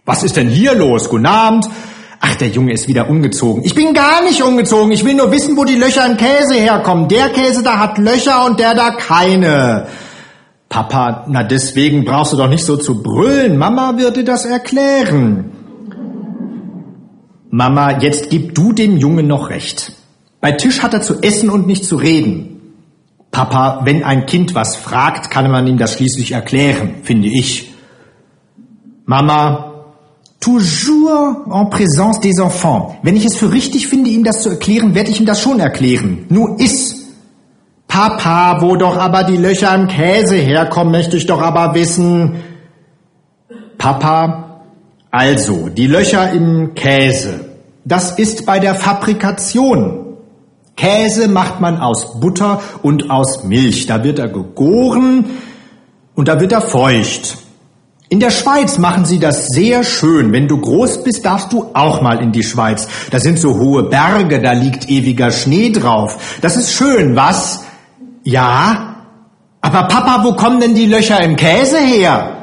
Was 0.05 0.23
ist 0.23 0.37
denn 0.37 0.49
hier 0.49 0.75
los? 0.75 1.09
Guten 1.09 1.27
Abend. 1.27 1.69
Ach, 2.21 2.35
der 2.37 2.49
Junge 2.49 2.73
ist 2.73 2.89
wieder 2.89 3.09
umgezogen. 3.09 3.65
Ich 3.65 3.75
bin 3.75 3.93
gar 3.93 4.23
nicht 4.23 4.43
umgezogen. 4.43 4.93
Ich 4.93 5.05
will 5.05 5.15
nur 5.15 5.31
wissen, 5.33 5.57
wo 5.57 5.65
die 5.65 5.75
Löcher 5.75 6.07
im 6.07 6.17
Käse 6.17 6.55
herkommen. 6.55 7.09
Der 7.09 7.29
Käse 7.29 7.63
da 7.63 7.79
hat 7.79 7.99
Löcher 7.99 8.47
und 8.47 8.59
der 8.59 8.75
da 8.75 8.91
keine. 8.91 9.87
Papa, 10.69 11.27
na 11.29 11.43
deswegen 11.43 12.05
brauchst 12.05 12.33
du 12.33 12.37
doch 12.37 12.49
nicht 12.49 12.65
so 12.65 12.77
zu 12.77 13.03
brüllen. 13.03 13.57
Mama 13.59 13.97
wird 13.97 14.17
dir 14.17 14.25
das 14.25 14.45
erklären. 14.45 15.53
Mama, 17.51 17.99
jetzt 18.01 18.31
gib 18.31 18.55
du 18.55 18.73
dem 18.73 18.97
Jungen 18.97 19.27
noch 19.27 19.51
recht. 19.51 19.93
Bei 20.41 20.53
Tisch 20.53 20.83
hat 20.83 20.95
er 20.95 21.03
zu 21.03 21.21
essen 21.23 21.51
und 21.51 21.67
nicht 21.67 21.85
zu 21.85 21.97
reden. 21.97 22.57
Papa, 23.31 23.81
wenn 23.85 24.03
ein 24.03 24.27
Kind 24.27 24.55
was 24.55 24.77
fragt, 24.77 25.31
kann 25.31 25.51
man 25.51 25.67
ihm 25.67 25.79
das 25.79 25.95
schließlich 25.95 26.33
erklären, 26.33 26.97
finde 27.03 27.29
ich. 27.29 27.73
Mama, 29.05 29.73
toujours 30.41 31.47
en 31.51 31.67
présence 31.67 32.21
des 32.21 32.39
enfants. 32.39 32.95
Wenn 33.03 33.17
ich 33.17 33.25
es 33.25 33.37
für 33.37 33.53
richtig 33.53 33.89
finde, 33.89 34.11
ihm 34.11 34.25
das 34.25 34.43
zu 34.43 34.51
erklären, 34.51 34.95
werde 34.95 35.11
ich 35.11 35.21
ihm 35.21 35.27
das 35.27 35.41
schon 35.41 35.61
erklären. 35.61 36.27
Nur 36.29 36.59
ist. 36.61 36.97
Papa, 37.89 38.61
wo 38.61 38.77
doch 38.77 38.97
aber 38.97 39.25
die 39.25 39.37
Löcher 39.37 39.75
im 39.75 39.87
Käse 39.89 40.37
herkommen, 40.37 40.93
möchte 40.93 41.17
ich 41.17 41.27
doch 41.27 41.41
aber 41.41 41.75
wissen. 41.75 42.37
Papa, 43.79 44.63
also, 45.11 45.69
die 45.69 45.87
Löcher 45.87 46.33
im 46.33 46.75
Käse. 46.75 47.41
Das 47.85 48.19
ist 48.19 48.45
bei 48.45 48.59
der 48.59 48.75
Fabrikation. 48.75 50.06
Käse 50.77 51.29
macht 51.29 51.61
man 51.61 51.81
aus 51.81 52.21
Butter 52.21 52.61
und 52.83 53.11
aus 53.11 53.45
Milch. 53.45 53.87
Da 53.87 54.05
wird 54.05 54.19
er 54.19 54.29
gegoren 54.29 55.25
und 56.15 56.29
da 56.29 56.39
wird 56.39 56.53
er 56.53 56.61
feucht. 56.61 57.39
In 58.09 58.21
der 58.21 58.31
Schweiz 58.31 58.79
machen 58.79 59.05
sie 59.05 59.19
das 59.19 59.49
sehr 59.49 59.83
schön. 59.83 60.33
Wenn 60.33 60.47
du 60.47 60.61
groß 60.61 61.03
bist, 61.03 61.25
darfst 61.25 61.53
du 61.53 61.71
auch 61.75 62.03
mal 62.03 62.23
in 62.23 62.31
die 62.31 62.45
Schweiz. 62.45 62.87
Da 63.11 63.19
sind 63.19 63.39
so 63.39 63.59
hohe 63.59 63.85
Berge, 63.85 64.41
da 64.41 64.53
liegt 64.53 64.89
ewiger 64.89 65.33
Schnee 65.33 65.73
drauf. 65.73 66.39
Das 66.41 66.57
ist 66.57 66.73
schön, 66.73 67.17
was? 67.17 67.65
Ja. 68.23 68.97
Aber 69.61 69.89
Papa, 69.89 70.23
wo 70.23 70.35
kommen 70.35 70.61
denn 70.61 70.77
die 70.77 70.87
Löcher 70.87 71.21
im 71.21 71.35
Käse 71.35 71.79
her? 71.79 72.37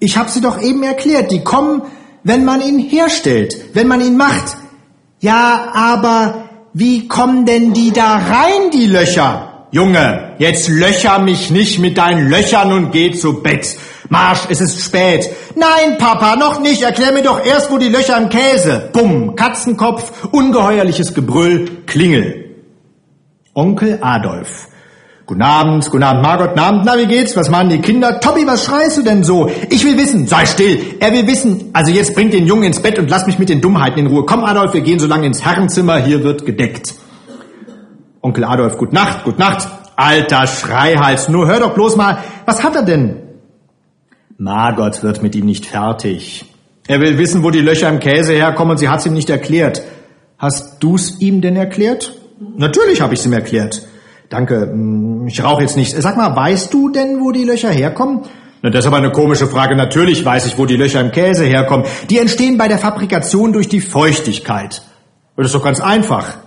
Ich 0.00 0.16
habe 0.16 0.30
sie 0.30 0.40
doch 0.40 0.60
eben 0.60 0.82
erklärt. 0.82 1.30
Die 1.30 1.44
kommen, 1.44 1.82
wenn 2.24 2.44
man 2.44 2.60
ihn 2.60 2.80
herstellt, 2.80 3.56
wenn 3.74 3.86
man 3.86 4.00
ihn 4.00 4.16
macht. 4.16 4.56
Ja, 5.20 5.68
aber 5.74 6.49
wie 6.72 7.08
kommen 7.08 7.46
denn 7.46 7.72
die 7.72 7.92
da 7.92 8.16
rein, 8.16 8.70
die 8.72 8.86
Löcher? 8.86 9.66
Junge, 9.72 10.34
jetzt 10.38 10.68
löcher 10.68 11.18
mich 11.18 11.50
nicht 11.50 11.78
mit 11.78 11.98
deinen 11.98 12.28
Löchern 12.28 12.72
und 12.72 12.90
geh 12.92 13.12
zu 13.12 13.42
Bett. 13.42 13.76
Marsch, 14.08 14.46
es 14.48 14.60
ist 14.60 14.84
spät. 14.84 15.30
Nein, 15.54 15.98
Papa, 15.98 16.34
noch 16.34 16.60
nicht. 16.60 16.82
Erklär 16.82 17.12
mir 17.12 17.22
doch 17.22 17.44
erst, 17.44 17.70
wo 17.70 17.78
die 17.78 17.88
Löcher 17.88 18.16
im 18.18 18.28
Käse. 18.28 18.90
Bumm, 18.92 19.36
Katzenkopf, 19.36 20.26
ungeheuerliches 20.32 21.14
Gebrüll, 21.14 21.82
Klingel. 21.86 22.56
Onkel 23.54 23.98
Adolf. 24.00 24.68
Guten 25.30 25.42
Abend, 25.42 25.88
guten 25.92 26.02
Abend, 26.02 26.22
Margot, 26.24 26.48
guten 26.48 26.58
Abend. 26.58 26.82
Na, 26.84 26.98
wie 26.98 27.06
geht's? 27.06 27.36
Was 27.36 27.50
machen 27.50 27.68
die 27.68 27.78
Kinder? 27.78 28.18
Tobi, 28.18 28.48
was 28.48 28.64
schreist 28.64 28.98
du 28.98 29.04
denn 29.04 29.22
so? 29.22 29.48
Ich 29.68 29.84
will 29.84 29.96
wissen. 29.96 30.26
Sei 30.26 30.44
still. 30.44 30.96
Er 30.98 31.12
will 31.12 31.24
wissen. 31.28 31.70
Also 31.72 31.92
jetzt 31.92 32.16
bring 32.16 32.32
den 32.32 32.48
Jungen 32.48 32.64
ins 32.64 32.82
Bett 32.82 32.98
und 32.98 33.08
lass 33.08 33.28
mich 33.28 33.38
mit 33.38 33.48
den 33.48 33.60
Dummheiten 33.60 34.00
in 34.00 34.06
Ruhe. 34.08 34.26
Komm, 34.26 34.42
Adolf, 34.42 34.74
wir 34.74 34.80
gehen 34.80 34.98
so 34.98 35.06
lange 35.06 35.26
ins 35.26 35.44
Herrenzimmer. 35.44 35.98
Hier 35.98 36.24
wird 36.24 36.46
gedeckt. 36.46 36.96
Onkel 38.20 38.42
Adolf, 38.42 38.76
gut 38.76 38.92
Nacht, 38.92 39.22
gut 39.22 39.38
Nacht. 39.38 39.68
Alter 39.94 40.48
Schreihals, 40.48 41.28
nur 41.28 41.46
hör 41.46 41.60
doch 41.60 41.74
bloß 41.74 41.94
mal, 41.94 42.18
was 42.44 42.64
hat 42.64 42.74
er 42.74 42.82
denn? 42.82 43.18
Margot 44.36 45.00
wird 45.04 45.22
mit 45.22 45.36
ihm 45.36 45.46
nicht 45.46 45.64
fertig. 45.64 46.44
Er 46.88 47.00
will 47.00 47.18
wissen, 47.18 47.44
wo 47.44 47.50
die 47.50 47.60
Löcher 47.60 47.88
im 47.88 48.00
Käse 48.00 48.32
herkommen 48.32 48.72
und 48.72 48.78
sie 48.78 48.88
hat's 48.88 49.06
ihm 49.06 49.14
nicht 49.14 49.30
erklärt. 49.30 49.82
Hast 50.38 50.82
du's 50.82 51.20
ihm 51.20 51.40
denn 51.40 51.54
erklärt? 51.54 52.18
Natürlich 52.56 53.00
habe 53.00 53.14
ich's 53.14 53.24
ihm 53.24 53.32
erklärt. 53.32 53.86
Danke, 54.30 54.62
hm, 54.62 55.26
ich 55.26 55.42
rauche 55.42 55.62
jetzt 55.62 55.76
nicht. 55.76 56.00
Sag 56.00 56.16
mal, 56.16 56.34
weißt 56.34 56.72
du 56.72 56.88
denn, 56.88 57.20
wo 57.20 57.32
die 57.32 57.44
Löcher 57.44 57.70
herkommen? 57.70 58.20
Na, 58.62 58.70
das 58.70 58.84
ist 58.84 58.86
aber 58.86 58.98
eine 58.98 59.10
komische 59.10 59.48
Frage. 59.48 59.74
Natürlich 59.74 60.24
weiß 60.24 60.46
ich, 60.46 60.56
wo 60.56 60.66
die 60.66 60.76
Löcher 60.76 61.00
im 61.00 61.10
Käse 61.10 61.44
herkommen. 61.44 61.84
Die 62.08 62.18
entstehen 62.18 62.56
bei 62.56 62.68
der 62.68 62.78
Fabrikation 62.78 63.52
durch 63.52 63.68
die 63.68 63.80
Feuchtigkeit. 63.80 64.82
Das 65.36 65.46
ist 65.46 65.54
doch 65.54 65.64
ganz 65.64 65.80
einfach. 65.80 66.38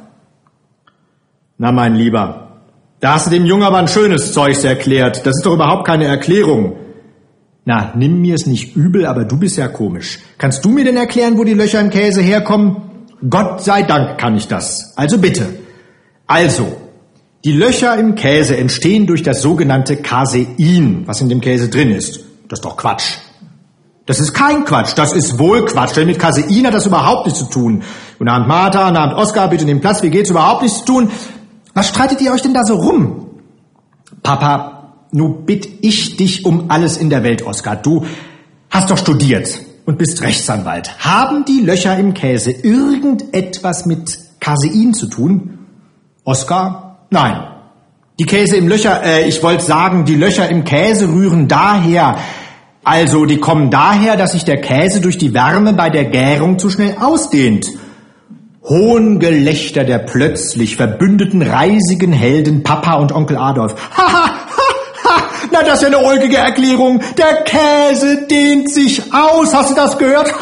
Na, 1.58 1.72
mein 1.72 1.96
Lieber, 1.96 2.62
da 3.02 3.16
hast 3.16 3.28
du 3.28 3.32
dem 3.32 3.46
Jungen 3.46 3.64
aber 3.64 3.80
ein 3.80 3.90
schönes 3.90 4.32
Zeugs 4.32 4.64
erklärt. 4.64 5.26
Das 5.26 5.36
ist 5.36 5.46
doch 5.46 5.54
überhaupt 5.54 5.86
keine 5.86 6.06
Erklärung. 6.06 6.78
Na, 7.66 7.92
nimm 7.96 8.22
mir 8.22 8.36
es 8.36 8.46
nicht 8.46 8.78
übel, 8.78 9.06
aber 9.06 9.26
du 9.26 9.38
bist 9.38 9.58
ja 9.58 9.68
komisch. 9.68 10.20
Kannst 10.38 10.64
du 10.64 10.70
mir 10.70 10.86
denn 10.86 10.98
erklären, 10.98 11.38
wo 11.38 11.44
die 11.44 11.54
Löcher 11.54 11.82
im 11.82 11.90
Käse 11.90 12.22
herkommen? 12.22 12.78
Gott 13.30 13.62
sei 13.62 13.84
Dank 13.84 14.20
kann 14.20 14.38
ich 14.38 14.48
das. 14.48 14.94
Also 14.96 15.18
bitte. 15.18 15.48
Also, 16.28 16.83
die 17.46 17.52
Löcher 17.52 17.98
im 17.98 18.16
Käse 18.16 18.56
entstehen 18.56 19.06
durch 19.06 19.22
das 19.22 19.42
sogenannte 19.42 19.98
Casein, 19.98 21.04
was 21.06 21.20
in 21.20 21.30
dem 21.30 21.42
Käse 21.42 21.70
drin 21.70 21.92
ist. 21.92 22.22
Das 22.48 22.60
ist 22.60 22.66
doch 22.66 22.78
Quatsch. 22.78 23.18
Das 24.06 24.20
ist 24.20 24.34
kein 24.34 24.66
Quatsch, 24.66 24.94
das 24.96 25.14
ist 25.14 25.40
wohl 25.40 25.66
Quatsch, 25.66 25.96
denn 25.96 26.08
mit 26.08 26.20
Casein 26.20 26.66
hat 26.66 26.74
das 26.74 26.86
überhaupt 26.86 27.26
nichts 27.26 27.40
zu 27.40 27.50
tun. 27.50 27.84
Guten 28.18 28.30
Abend 28.30 28.48
Martha, 28.48 28.86
guten 28.86 28.98
Abend 28.98 29.16
Oskar, 29.16 29.50
bitte 29.50 29.66
den 29.66 29.82
Platz, 29.82 30.04
wie 30.04 30.10
geht's, 30.10 30.30
überhaupt 30.30 30.62
nichts 30.62 30.80
zu 30.80 30.86
tun. 30.86 31.12
Was 31.74 31.90
streitet 31.90 32.22
ihr 32.22 32.34
euch 32.34 32.42
denn 32.42 32.54
da 32.54 32.64
so 32.64 32.76
rum? 32.76 33.28
Papa, 34.22 34.94
nu 35.12 35.30
bitt 35.30 35.68
ich 35.82 36.18
dich 36.18 36.46
um 36.46 36.70
alles 36.70 36.98
in 36.98 37.10
der 37.10 37.24
Welt, 37.24 37.46
Oskar. 37.46 37.78
Du 37.78 38.06
hast 38.70 38.90
doch 38.90 38.98
studiert 38.98 39.48
und 39.86 39.98
bist 39.98 40.22
Rechtsanwalt. 40.22 41.00
Haben 41.00 41.46
die 41.46 41.62
Löcher 41.62 41.98
im 41.98 42.14
Käse 42.14 42.52
irgendetwas 42.52 43.86
mit 43.86 44.18
Casein 44.40 44.94
zu 44.94 45.08
tun? 45.08 45.60
Oskar? 46.26 46.83
Nein. 47.14 47.44
Die 48.18 48.26
Käse 48.26 48.58
im 48.58 48.68
Löcher, 48.68 49.04
äh, 49.04 49.28
ich 49.28 49.44
wollte 49.44 49.64
sagen, 49.64 50.04
die 50.04 50.16
Löcher 50.16 50.50
im 50.50 50.64
Käse 50.64 51.08
rühren 51.08 51.48
daher, 51.48 52.18
also 52.84 53.26
die 53.26 53.38
kommen 53.38 53.70
daher, 53.70 54.18
dass 54.18 54.32
sich 54.32 54.46
der 54.46 54.60
Käse 54.60 55.00
durch 55.00 55.20
die 55.20 55.32
Wärme 55.32 55.74
bei 55.74 55.92
der 55.92 56.06
Gärung 56.06 56.58
zu 56.58 56.72
schnell 56.72 56.96
ausdehnt. 57.00 57.68
Hohngelächter 58.64 59.84
der 59.84 60.00
plötzlich 60.00 60.76
verbündeten 60.76 61.44
reisigen 61.44 62.14
Helden 62.14 62.64
Papa 62.64 62.96
und 62.96 63.12
Onkel 63.12 63.38
Adolf. 63.38 63.76
Ha, 63.96 64.12
ha, 64.12 64.32
ha, 65.04 65.24
na, 65.52 65.62
das 65.62 65.84
ist 65.84 65.92
ja 65.92 66.00
eine 66.00 66.08
ulkige 66.08 66.38
Erklärung. 66.38 67.00
Der 67.18 67.44
Käse 67.44 68.26
dehnt 68.28 68.72
sich 68.72 69.14
aus. 69.14 69.54
Hast 69.54 69.70
du 69.70 69.76
das 69.76 70.00
gehört? 70.00 70.34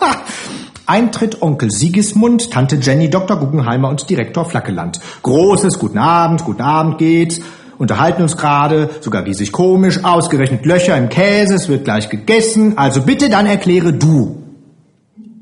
Eintritt 0.86 1.42
Onkel 1.42 1.70
Sigismund, 1.70 2.50
Tante 2.50 2.76
Jenny, 2.76 3.10
Dr. 3.10 3.38
Guggenheimer 3.38 3.88
und 3.88 4.08
Direktor 4.08 4.44
Flackeland. 4.44 5.00
Großes 5.22 5.78
Guten 5.78 5.98
Abend, 5.98 6.44
Guten 6.44 6.62
Abend 6.62 6.98
geht's. 6.98 7.40
Unterhalten 7.78 8.22
uns 8.22 8.36
gerade, 8.36 8.90
sogar 9.00 9.26
wie 9.26 9.34
sich 9.34 9.50
komisch, 9.50 10.04
ausgerechnet 10.04 10.64
Löcher 10.66 10.96
im 10.96 11.08
Käse, 11.08 11.54
es 11.54 11.68
wird 11.68 11.84
gleich 11.84 12.08
gegessen. 12.08 12.78
Also 12.78 13.02
bitte 13.02 13.28
dann 13.28 13.46
erkläre 13.46 13.92
du. 13.92 14.42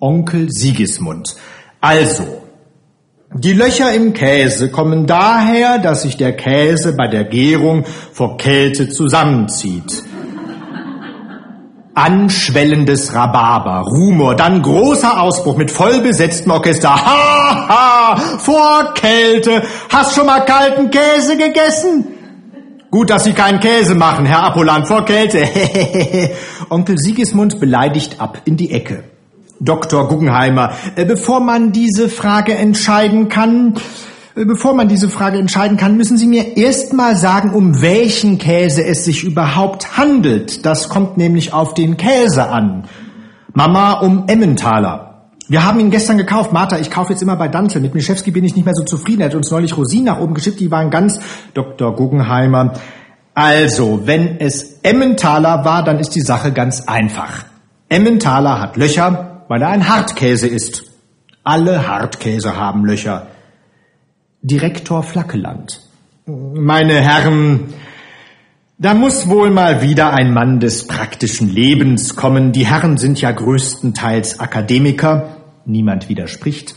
Onkel 0.01 0.51
Sigismund. 0.51 1.37
Also, 1.81 2.25
Die 3.33 3.53
Löcher 3.53 3.95
im 3.95 4.13
Käse 4.13 4.71
kommen 4.71 5.07
daher, 5.07 5.79
dass 5.79 6.03
sich 6.03 6.17
der 6.17 6.33
Käse 6.33 6.95
bei 6.95 7.07
der 7.07 7.23
Gärung 7.23 7.85
vor 7.85 8.37
Kälte 8.39 8.89
zusammenzieht. 8.89 10.03
Anschwellendes 12.01 13.15
Rhabarber, 13.15 13.83
Rumor, 13.83 14.35
dann 14.35 14.63
großer 14.63 15.21
Ausbruch 15.21 15.59
mit 15.59 15.71
vollbesetztem 15.71 16.51
Orchester. 16.51 16.95
Ha, 16.95 17.69
ha, 17.69 18.17
vor 18.39 18.95
Kälte. 18.95 19.63
Hast 19.91 20.15
schon 20.15 20.25
mal 20.25 20.41
kalten 20.41 20.91
Käse 20.91 21.37
gegessen? 21.37 22.07
Gut, 22.91 23.11
dass 23.11 23.25
Sie 23.25 23.35
keinen 23.35 23.61
Käse 23.61 23.95
machen, 23.95 24.25
Herr 24.25 24.45
Apollan, 24.45 24.87
vor 24.87 25.05
Kälte. 25.05 25.47
Onkel 26.71 26.97
Siegesmund 26.97 27.61
beleidigt 27.61 28.19
ab 28.19 28.39
in 28.47 28.57
die 28.57 28.71
Ecke. 28.73 29.05
Dr. 29.61 30.09
Guggenheimer, 30.09 30.73
äh, 30.97 31.05
bevor 31.05 31.41
man 31.41 31.71
diese 31.71 32.09
Frage 32.09 32.55
entscheiden 32.55 33.29
kann, 33.29 33.75
bevor 34.47 34.75
man 34.75 34.89
diese 34.89 35.09
Frage 35.09 35.39
entscheiden 35.39 35.77
kann, 35.77 35.97
müssen 35.97 36.17
Sie 36.17 36.27
mir 36.27 36.57
erst 36.57 36.93
mal 36.93 37.17
sagen, 37.17 37.53
um 37.53 37.83
welchen 37.83 38.39
Käse 38.39 38.85
es 38.85 39.05
sich 39.05 39.25
überhaupt 39.25 39.97
handelt. 39.97 40.65
Das 40.65 40.89
kommt 40.89 41.17
nämlich 41.17 41.53
auf 41.53 41.75
den 41.75 41.97
Käse 41.97 42.49
an. 42.49 42.85
Mama 43.53 43.95
um 44.01 44.25
Emmentaler. 44.29 45.11
Wir 45.49 45.65
haben 45.65 45.81
ihn 45.81 45.91
gestern 45.91 46.17
gekauft. 46.17 46.53
Martha, 46.53 46.79
ich 46.79 46.93
kaufe 46.93 47.13
jetzt 47.13 47.23
immer 47.23 47.35
bei 47.35 47.49
Dantel. 47.49 47.81
Mit 47.81 47.93
Mischewski 47.93 48.31
bin 48.31 48.45
ich 48.45 48.55
nicht 48.55 48.65
mehr 48.65 48.75
so 48.75 48.85
zufrieden. 48.85 49.23
Er 49.23 49.27
hat 49.27 49.35
uns 49.35 49.51
neulich 49.51 49.77
Rosinen 49.77 50.05
nach 50.05 50.21
oben 50.21 50.35
geschickt. 50.35 50.61
Die 50.61 50.71
waren 50.71 50.91
ganz 50.91 51.19
Dr. 51.55 51.97
Guggenheimer. 51.97 52.75
Also, 53.35 54.03
wenn 54.07 54.39
es 54.39 54.79
Emmentaler 54.83 55.65
war, 55.65 55.83
dann 55.83 55.99
ist 55.99 56.15
die 56.15 56.21
Sache 56.21 56.53
ganz 56.53 56.83
einfach. 56.83 57.45
Emmentaler 57.89 58.61
hat 58.61 58.77
Löcher, 58.77 59.43
weil 59.49 59.63
er 59.63 59.71
ein 59.71 59.89
Hartkäse 59.89 60.47
ist. 60.47 60.85
Alle 61.43 61.89
Hartkäse 61.89 62.57
haben 62.57 62.85
Löcher. 62.85 63.27
Direktor 64.43 65.03
Flackeland. 65.03 65.81
Meine 66.27 66.95
Herren, 67.01 67.75
da 68.79 68.95
muss 68.95 69.29
wohl 69.29 69.51
mal 69.51 69.83
wieder 69.83 70.13
ein 70.13 70.33
Mann 70.33 70.61
des 70.61 70.87
praktischen 70.87 71.49
Lebens 71.49 72.17
kommen. 72.17 72.53
Die 72.53 72.67
Herren 72.67 72.97
sind 72.97 73.21
ja 73.21 73.31
größtenteils 73.31 74.41
Akademiker. 74.41 75.37
Niemand 75.67 76.09
widerspricht. 76.09 76.75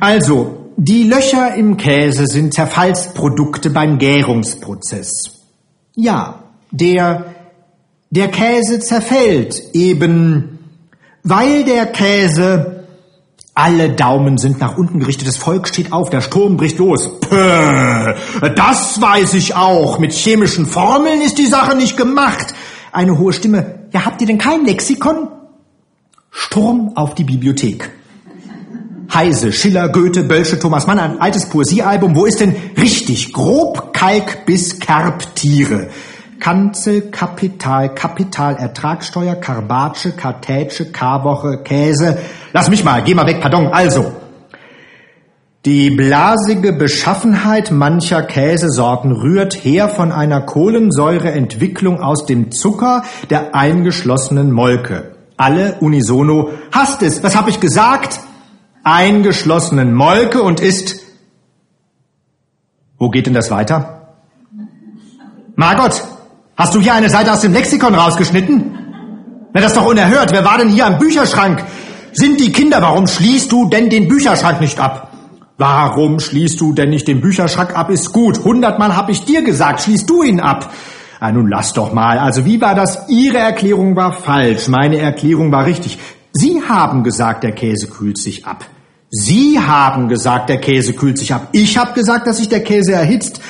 Also, 0.00 0.72
die 0.76 1.04
Löcher 1.04 1.54
im 1.54 1.76
Käse 1.76 2.26
sind 2.26 2.54
Zerfallsprodukte 2.54 3.70
beim 3.70 3.98
Gärungsprozess. 3.98 5.44
Ja, 5.94 6.42
der, 6.70 7.34
der 8.10 8.28
Käse 8.28 8.80
zerfällt 8.80 9.62
eben 9.74 10.56
weil 11.28 11.64
der 11.64 11.86
Käse 11.86 12.75
alle 13.56 13.88
Daumen 13.88 14.36
sind 14.36 14.60
nach 14.60 14.76
unten 14.76 15.00
gerichtet, 15.00 15.26
das 15.26 15.38
Volk 15.38 15.66
steht 15.66 15.90
auf, 15.90 16.10
der 16.10 16.20
Sturm 16.20 16.58
bricht 16.58 16.78
los. 16.78 17.18
Pöh, 17.20 18.14
das 18.54 19.00
weiß 19.00 19.32
ich 19.32 19.56
auch. 19.56 19.98
Mit 19.98 20.12
chemischen 20.12 20.66
Formeln 20.66 21.22
ist 21.22 21.38
die 21.38 21.46
Sache 21.46 21.74
nicht 21.74 21.96
gemacht. 21.96 22.54
Eine 22.92 23.18
hohe 23.18 23.32
Stimme. 23.32 23.86
Ja, 23.92 24.04
habt 24.04 24.20
ihr 24.20 24.26
denn 24.26 24.36
kein 24.36 24.66
Lexikon? 24.66 25.28
Sturm 26.30 26.92
auf 26.96 27.14
die 27.14 27.24
Bibliothek. 27.24 27.90
Heise, 29.14 29.50
Schiller, 29.52 29.88
Goethe, 29.88 30.24
Bölsche, 30.24 30.58
Thomas 30.58 30.86
Mann, 30.86 30.98
ein 30.98 31.18
altes 31.18 31.48
Poesiealbum. 31.48 32.14
Wo 32.14 32.26
ist 32.26 32.40
denn 32.40 32.54
richtig 32.76 33.32
grob 33.32 33.94
Kalk 33.94 34.44
bis 34.44 34.80
Kerbtiere? 34.80 35.88
Kanzel, 36.46 37.10
Kapital, 37.10 37.92
Kapitalertragssteuer, 37.92 39.34
Karbatsche, 39.34 40.12
Kartätsche, 40.12 40.92
Karwoche, 40.92 41.64
Käse. 41.64 42.18
Lass 42.52 42.70
mich 42.70 42.84
mal, 42.84 43.02
geh 43.02 43.16
mal 43.16 43.26
weg, 43.26 43.40
pardon. 43.40 43.66
Also, 43.72 44.12
die 45.64 45.90
blasige 45.90 46.72
Beschaffenheit 46.72 47.72
mancher 47.72 48.22
Käsesorten 48.22 49.10
rührt 49.10 49.54
her 49.54 49.88
von 49.88 50.12
einer 50.12 50.40
Kohlensäureentwicklung 50.40 52.00
aus 52.00 52.26
dem 52.26 52.52
Zucker 52.52 53.02
der 53.28 53.56
eingeschlossenen 53.56 54.52
Molke. 54.52 55.16
Alle 55.36 55.78
unisono, 55.80 56.50
hast 56.70 57.02
es, 57.02 57.24
was 57.24 57.34
hab 57.34 57.48
ich 57.48 57.58
gesagt? 57.58 58.20
Eingeschlossenen 58.84 59.92
Molke 59.92 60.44
und 60.44 60.60
ist... 60.60 61.00
Wo 62.98 63.10
geht 63.10 63.26
denn 63.26 63.34
das 63.34 63.50
weiter? 63.50 64.12
Margot, 65.56 66.04
Hast 66.56 66.74
du 66.74 66.80
hier 66.80 66.94
eine 66.94 67.10
Seite 67.10 67.32
aus 67.32 67.42
dem 67.42 67.52
Lexikon 67.52 67.94
rausgeschnitten? 67.94 68.72
Na, 69.52 69.60
das 69.60 69.72
ist 69.72 69.76
doch 69.76 69.84
unerhört. 69.86 70.32
Wer 70.32 70.42
war 70.42 70.56
denn 70.56 70.70
hier 70.70 70.86
am 70.86 70.98
Bücherschrank? 70.98 71.62
Sind 72.12 72.40
die 72.40 72.50
Kinder, 72.50 72.80
warum 72.80 73.06
schließt 73.06 73.52
du 73.52 73.68
denn 73.68 73.90
den 73.90 74.08
Bücherschrank 74.08 74.62
nicht 74.62 74.80
ab? 74.80 75.12
Warum 75.58 76.18
schließt 76.18 76.58
du 76.58 76.72
denn 76.72 76.88
nicht 76.88 77.08
den 77.08 77.20
Bücherschrank 77.20 77.76
ab? 77.76 77.90
Ist 77.90 78.10
gut. 78.12 78.42
Hundertmal 78.42 78.96
hab 78.96 79.10
ich 79.10 79.24
dir 79.24 79.42
gesagt, 79.42 79.82
schließt 79.82 80.08
du 80.08 80.22
ihn 80.22 80.40
ab. 80.40 80.72
Ah, 81.20 81.30
nun 81.30 81.48
lass 81.48 81.74
doch 81.74 81.92
mal. 81.92 82.18
Also 82.18 82.46
wie 82.46 82.58
war 82.60 82.74
das? 82.74 83.06
Ihre 83.08 83.38
Erklärung 83.38 83.94
war 83.94 84.14
falsch. 84.14 84.68
Meine 84.68 84.96
Erklärung 84.96 85.52
war 85.52 85.66
richtig. 85.66 85.98
Sie 86.32 86.62
haben 86.66 87.04
gesagt, 87.04 87.44
der 87.44 87.52
Käse 87.52 87.88
kühlt 87.88 88.16
sich 88.16 88.46
ab. 88.46 88.64
Sie 89.10 89.60
haben 89.60 90.08
gesagt, 90.08 90.48
der 90.48 90.58
Käse 90.58 90.94
kühlt 90.94 91.18
sich 91.18 91.34
ab. 91.34 91.48
Ich 91.52 91.76
habe 91.76 91.92
gesagt, 91.92 92.26
dass 92.26 92.38
sich 92.38 92.48
der 92.48 92.64
Käse 92.64 92.92
erhitzt. 92.92 93.40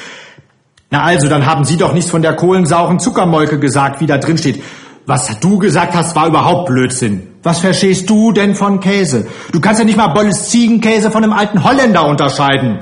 Na 0.90 1.02
also, 1.02 1.28
dann 1.28 1.46
haben 1.46 1.64
Sie 1.64 1.76
doch 1.76 1.92
nichts 1.92 2.10
von 2.10 2.22
der 2.22 2.34
kohlensauren 2.34 3.00
Zuckermolke 3.00 3.58
gesagt, 3.58 4.00
wie 4.00 4.06
da 4.06 4.18
drin 4.18 4.38
steht. 4.38 4.62
Was 5.04 5.38
du 5.40 5.58
gesagt 5.58 5.94
hast, 5.94 6.14
war 6.14 6.28
überhaupt 6.28 6.66
Blödsinn. 6.66 7.28
Was 7.42 7.60
verstehst 7.60 8.08
du 8.10 8.32
denn 8.32 8.54
von 8.54 8.80
Käse? 8.80 9.26
Du 9.52 9.60
kannst 9.60 9.78
ja 9.78 9.84
nicht 9.84 9.96
mal 9.96 10.08
Bolles 10.08 10.48
Ziegenkäse 10.48 11.10
von 11.10 11.22
einem 11.22 11.32
alten 11.32 11.64
Holländer 11.64 12.06
unterscheiden. 12.06 12.80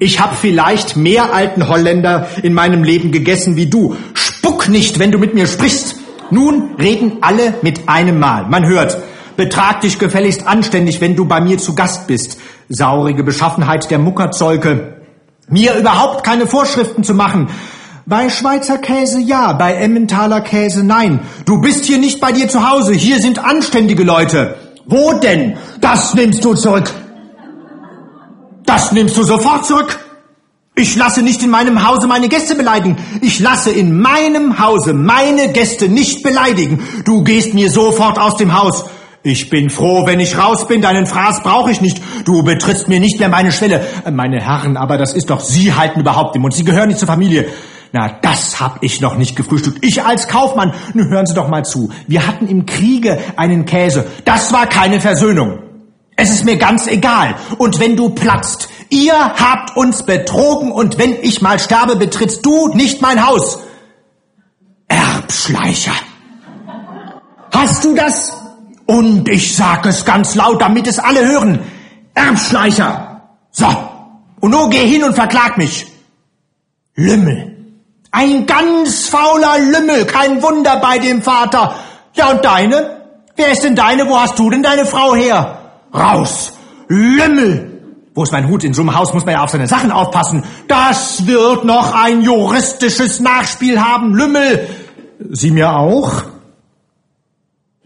Ich 0.00 0.20
habe 0.20 0.34
vielleicht 0.34 0.96
mehr 0.96 1.32
alten 1.32 1.68
Holländer 1.68 2.26
in 2.42 2.54
meinem 2.54 2.82
Leben 2.82 3.12
gegessen 3.12 3.56
wie 3.56 3.66
du. 3.66 3.96
Spuck 4.14 4.68
nicht, 4.68 4.98
wenn 4.98 5.12
du 5.12 5.18
mit 5.18 5.34
mir 5.34 5.46
sprichst. 5.46 5.96
Nun 6.30 6.76
reden 6.78 7.18
alle 7.20 7.54
mit 7.62 7.88
einem 7.88 8.18
Mal. 8.18 8.46
Man 8.46 8.66
hört. 8.66 8.98
Betrag 9.36 9.80
dich 9.80 9.98
gefälligst 9.98 10.46
anständig, 10.46 11.00
wenn 11.00 11.16
du 11.16 11.24
bei 11.24 11.40
mir 11.40 11.58
zu 11.58 11.74
Gast 11.74 12.06
bist. 12.06 12.38
Saurige 12.68 13.24
Beschaffenheit 13.24 13.90
der 13.90 13.98
Muckerzolke 13.98 14.99
mir 15.50 15.74
überhaupt 15.74 16.24
keine 16.24 16.46
Vorschriften 16.46 17.04
zu 17.04 17.14
machen. 17.14 17.48
Bei 18.06 18.28
Schweizer 18.28 18.78
Käse 18.78 19.20
ja, 19.20 19.52
bei 19.52 19.74
Emmentaler 19.74 20.40
Käse 20.40 20.82
nein. 20.82 21.20
Du 21.44 21.60
bist 21.60 21.84
hier 21.84 21.98
nicht 21.98 22.20
bei 22.20 22.32
dir 22.32 22.48
zu 22.48 22.68
Hause, 22.68 22.94
hier 22.94 23.20
sind 23.20 23.38
anständige 23.38 24.04
Leute. 24.04 24.56
Wo 24.86 25.12
denn? 25.12 25.56
Das 25.80 26.14
nimmst 26.14 26.44
du 26.44 26.54
zurück. 26.54 26.90
Das 28.64 28.92
nimmst 28.92 29.16
du 29.16 29.22
sofort 29.22 29.66
zurück. 29.66 29.98
Ich 30.76 30.96
lasse 30.96 31.22
nicht 31.22 31.42
in 31.42 31.50
meinem 31.50 31.86
Hause 31.86 32.06
meine 32.06 32.28
Gäste 32.28 32.54
beleidigen. 32.54 32.96
Ich 33.20 33.38
lasse 33.38 33.70
in 33.70 34.00
meinem 34.00 34.58
Hause 34.58 34.94
meine 34.94 35.52
Gäste 35.52 35.88
nicht 35.88 36.22
beleidigen. 36.22 36.82
Du 37.04 37.22
gehst 37.22 37.54
mir 37.54 37.70
sofort 37.70 38.18
aus 38.18 38.36
dem 38.36 38.58
Haus. 38.58 38.84
Ich 39.22 39.50
bin 39.50 39.68
froh, 39.68 40.06
wenn 40.06 40.18
ich 40.18 40.38
raus 40.38 40.66
bin. 40.66 40.80
Deinen 40.80 41.06
Fraß 41.06 41.42
brauche 41.42 41.70
ich 41.70 41.82
nicht. 41.82 42.00
Du 42.24 42.42
betrittst 42.42 42.88
mir 42.88 43.00
nicht 43.00 43.18
mehr 43.18 43.28
meine 43.28 43.52
Schwelle. 43.52 43.86
Äh, 44.04 44.10
meine 44.10 44.40
Herren, 44.40 44.78
aber 44.78 44.96
das 44.96 45.12
ist 45.12 45.28
doch, 45.28 45.40
Sie 45.40 45.74
halten 45.74 46.00
überhaupt 46.00 46.34
den 46.34 46.42
Mund. 46.42 46.54
Sie 46.54 46.64
gehören 46.64 46.88
nicht 46.88 46.98
zur 46.98 47.08
Familie. 47.08 47.48
Na, 47.92 48.18
das 48.22 48.60
hab 48.60 48.82
ich 48.82 49.00
noch 49.00 49.16
nicht 49.16 49.36
gefrühstückt. 49.36 49.84
Ich 49.84 50.02
als 50.02 50.28
Kaufmann. 50.28 50.72
Nun 50.94 51.10
hören 51.10 51.26
Sie 51.26 51.34
doch 51.34 51.48
mal 51.48 51.64
zu. 51.64 51.90
Wir 52.06 52.26
hatten 52.26 52.46
im 52.46 52.64
Kriege 52.64 53.18
einen 53.36 53.66
Käse. 53.66 54.06
Das 54.24 54.52
war 54.52 54.66
keine 54.66 55.00
Versöhnung. 55.00 55.58
Es 56.16 56.30
ist 56.30 56.44
mir 56.44 56.56
ganz 56.56 56.86
egal. 56.86 57.34
Und 57.58 57.78
wenn 57.80 57.96
du 57.96 58.10
platzt, 58.10 58.68
ihr 58.88 59.14
habt 59.14 59.76
uns 59.76 60.04
betrogen 60.04 60.72
und 60.72 60.98
wenn 60.98 61.16
ich 61.22 61.42
mal 61.42 61.58
sterbe, 61.58 61.96
betrittst 61.96 62.44
du 62.46 62.68
nicht 62.68 63.02
mein 63.02 63.26
Haus. 63.26 63.58
Erbschleicher. 64.88 65.92
Hast 67.52 67.84
du 67.84 67.94
das? 67.94 68.39
Und 68.90 69.28
ich 69.28 69.54
sag 69.54 69.86
es 69.86 70.04
ganz 70.04 70.34
laut, 70.34 70.60
damit 70.60 70.88
es 70.88 70.98
alle 70.98 71.24
hören. 71.24 71.60
Erbschleicher. 72.12 73.20
So. 73.52 73.68
Und 74.40 74.50
nun 74.50 74.68
geh 74.68 74.84
hin 74.84 75.04
und 75.04 75.14
verklag 75.14 75.56
mich. 75.56 75.86
Lümmel. 76.96 77.56
Ein 78.10 78.46
ganz 78.46 79.06
fauler 79.06 79.60
Lümmel. 79.60 80.06
Kein 80.06 80.42
Wunder 80.42 80.80
bei 80.80 80.98
dem 80.98 81.22
Vater. 81.22 81.76
Ja, 82.14 82.32
und 82.32 82.44
deine? 82.44 83.02
Wer 83.36 83.52
ist 83.52 83.62
denn 83.62 83.76
deine? 83.76 84.08
Wo 84.08 84.18
hast 84.18 84.36
du 84.40 84.50
denn 84.50 84.64
deine 84.64 84.84
Frau 84.84 85.14
her? 85.14 85.58
Raus. 85.94 86.52
Lümmel. 86.88 87.82
Wo 88.16 88.24
ist 88.24 88.32
mein 88.32 88.48
Hut? 88.48 88.64
In 88.64 88.74
so 88.74 88.82
einem 88.82 88.98
Haus 88.98 89.14
muss 89.14 89.24
man 89.24 89.34
ja 89.34 89.44
auf 89.44 89.50
seine 89.50 89.68
Sachen 89.68 89.92
aufpassen. 89.92 90.42
Das 90.66 91.28
wird 91.28 91.64
noch 91.64 91.94
ein 91.94 92.22
juristisches 92.22 93.20
Nachspiel 93.20 93.80
haben. 93.80 94.16
Lümmel. 94.16 94.68
Sie 95.30 95.52
mir 95.52 95.74
auch? 95.74 96.24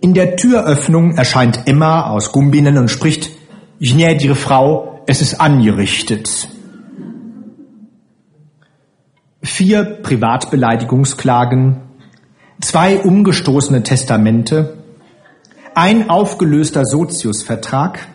In 0.05 0.13
der 0.13 0.37
Türöffnung 0.37 1.17
erscheint 1.17 1.63
Emma 1.65 2.11
aus 2.11 2.31
Gumbinnen 2.31 2.77
und 2.77 2.91
spricht, 2.91 3.31
gnädige 3.81 4.35
Frau, 4.35 5.01
es 5.07 5.23
ist 5.23 5.41
angerichtet. 5.41 6.47
Vier 9.41 9.83
Privatbeleidigungsklagen, 10.03 11.81
zwei 12.61 12.99
umgestoßene 12.99 13.83
Testamente, 13.83 14.77
ein 15.75 16.11
aufgelöster 16.11 16.85
Soziusvertrag, 16.85 18.07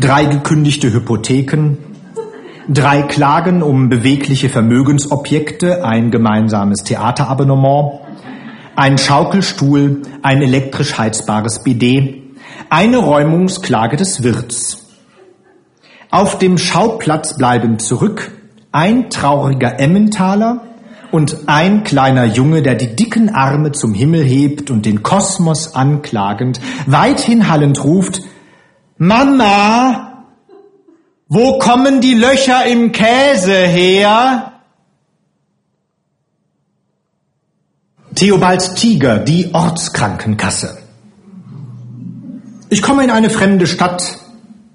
drei 0.00 0.24
gekündigte 0.24 0.92
Hypotheken, 0.92 1.76
drei 2.68 3.02
Klagen 3.02 3.62
um 3.62 3.88
bewegliche 3.88 4.48
Vermögensobjekte, 4.48 5.84
ein 5.84 6.10
gemeinsames 6.10 6.82
Theaterabonnement, 6.82 8.00
ein 8.80 8.96
Schaukelstuhl, 8.96 10.00
ein 10.22 10.40
elektrisch 10.40 10.96
heizbares 10.96 11.62
Bidet, 11.62 12.14
eine 12.70 12.96
Räumungsklage 12.96 13.98
des 13.98 14.22
Wirts. 14.22 14.86
Auf 16.10 16.38
dem 16.38 16.56
Schauplatz 16.56 17.36
bleiben 17.36 17.78
zurück 17.78 18.32
ein 18.72 19.10
trauriger 19.10 19.78
Emmentaler 19.78 20.62
und 21.10 21.40
ein 21.46 21.84
kleiner 21.84 22.24
Junge, 22.24 22.62
der 22.62 22.74
die 22.74 22.96
dicken 22.96 23.28
Arme 23.28 23.72
zum 23.72 23.92
Himmel 23.92 24.24
hebt 24.24 24.70
und 24.70 24.86
den 24.86 25.02
Kosmos 25.02 25.74
anklagend, 25.74 26.58
weithin 26.86 27.50
hallend 27.50 27.84
ruft, 27.84 28.22
Mama, 28.96 30.24
wo 31.28 31.58
kommen 31.58 32.00
die 32.00 32.14
Löcher 32.14 32.64
im 32.64 32.92
Käse 32.92 33.56
her? 33.56 34.59
Theobald 38.20 38.76
Tiger, 38.76 39.18
die 39.18 39.48
Ortskrankenkasse. 39.54 40.76
Ich 42.68 42.82
komme 42.82 43.02
in 43.02 43.10
eine 43.10 43.30
fremde 43.30 43.66
Stadt, 43.66 44.18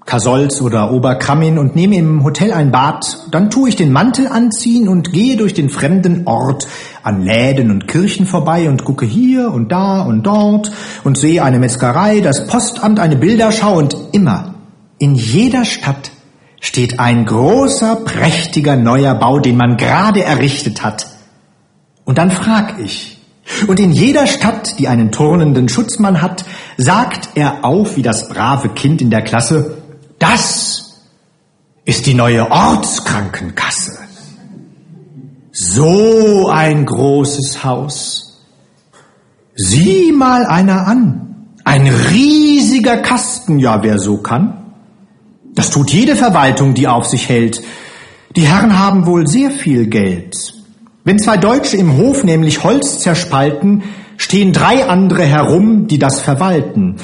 Kasolz 0.04 0.60
oder 0.60 0.90
Oberkrammin 0.90 1.56
und 1.56 1.76
nehme 1.76 1.94
im 1.94 2.24
Hotel 2.24 2.52
ein 2.52 2.72
Bad, 2.72 3.28
dann 3.30 3.48
tue 3.48 3.68
ich 3.68 3.76
den 3.76 3.92
Mantel 3.92 4.26
anziehen 4.26 4.88
und 4.88 5.12
gehe 5.12 5.36
durch 5.36 5.54
den 5.54 5.68
fremden 5.68 6.26
Ort 6.26 6.66
an 7.04 7.22
Läden 7.22 7.70
und 7.70 7.86
Kirchen 7.86 8.26
vorbei 8.26 8.68
und 8.68 8.82
gucke 8.82 9.06
hier 9.06 9.52
und 9.52 9.70
da 9.70 10.02
und 10.02 10.24
dort 10.24 10.72
und 11.04 11.16
sehe 11.16 11.44
eine 11.44 11.60
Metzgerei, 11.60 12.18
das 12.18 12.48
Postamt, 12.48 12.98
eine 12.98 13.14
Bilderschau 13.14 13.78
und 13.78 13.96
immer, 14.10 14.56
in 14.98 15.14
jeder 15.14 15.64
Stadt 15.64 16.10
steht 16.60 16.98
ein 16.98 17.24
großer, 17.26 17.94
prächtiger 18.04 18.74
neuer 18.74 19.14
Bau, 19.14 19.38
den 19.38 19.56
man 19.56 19.76
gerade 19.76 20.24
errichtet 20.24 20.82
hat. 20.82 21.06
Und 22.04 22.18
dann 22.18 22.32
frag 22.32 22.80
ich, 22.80 23.15
und 23.66 23.80
in 23.80 23.92
jeder 23.92 24.26
Stadt, 24.26 24.78
die 24.78 24.88
einen 24.88 25.12
turnenden 25.12 25.68
Schutzmann 25.68 26.20
hat, 26.20 26.44
sagt 26.76 27.30
er 27.36 27.64
auf 27.64 27.96
wie 27.96 28.02
das 28.02 28.28
brave 28.28 28.70
Kind 28.70 29.00
in 29.00 29.10
der 29.10 29.22
Klasse, 29.22 29.82
das 30.18 31.00
ist 31.84 32.06
die 32.06 32.14
neue 32.14 32.50
Ortskrankenkasse. 32.50 33.98
So 35.52 36.48
ein 36.50 36.84
großes 36.84 37.64
Haus. 37.64 38.42
Sieh 39.54 40.12
mal 40.12 40.44
einer 40.44 40.86
an. 40.86 41.54
Ein 41.64 41.86
riesiger 41.86 42.98
Kasten, 42.98 43.58
ja, 43.58 43.82
wer 43.82 43.98
so 43.98 44.18
kann. 44.18 44.74
Das 45.54 45.70
tut 45.70 45.90
jede 45.90 46.14
Verwaltung, 46.14 46.74
die 46.74 46.86
auf 46.86 47.06
sich 47.06 47.28
hält. 47.28 47.62
Die 48.36 48.46
Herren 48.46 48.78
haben 48.78 49.06
wohl 49.06 49.26
sehr 49.26 49.50
viel 49.50 49.86
Geld. 49.86 50.55
Wenn 51.06 51.20
zwei 51.20 51.36
Deutsche 51.36 51.76
im 51.76 51.98
Hof 51.98 52.24
nämlich 52.24 52.64
Holz 52.64 52.98
zerspalten, 52.98 53.84
stehen 54.16 54.52
drei 54.52 54.88
andere 54.88 55.22
herum, 55.22 55.86
die 55.86 56.00
das 56.00 56.20
verwalten. 56.20 56.96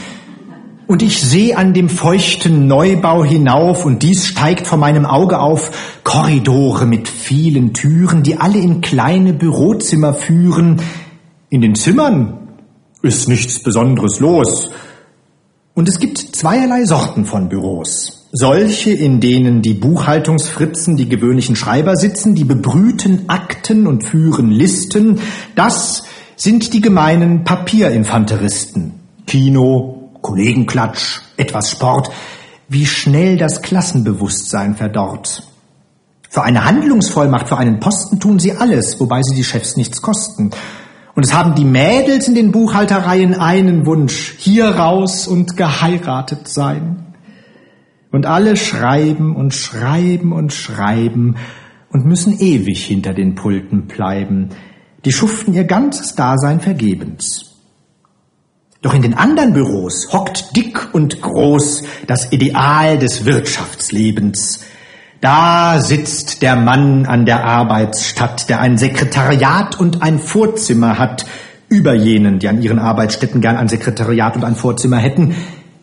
Und 0.88 1.02
ich 1.02 1.20
sehe 1.20 1.56
an 1.56 1.72
dem 1.72 1.88
feuchten 1.88 2.66
Neubau 2.66 3.22
hinauf, 3.24 3.86
und 3.86 4.02
dies 4.02 4.26
steigt 4.26 4.66
vor 4.66 4.76
meinem 4.76 5.06
Auge 5.06 5.38
auf, 5.38 6.00
Korridore 6.02 6.84
mit 6.84 7.06
vielen 7.06 7.74
Türen, 7.74 8.24
die 8.24 8.38
alle 8.38 8.58
in 8.58 8.80
kleine 8.80 9.34
Bürozimmer 9.34 10.14
führen. 10.14 10.82
In 11.48 11.60
den 11.60 11.76
Zimmern 11.76 12.58
ist 13.02 13.28
nichts 13.28 13.62
Besonderes 13.62 14.18
los. 14.18 14.72
Und 15.74 15.88
es 15.88 16.00
gibt 16.00 16.18
zweierlei 16.18 16.86
Sorten 16.86 17.24
von 17.24 17.48
Büros. 17.48 18.21
Solche, 18.34 18.92
in 18.92 19.20
denen 19.20 19.60
die 19.60 19.74
Buchhaltungsfritzen, 19.74 20.96
die 20.96 21.06
gewöhnlichen 21.06 21.54
Schreiber 21.54 21.96
sitzen, 21.96 22.34
die 22.34 22.44
bebrüten 22.44 23.28
Akten 23.28 23.86
und 23.86 24.04
führen 24.04 24.50
Listen. 24.50 25.20
Das 25.54 26.04
sind 26.34 26.72
die 26.72 26.80
gemeinen 26.80 27.44
Papierinfanteristen. 27.44 28.94
Kino, 29.26 30.12
Kollegenklatsch, 30.22 31.20
etwas 31.36 31.70
Sport, 31.72 32.10
wie 32.70 32.86
schnell 32.86 33.36
das 33.36 33.60
Klassenbewusstsein 33.60 34.76
verdorrt. 34.76 35.42
Für 36.30 36.42
eine 36.42 36.64
Handlungsvollmacht, 36.64 37.48
für 37.48 37.58
einen 37.58 37.80
Posten 37.80 38.18
tun 38.18 38.38
sie 38.38 38.52
alles, 38.52 38.98
wobei 38.98 39.20
sie 39.22 39.34
die 39.34 39.44
Chefs 39.44 39.76
nichts 39.76 40.00
kosten. 40.00 40.52
Und 41.14 41.26
es 41.26 41.34
haben 41.34 41.54
die 41.54 41.66
Mädels 41.66 42.28
in 42.28 42.34
den 42.34 42.50
Buchhaltereien 42.50 43.34
einen 43.34 43.84
Wunsch, 43.84 44.36
hier 44.38 44.70
raus 44.70 45.28
und 45.28 45.58
geheiratet 45.58 46.48
sein. 46.48 47.11
Und 48.12 48.26
alle 48.26 48.56
schreiben 48.56 49.34
und 49.34 49.52
schreiben 49.54 50.32
und 50.32 50.52
schreiben 50.52 51.36
und 51.90 52.06
müssen 52.06 52.38
ewig 52.38 52.84
hinter 52.84 53.14
den 53.14 53.34
Pulten 53.34 53.86
bleiben. 53.86 54.50
Die 55.04 55.12
schuften 55.12 55.54
ihr 55.54 55.64
ganzes 55.64 56.14
Dasein 56.14 56.60
vergebens. 56.60 57.52
Doch 58.82 58.94
in 58.94 59.02
den 59.02 59.14
anderen 59.14 59.52
Büros 59.52 60.12
hockt 60.12 60.56
dick 60.56 60.92
und 60.92 61.22
groß 61.22 61.84
das 62.06 62.32
Ideal 62.32 62.98
des 62.98 63.24
Wirtschaftslebens. 63.24 64.64
Da 65.20 65.80
sitzt 65.80 66.42
der 66.42 66.56
Mann 66.56 67.06
an 67.06 67.24
der 67.24 67.44
Arbeitsstatt, 67.44 68.48
der 68.48 68.60
ein 68.60 68.76
Sekretariat 68.76 69.78
und 69.78 70.02
ein 70.02 70.18
Vorzimmer 70.18 70.98
hat, 70.98 71.24
über 71.68 71.94
jenen, 71.94 72.40
die 72.40 72.48
an 72.48 72.60
ihren 72.60 72.80
Arbeitsstätten 72.80 73.40
gern 73.40 73.56
ein 73.56 73.68
Sekretariat 73.68 74.36
und 74.36 74.44
ein 74.44 74.56
Vorzimmer 74.56 74.98
hätten. 74.98 75.36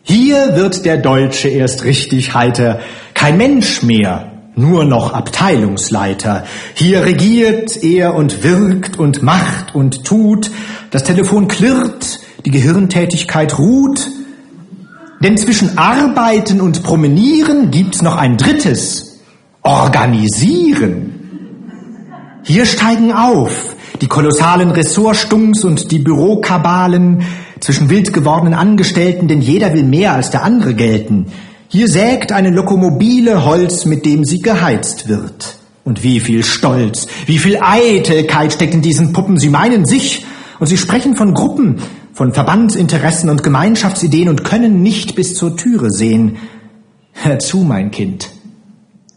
Hier 0.10 0.56
wird 0.56 0.86
der 0.86 0.98
Deutsche 0.98 1.50
erst 1.50 1.84
richtig 1.84 2.34
heiter, 2.34 2.80
kein 3.14 3.38
Mensch 3.38 3.84
mehr, 3.84 4.32
nur 4.56 4.84
noch 4.84 5.14
Abteilungsleiter. 5.14 6.46
Hier 6.74 7.06
regiert 7.06 7.84
er 7.84 8.16
und 8.16 8.44
wirkt 8.44 8.98
und 8.98 9.22
macht 9.22 9.76
und 9.76 10.06
tut. 10.06 10.50
Das 10.90 11.04
Telefon 11.04 11.48
klirrt, 11.48 12.22
die 12.44 12.50
Gehirntätigkeit 12.50 13.60
ruht. 13.60 14.08
Denn 15.22 15.38
zwischen 15.38 15.78
Arbeiten 15.78 16.60
und 16.60 16.82
Promenieren 16.82 17.70
gibt's 17.70 18.02
noch 18.02 18.18
ein 18.18 18.36
drittes. 18.36 19.20
Organisieren. 19.62 21.20
Hier 22.42 22.66
steigen 22.66 23.14
auf 23.14 23.76
die 24.02 24.08
kolossalen 24.08 24.72
Ressortstungs 24.72 25.64
und 25.64 25.92
die 25.92 26.00
Bürokabalen 26.00 27.26
zwischen 27.60 27.90
wild 27.90 28.14
gewordenen 28.14 28.54
Angestellten, 28.54 29.28
denn 29.28 29.42
jeder 29.42 29.74
will 29.74 29.84
mehr 29.84 30.14
als 30.14 30.32
der 30.32 30.44
andere 30.44 30.74
gelten. 30.74 31.28
Hier 31.68 31.88
sägt 31.88 32.32
eine 32.32 32.50
Lokomobile 32.50 33.46
Holz, 33.46 33.86
mit 33.86 34.06
dem 34.06 34.26
sie 34.26 34.40
geheizt 34.40 35.08
wird. 35.08 35.58
Und 35.84 36.04
wie 36.04 36.20
viel 36.20 36.44
Stolz, 36.44 37.08
wie 37.26 37.38
viel 37.38 37.60
Eitelkeit 37.62 38.54
steckt 38.54 38.74
in 38.74 38.82
diesen 38.82 39.14
Puppen. 39.14 39.38
Sie 39.38 39.50
meinen 39.50 39.86
sich 39.86 40.26
und 40.60 40.68
sie 40.68 40.78
sprechen 40.78 41.16
von 41.16 41.34
Gruppen, 41.34 41.78
von 42.14 42.34
Verbandsinteressen 42.34 43.30
und 43.30 43.44
Gemeinschaftsideen 43.44 44.30
und 44.30 44.44
können 44.44 44.82
nicht 44.82 45.16
bis 45.16 45.36
zur 45.36 45.56
Türe 45.56 45.90
sehen. 45.90 46.38
Hör 47.14 47.40
zu, 47.40 47.60
mein 47.60 47.92
Kind. 47.92 48.30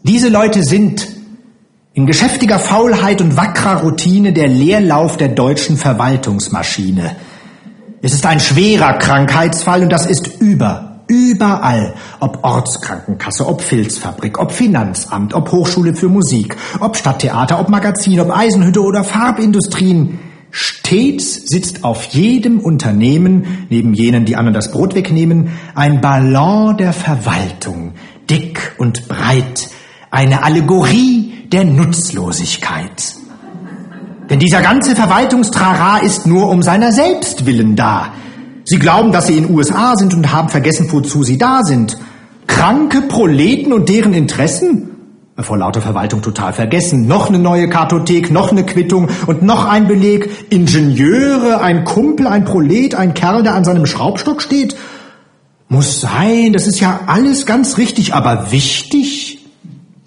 Diese 0.03 0.29
Leute 0.29 0.63
sind 0.63 1.07
in 1.93 2.05
geschäftiger 2.05 2.59
Faulheit 2.59 3.21
und 3.21 3.37
wackrer 3.37 3.81
Routine 3.81 4.33
der 4.33 4.47
Leerlauf 4.47 5.17
der 5.17 5.29
deutschen 5.29 5.77
Verwaltungsmaschine. 5.77 7.15
Es 8.05 8.11
ist 8.11 8.25
ein 8.25 8.41
schwerer 8.41 8.95
Krankheitsfall 8.95 9.81
und 9.81 9.89
das 9.89 10.05
ist 10.05 10.41
über, 10.41 10.99
überall, 11.07 11.93
ob 12.19 12.43
Ortskrankenkasse, 12.43 13.47
ob 13.47 13.61
Filzfabrik, 13.61 14.39
ob 14.39 14.51
Finanzamt, 14.51 15.33
ob 15.33 15.53
Hochschule 15.53 15.93
für 15.93 16.09
Musik, 16.09 16.57
ob 16.81 16.97
Stadttheater, 16.97 17.61
ob 17.61 17.69
Magazin, 17.69 18.19
ob 18.19 18.29
Eisenhütte 18.29 18.81
oder 18.81 19.05
Farbindustrien. 19.05 20.19
Stets 20.51 21.47
sitzt 21.47 21.85
auf 21.85 22.03
jedem 22.07 22.59
Unternehmen, 22.59 23.67
neben 23.69 23.93
jenen, 23.93 24.25
die 24.25 24.35
anderen 24.35 24.53
das 24.53 24.73
Brot 24.73 24.95
wegnehmen, 24.95 25.51
ein 25.73 26.01
Ballon 26.01 26.75
der 26.75 26.91
Verwaltung, 26.91 27.93
dick 28.29 28.75
und 28.79 29.07
breit, 29.07 29.69
eine 30.11 30.43
Allegorie 30.43 31.47
der 31.53 31.63
Nutzlosigkeit. 31.63 33.22
Denn 34.29 34.39
dieser 34.39 34.61
ganze 34.61 34.95
Verwaltungstrara 34.95 35.97
ist 35.97 36.25
nur 36.25 36.49
um 36.49 36.61
seiner 36.61 36.91
selbst 36.91 37.45
willen 37.45 37.75
da. 37.75 38.13
Sie 38.65 38.79
glauben, 38.79 39.11
dass 39.11 39.27
sie 39.27 39.37
in 39.37 39.53
USA 39.53 39.95
sind 39.95 40.13
und 40.13 40.31
haben 40.31 40.49
vergessen, 40.49 40.87
wozu 40.91 41.23
sie 41.23 41.37
da 41.37 41.61
sind. 41.63 41.97
Kranke 42.47 43.01
Proleten 43.01 43.73
und 43.73 43.89
deren 43.89 44.13
Interessen? 44.13 44.89
vor 45.41 45.57
lauter 45.57 45.81
Verwaltung 45.81 46.21
total 46.21 46.53
vergessen. 46.53 47.07
Noch 47.07 47.27
eine 47.27 47.39
neue 47.39 47.67
Kartothek, 47.67 48.29
noch 48.29 48.51
eine 48.51 48.65
Quittung 48.65 49.09
und 49.25 49.41
noch 49.41 49.65
ein 49.65 49.87
Beleg. 49.87 50.29
Ingenieure, 50.51 51.59
ein 51.61 51.85
Kumpel, 51.85 52.27
ein 52.27 52.45
Prolet, 52.45 52.93
ein 52.93 53.15
Kerl, 53.15 53.41
der 53.41 53.55
an 53.55 53.63
seinem 53.63 53.87
Schraubstock 53.87 54.41
steht. 54.43 54.75
Muss 55.69 56.01
sein, 56.01 56.53
das 56.53 56.67
ist 56.67 56.79
ja 56.79 57.01
alles 57.07 57.47
ganz 57.47 57.79
richtig, 57.79 58.13
aber 58.13 58.51
wichtig? 58.51 59.39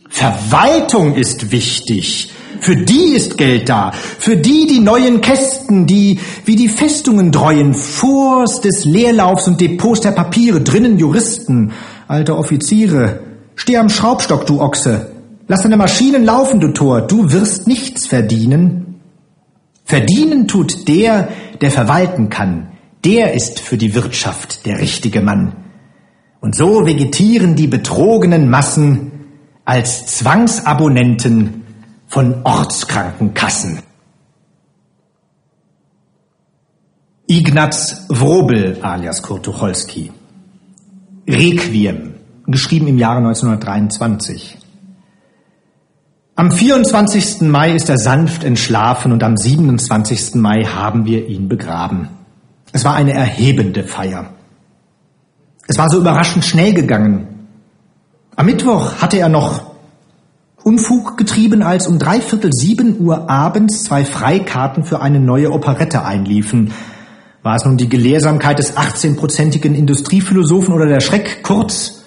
Verwaltung 0.09 1.17
ist 1.17 1.51
wichtig. 1.51 2.31
Für 2.61 2.77
die 2.77 3.15
ist 3.15 3.39
Geld 3.39 3.69
da. 3.69 3.93
Für 3.93 4.37
die 4.37 4.67
die 4.67 4.81
neuen 4.81 5.21
Kästen, 5.21 5.87
die 5.87 6.21
wie 6.45 6.57
die 6.57 6.69
Festungen 6.69 7.33
dreuen, 7.33 7.75
Forts 7.75 8.61
des 8.61 8.85
Leerlaufs 8.85 9.47
und 9.47 9.61
Depots 9.61 10.01
der 10.01 10.13
Papiere, 10.13 10.61
drinnen 10.61 10.99
Juristen 10.99 11.73
Alter 12.09 12.39
Offiziere, 12.39 13.21
steh 13.57 13.77
am 13.77 13.89
Schraubstock, 13.89 14.47
du 14.47 14.61
Ochse. 14.61 15.11
Lass 15.49 15.63
deine 15.63 15.77
Maschinen 15.77 16.25
laufen, 16.25 16.61
du 16.61 16.73
Tor. 16.73 17.03
Du 17.03 17.33
wirst 17.33 17.67
nichts 17.67 18.07
verdienen. 18.07 19.01
Verdienen 19.85 20.49
tut 20.49 20.89
der, 20.89 21.29
der 21.61 21.71
verwalten 21.71 22.29
kann. 22.29 22.73
Der 23.05 23.35
ist 23.35 23.61
für 23.61 23.77
die 23.77 23.95
Wirtschaft 23.95 24.67
der 24.67 24.81
richtige 24.81 25.21
Mann. 25.21 25.55
Und 26.41 26.57
so 26.57 26.87
vegetieren 26.87 27.55
die 27.55 27.69
betrogenen 27.69 28.51
Massen 28.51 29.13
als 29.65 30.07
Zwangsabonnenten 30.07 31.66
von 32.07 32.43
Ortskrankenkassen. 32.45 33.83
Ignaz 37.27 38.07
Wrobel 38.09 38.79
alias 38.83 39.23
Kurt 39.23 39.45
Tucholsky. 39.45 40.13
Requiem, 41.29 42.15
geschrieben 42.47 42.87
im 42.87 42.99
Jahre 42.99 43.19
1923. 43.19 44.59
Am 46.37 46.53
24. 46.53 47.41
Mai 47.43 47.73
ist 47.73 47.89
er 47.89 47.99
sanft 47.99 48.45
entschlafen 48.45 49.11
und 49.11 49.23
am 49.23 49.37
27. 49.37 50.37
Mai 50.37 50.65
haben 50.65 51.05
wir 51.05 51.27
ihn 51.27 51.49
begraben. 51.49 52.11
Es 52.73 52.85
war 52.85 52.95
eine 52.95 53.15
erhebende 53.15 53.85
Feier. 53.85 54.35
Es 55.67 55.79
war 55.79 55.89
so 55.89 55.99
überraschend 55.99 56.45
schnell 56.45 56.75
gegangen. 56.75 57.49
Am 58.37 58.47
Mittwoch 58.47 59.01
hatte 59.01 59.19
er 59.19 59.29
noch 59.29 59.76
Unfug 60.67 61.17
getrieben, 61.17 61.63
als 61.63 61.87
um 61.87 62.01
dreiviertel 62.01 62.51
sieben 62.53 62.99
Uhr 62.99 63.31
abends 63.31 63.85
zwei 63.85 64.05
Freikarten 64.05 64.83
für 64.83 65.01
eine 65.01 65.21
neue 65.21 65.53
Operette 65.53 66.05
einliefen. 66.05 66.73
War 67.45 67.55
es 67.55 67.65
nun 67.65 67.77
die 67.77 67.89
Gelehrsamkeit 67.89 68.59
des 68.59 68.77
18-prozentigen 68.77 69.77
Industriephilosophen 69.77 70.75
oder 70.75 70.87
der 70.87 70.99
Schreck? 70.99 71.45
Kurz, 71.45 72.03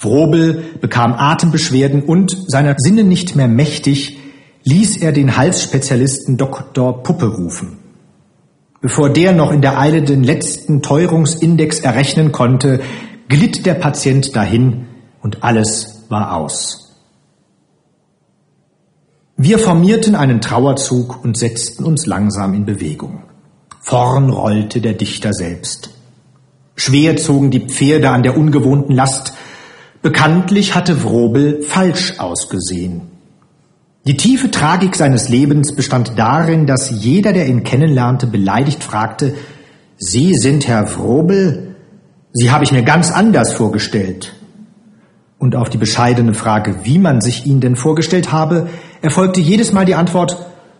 Wrobel 0.00 0.60
bekam 0.80 1.12
Atembeschwerden 1.12 2.02
und, 2.02 2.36
seiner 2.48 2.74
Sinne 2.78 3.04
nicht 3.04 3.36
mehr 3.36 3.46
mächtig, 3.46 4.18
ließ 4.64 4.96
er 4.96 5.12
den 5.12 5.36
Halsspezialisten 5.36 6.36
Dr. 6.36 7.04
Puppe 7.04 7.26
rufen. 7.26 7.78
Bevor 8.80 9.10
der 9.10 9.30
noch 9.30 9.52
in 9.52 9.62
der 9.62 9.78
Eile 9.78 10.02
den 10.02 10.24
letzten 10.24 10.82
Teuerungsindex 10.82 11.78
errechnen 11.78 12.32
konnte, 12.32 12.80
glitt 13.28 13.66
der 13.66 13.74
Patient 13.74 14.34
dahin 14.34 14.88
und 15.22 15.44
alles 15.44 16.06
war 16.08 16.34
aus. 16.34 16.89
Wir 19.42 19.58
formierten 19.58 20.16
einen 20.16 20.42
Trauerzug 20.42 21.24
und 21.24 21.34
setzten 21.34 21.84
uns 21.84 22.04
langsam 22.04 22.52
in 22.52 22.66
Bewegung. 22.66 23.22
Vorn 23.80 24.28
rollte 24.28 24.82
der 24.82 24.92
Dichter 24.92 25.32
selbst. 25.32 25.88
Schwer 26.76 27.16
zogen 27.16 27.50
die 27.50 27.66
Pferde 27.66 28.10
an 28.10 28.22
der 28.22 28.36
ungewohnten 28.36 28.94
Last. 28.94 29.32
Bekanntlich 30.02 30.74
hatte 30.74 31.02
Wrobel 31.04 31.62
falsch 31.62 32.18
ausgesehen. 32.18 33.00
Die 34.06 34.18
tiefe 34.18 34.50
Tragik 34.50 34.94
seines 34.94 35.30
Lebens 35.30 35.74
bestand 35.74 36.18
darin, 36.18 36.66
dass 36.66 36.90
jeder, 36.90 37.32
der 37.32 37.46
ihn 37.46 37.64
kennenlernte, 37.64 38.26
beleidigt 38.26 38.84
fragte, 38.84 39.32
Sie 39.96 40.34
sind 40.34 40.68
Herr 40.68 40.98
Wrobel? 40.98 41.76
Sie 42.34 42.50
habe 42.50 42.64
ich 42.64 42.72
mir 42.72 42.82
ganz 42.82 43.10
anders 43.10 43.54
vorgestellt. 43.54 44.34
Und 45.40 45.56
auf 45.56 45.70
die 45.70 45.78
bescheidene 45.78 46.34
Frage, 46.34 46.84
wie 46.84 46.98
man 46.98 47.22
sich 47.22 47.46
ihn 47.46 47.60
denn 47.60 47.74
vorgestellt 47.74 48.30
habe, 48.30 48.68
erfolgte 49.00 49.40
jedes 49.40 49.72
Mal 49.72 49.86
die 49.86 49.94
Antwort, 49.94 50.36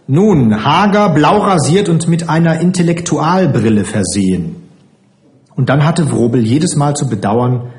nun, 0.06 0.64
hager, 0.64 1.08
blau 1.14 1.38
rasiert 1.38 1.88
und 1.88 2.08
mit 2.08 2.28
einer 2.28 2.60
Intellektualbrille 2.60 3.84
versehen. 3.84 4.56
Und 5.56 5.70
dann 5.70 5.84
hatte 5.84 6.12
Wrobel 6.12 6.44
jedes 6.46 6.76
Mal 6.76 6.94
zu 6.94 7.08
bedauern, 7.08 7.72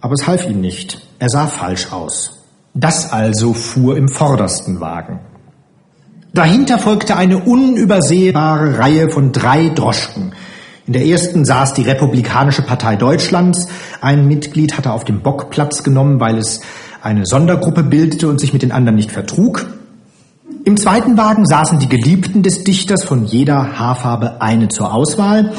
aber 0.00 0.14
es 0.14 0.26
half 0.26 0.48
ihm 0.48 0.60
nicht. 0.60 1.00
Er 1.20 1.28
sah 1.28 1.46
falsch 1.46 1.92
aus. 1.92 2.44
Das 2.74 3.12
also 3.12 3.52
fuhr 3.54 3.96
im 3.96 4.08
vordersten 4.08 4.80
Wagen. 4.80 5.20
Dahinter 6.34 6.78
folgte 6.78 7.16
eine 7.16 7.38
unübersehbare 7.38 8.78
Reihe 8.78 9.10
von 9.10 9.30
drei 9.30 9.68
Droschken. 9.68 10.32
In 10.88 10.94
der 10.94 11.04
ersten 11.04 11.44
saß 11.44 11.74
die 11.74 11.82
Republikanische 11.82 12.62
Partei 12.62 12.96
Deutschlands. 12.96 13.68
Ein 14.00 14.26
Mitglied 14.26 14.78
hatte 14.78 14.90
auf 14.90 15.04
dem 15.04 15.20
Bock 15.20 15.50
Platz 15.50 15.82
genommen, 15.82 16.18
weil 16.18 16.38
es 16.38 16.62
eine 17.02 17.26
Sondergruppe 17.26 17.82
bildete 17.82 18.26
und 18.26 18.40
sich 18.40 18.54
mit 18.54 18.62
den 18.62 18.72
anderen 18.72 18.96
nicht 18.96 19.12
vertrug. 19.12 19.66
Im 20.64 20.78
zweiten 20.78 21.18
Wagen 21.18 21.44
saßen 21.44 21.78
die 21.78 21.90
Geliebten 21.90 22.42
des 22.42 22.64
Dichters 22.64 23.04
von 23.04 23.26
jeder 23.26 23.78
Haarfarbe 23.78 24.40
eine 24.40 24.68
zur 24.68 24.94
Auswahl. 24.94 25.52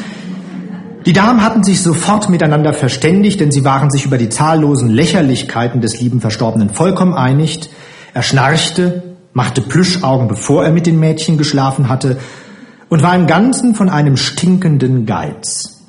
Die 1.06 1.14
Damen 1.14 1.44
hatten 1.44 1.64
sich 1.64 1.84
sofort 1.84 2.28
miteinander 2.30 2.74
verständigt, 2.74 3.40
denn 3.40 3.52
sie 3.52 3.64
waren 3.64 3.92
sich 3.92 4.06
über 4.06 4.18
die 4.18 4.30
zahllosen 4.30 4.90
Lächerlichkeiten 4.90 5.80
des 5.80 6.02
lieben 6.02 6.22
Verstorbenen 6.22 6.72
vollkommen 6.72 7.14
einig. 7.14 7.70
Er 8.16 8.24
schnarchte, 8.24 9.04
machte 9.34 9.62
Plüschaugen, 9.62 10.28
bevor 10.28 10.66
er 10.66 10.72
mit 10.72 10.88
den 10.88 11.00
Mädchen 11.00 11.38
geschlafen 11.38 11.88
hatte, 11.88 12.18
und 12.90 13.04
war 13.04 13.16
im 13.16 13.28
Ganzen 13.28 13.76
von 13.76 13.90
einem 13.90 14.18
stinkenden 14.18 15.06
Geiz. 15.06 15.80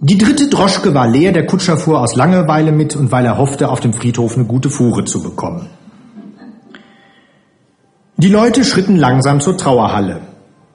Die 0.00 0.18
dritte 0.18 0.48
Droschke 0.48 0.92
war 0.92 1.08
leer, 1.08 1.32
der 1.32 1.46
Kutscher 1.46 1.78
fuhr 1.78 2.00
aus 2.00 2.14
Langeweile 2.14 2.72
mit 2.72 2.94
und 2.94 3.10
weil 3.10 3.24
er 3.24 3.38
hoffte, 3.38 3.70
auf 3.70 3.80
dem 3.80 3.94
Friedhof 3.94 4.36
eine 4.36 4.44
gute 4.44 4.68
Fuhre 4.68 5.04
zu 5.04 5.22
bekommen. 5.22 5.68
Die 8.18 8.28
Leute 8.28 8.64
schritten 8.64 8.96
langsam 8.96 9.40
zur 9.40 9.56
Trauerhalle. 9.56 10.20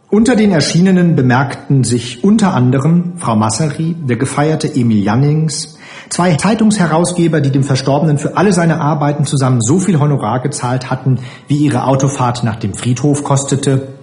Unter 0.09 0.35
den 0.35 0.51
Erschienenen 0.51 1.15
bemerkten 1.15 1.83
sich 1.83 2.23
unter 2.23 2.55
anderem 2.55 3.13
Frau 3.17 3.35
Massary, 3.35 3.95
der 3.99 4.17
gefeierte 4.17 4.67
Emil 4.75 5.03
Jannings, 5.03 5.77
zwei 6.09 6.33
Zeitungsherausgeber, 6.33 7.39
die 7.39 7.51
dem 7.51 7.63
Verstorbenen 7.63 8.17
für 8.17 8.35
alle 8.35 8.51
seine 8.51 8.81
Arbeiten 8.81 9.25
zusammen 9.25 9.61
so 9.61 9.79
viel 9.79 9.99
Honorar 9.99 10.39
gezahlt 10.39 10.89
hatten, 10.89 11.19
wie 11.47 11.57
ihre 11.57 11.83
Autofahrt 11.83 12.43
nach 12.43 12.55
dem 12.55 12.73
Friedhof 12.73 13.23
kostete, 13.23 13.98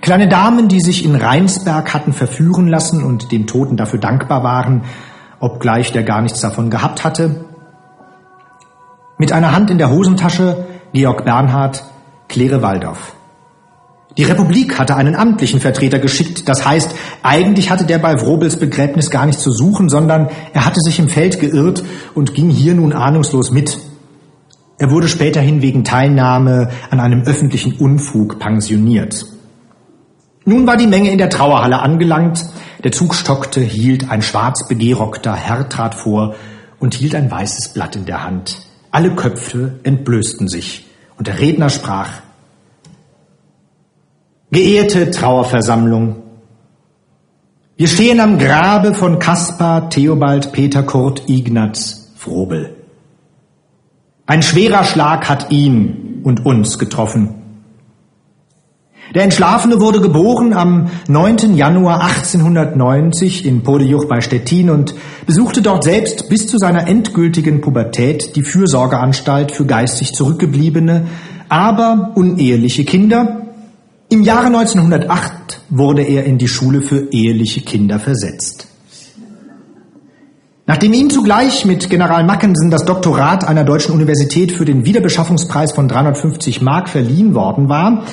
kleine 0.00 0.28
Damen, 0.28 0.68
die 0.68 0.80
sich 0.80 1.04
in 1.04 1.14
Rheinsberg 1.14 1.92
hatten 1.94 2.12
verführen 2.12 2.68
lassen 2.68 3.02
und 3.02 3.32
den 3.32 3.46
Toten 3.46 3.76
dafür 3.76 3.98
dankbar 3.98 4.42
waren, 4.42 4.82
obgleich 5.40 5.92
der 5.92 6.02
gar 6.02 6.22
nichts 6.22 6.40
davon 6.40 6.70
gehabt 6.70 7.04
hatte, 7.04 7.44
mit 9.18 9.32
einer 9.32 9.52
Hand 9.52 9.70
in 9.70 9.78
der 9.78 9.90
Hosentasche 9.90 10.66
Georg 10.92 11.24
Bernhard, 11.24 11.84
Claire 12.28 12.62
Waldorf. 12.62 13.14
Die 14.16 14.24
Republik 14.24 14.78
hatte 14.78 14.96
einen 14.96 15.14
amtlichen 15.14 15.60
Vertreter 15.60 15.98
geschickt. 15.98 16.48
Das 16.48 16.64
heißt, 16.64 16.94
eigentlich 17.22 17.70
hatte 17.70 17.84
der 17.84 17.98
bei 17.98 18.18
Wrobels 18.20 18.58
Begräbnis 18.58 19.10
gar 19.10 19.26
nichts 19.26 19.42
zu 19.42 19.50
suchen, 19.50 19.90
sondern 19.90 20.30
er 20.54 20.64
hatte 20.64 20.80
sich 20.80 20.98
im 20.98 21.08
Feld 21.08 21.38
geirrt 21.38 21.84
und 22.14 22.32
ging 22.34 22.48
hier 22.48 22.74
nun 22.74 22.94
ahnungslos 22.94 23.50
mit. 23.50 23.78
Er 24.78 24.90
wurde 24.90 25.08
späterhin 25.08 25.60
wegen 25.60 25.84
Teilnahme 25.84 26.70
an 26.90 27.00
einem 27.00 27.22
öffentlichen 27.22 27.74
Unfug 27.74 28.38
pensioniert. 28.38 29.26
Nun 30.48 30.66
war 30.66 30.76
die 30.76 30.86
Menge 30.86 31.10
in 31.10 31.18
der 31.18 31.28
Trauerhalle 31.28 31.80
angelangt. 31.80 32.46
Der 32.84 32.92
Zug 32.92 33.16
stockte, 33.16 33.60
hielt 33.60 34.10
ein 34.10 34.22
schwarz 34.22 34.68
begerockter 34.68 35.34
Herr 35.34 35.68
trat 35.68 35.96
vor 35.96 36.36
und 36.78 36.94
hielt 36.94 37.16
ein 37.16 37.30
weißes 37.30 37.70
Blatt 37.70 37.96
in 37.96 38.06
der 38.06 38.22
Hand. 38.22 38.62
Alle 38.92 39.10
Köpfe 39.16 39.80
entblößten 39.82 40.46
sich 40.46 40.86
und 41.18 41.26
der 41.26 41.40
Redner 41.40 41.68
sprach, 41.68 42.10
Geehrte 44.52 45.10
Trauerversammlung, 45.10 46.22
wir 47.76 47.88
stehen 47.88 48.20
am 48.20 48.38
Grabe 48.38 48.94
von 48.94 49.18
Kaspar 49.18 49.90
Theobald 49.90 50.52
Peter 50.52 50.84
Kurt 50.84 51.28
Ignaz 51.28 52.12
Frobel. 52.16 52.74
Ein 54.26 54.42
schwerer 54.42 54.84
Schlag 54.84 55.28
hat 55.28 55.50
ihn 55.50 56.20
und 56.22 56.46
uns 56.46 56.78
getroffen. 56.78 57.35
Der 59.14 59.22
Entschlafene 59.22 59.80
wurde 59.80 60.00
geboren 60.00 60.52
am 60.52 60.90
9. 61.08 61.54
Januar 61.54 62.02
1890 62.02 63.46
in 63.46 63.62
Podejuch 63.62 64.06
bei 64.06 64.20
Stettin 64.20 64.68
und 64.68 64.94
besuchte 65.26 65.62
dort 65.62 65.84
selbst 65.84 66.28
bis 66.28 66.48
zu 66.48 66.58
seiner 66.58 66.88
endgültigen 66.88 67.60
Pubertät 67.60 68.34
die 68.34 68.42
Fürsorgeanstalt 68.42 69.52
für 69.52 69.64
geistig 69.64 70.12
zurückgebliebene, 70.12 71.06
aber 71.48 72.12
uneheliche 72.16 72.84
Kinder 72.84 73.46
im 74.08 74.22
Jahre 74.22 74.46
1908 74.46 75.60
wurde 75.70 76.02
er 76.02 76.24
in 76.24 76.38
die 76.38 76.48
Schule 76.48 76.82
für 76.82 77.12
eheliche 77.12 77.60
Kinder 77.60 78.00
versetzt. 78.00 78.66
Nachdem 80.68 80.92
ihm 80.92 81.10
zugleich 81.10 81.64
mit 81.64 81.88
General 81.90 82.24
Mackensen 82.24 82.72
das 82.72 82.84
Doktorat 82.84 83.46
einer 83.46 83.62
deutschen 83.62 83.94
Universität 83.94 84.50
für 84.50 84.64
den 84.64 84.84
Wiederbeschaffungspreis 84.84 85.70
von 85.70 85.86
350 85.86 86.60
Mark 86.60 86.88
verliehen 86.88 87.34
worden 87.34 87.68
war, 87.68 88.04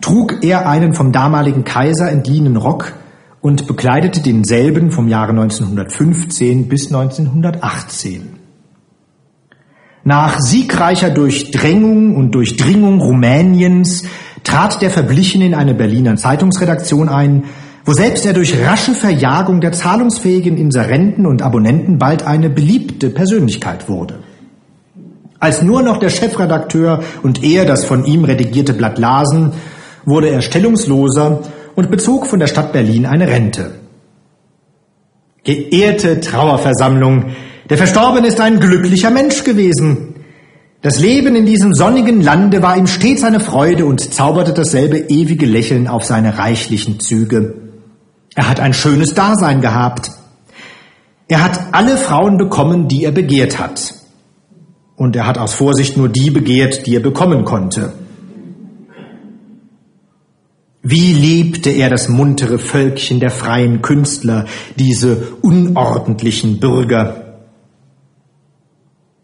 trug 0.00 0.42
er 0.42 0.68
einen 0.68 0.94
vom 0.94 1.12
damaligen 1.12 1.64
Kaiser 1.64 2.10
entliehenen 2.10 2.56
Rock 2.56 2.94
und 3.40 3.66
bekleidete 3.66 4.20
denselben 4.20 4.90
vom 4.90 5.08
Jahre 5.08 5.30
1915 5.30 6.68
bis 6.68 6.92
1918. 6.92 8.38
Nach 10.04 10.40
siegreicher 10.40 11.10
Durchdrängung 11.10 12.16
und 12.16 12.34
Durchdringung 12.34 13.00
Rumäniens 13.00 14.04
trat 14.42 14.80
der 14.80 14.90
Verblichene 14.90 15.46
in 15.46 15.54
eine 15.54 15.74
Berliner 15.74 16.16
Zeitungsredaktion 16.16 17.08
ein, 17.08 17.44
wo 17.84 17.92
selbst 17.92 18.24
er 18.26 18.32
durch 18.32 18.58
rasche 18.64 18.94
Verjagung 18.94 19.60
der 19.60 19.72
zahlungsfähigen 19.72 20.56
Inserenten 20.56 21.26
und 21.26 21.42
Abonnenten 21.42 21.98
bald 21.98 22.26
eine 22.26 22.50
beliebte 22.50 23.10
Persönlichkeit 23.10 23.88
wurde. 23.88 24.20
Als 25.40 25.62
nur 25.62 25.82
noch 25.82 25.98
der 25.98 26.10
Chefredakteur 26.10 27.02
und 27.22 27.44
er 27.44 27.64
das 27.64 27.84
von 27.84 28.04
ihm 28.04 28.24
redigierte 28.24 28.74
Blatt 28.74 28.98
lasen, 28.98 29.52
wurde 30.08 30.30
er 30.30 30.42
stellungsloser 30.42 31.42
und 31.74 31.90
bezog 31.90 32.26
von 32.26 32.40
der 32.40 32.46
Stadt 32.46 32.72
Berlin 32.72 33.06
eine 33.06 33.28
Rente. 33.28 33.72
Geehrte 35.44 36.20
Trauerversammlung, 36.20 37.32
der 37.70 37.78
Verstorbene 37.78 38.26
ist 38.26 38.40
ein 38.40 38.60
glücklicher 38.60 39.10
Mensch 39.10 39.44
gewesen. 39.44 40.14
Das 40.80 41.00
Leben 41.00 41.34
in 41.34 41.44
diesem 41.44 41.74
sonnigen 41.74 42.20
Lande 42.20 42.62
war 42.62 42.76
ihm 42.76 42.86
stets 42.86 43.24
eine 43.24 43.40
Freude 43.40 43.84
und 43.84 44.00
zauberte 44.14 44.52
dasselbe 44.52 44.98
ewige 44.98 45.46
Lächeln 45.46 45.88
auf 45.88 46.04
seine 46.04 46.38
reichlichen 46.38 47.00
Züge. 47.00 47.54
Er 48.34 48.48
hat 48.48 48.60
ein 48.60 48.74
schönes 48.74 49.14
Dasein 49.14 49.60
gehabt. 49.60 50.10
Er 51.26 51.42
hat 51.42 51.60
alle 51.72 51.96
Frauen 51.96 52.38
bekommen, 52.38 52.88
die 52.88 53.04
er 53.04 53.12
begehrt 53.12 53.58
hat. 53.58 53.94
Und 54.96 55.16
er 55.16 55.26
hat 55.26 55.38
aus 55.38 55.54
Vorsicht 55.54 55.96
nur 55.96 56.08
die 56.08 56.30
begehrt, 56.30 56.86
die 56.86 56.96
er 56.96 57.00
bekommen 57.00 57.44
konnte. 57.44 57.92
Wie 60.82 61.12
liebte 61.12 61.70
er 61.70 61.90
das 61.90 62.08
muntere 62.08 62.58
Völkchen 62.58 63.20
der 63.20 63.30
freien 63.30 63.82
Künstler, 63.82 64.46
diese 64.76 65.34
unordentlichen 65.42 66.60
Bürger, 66.60 67.28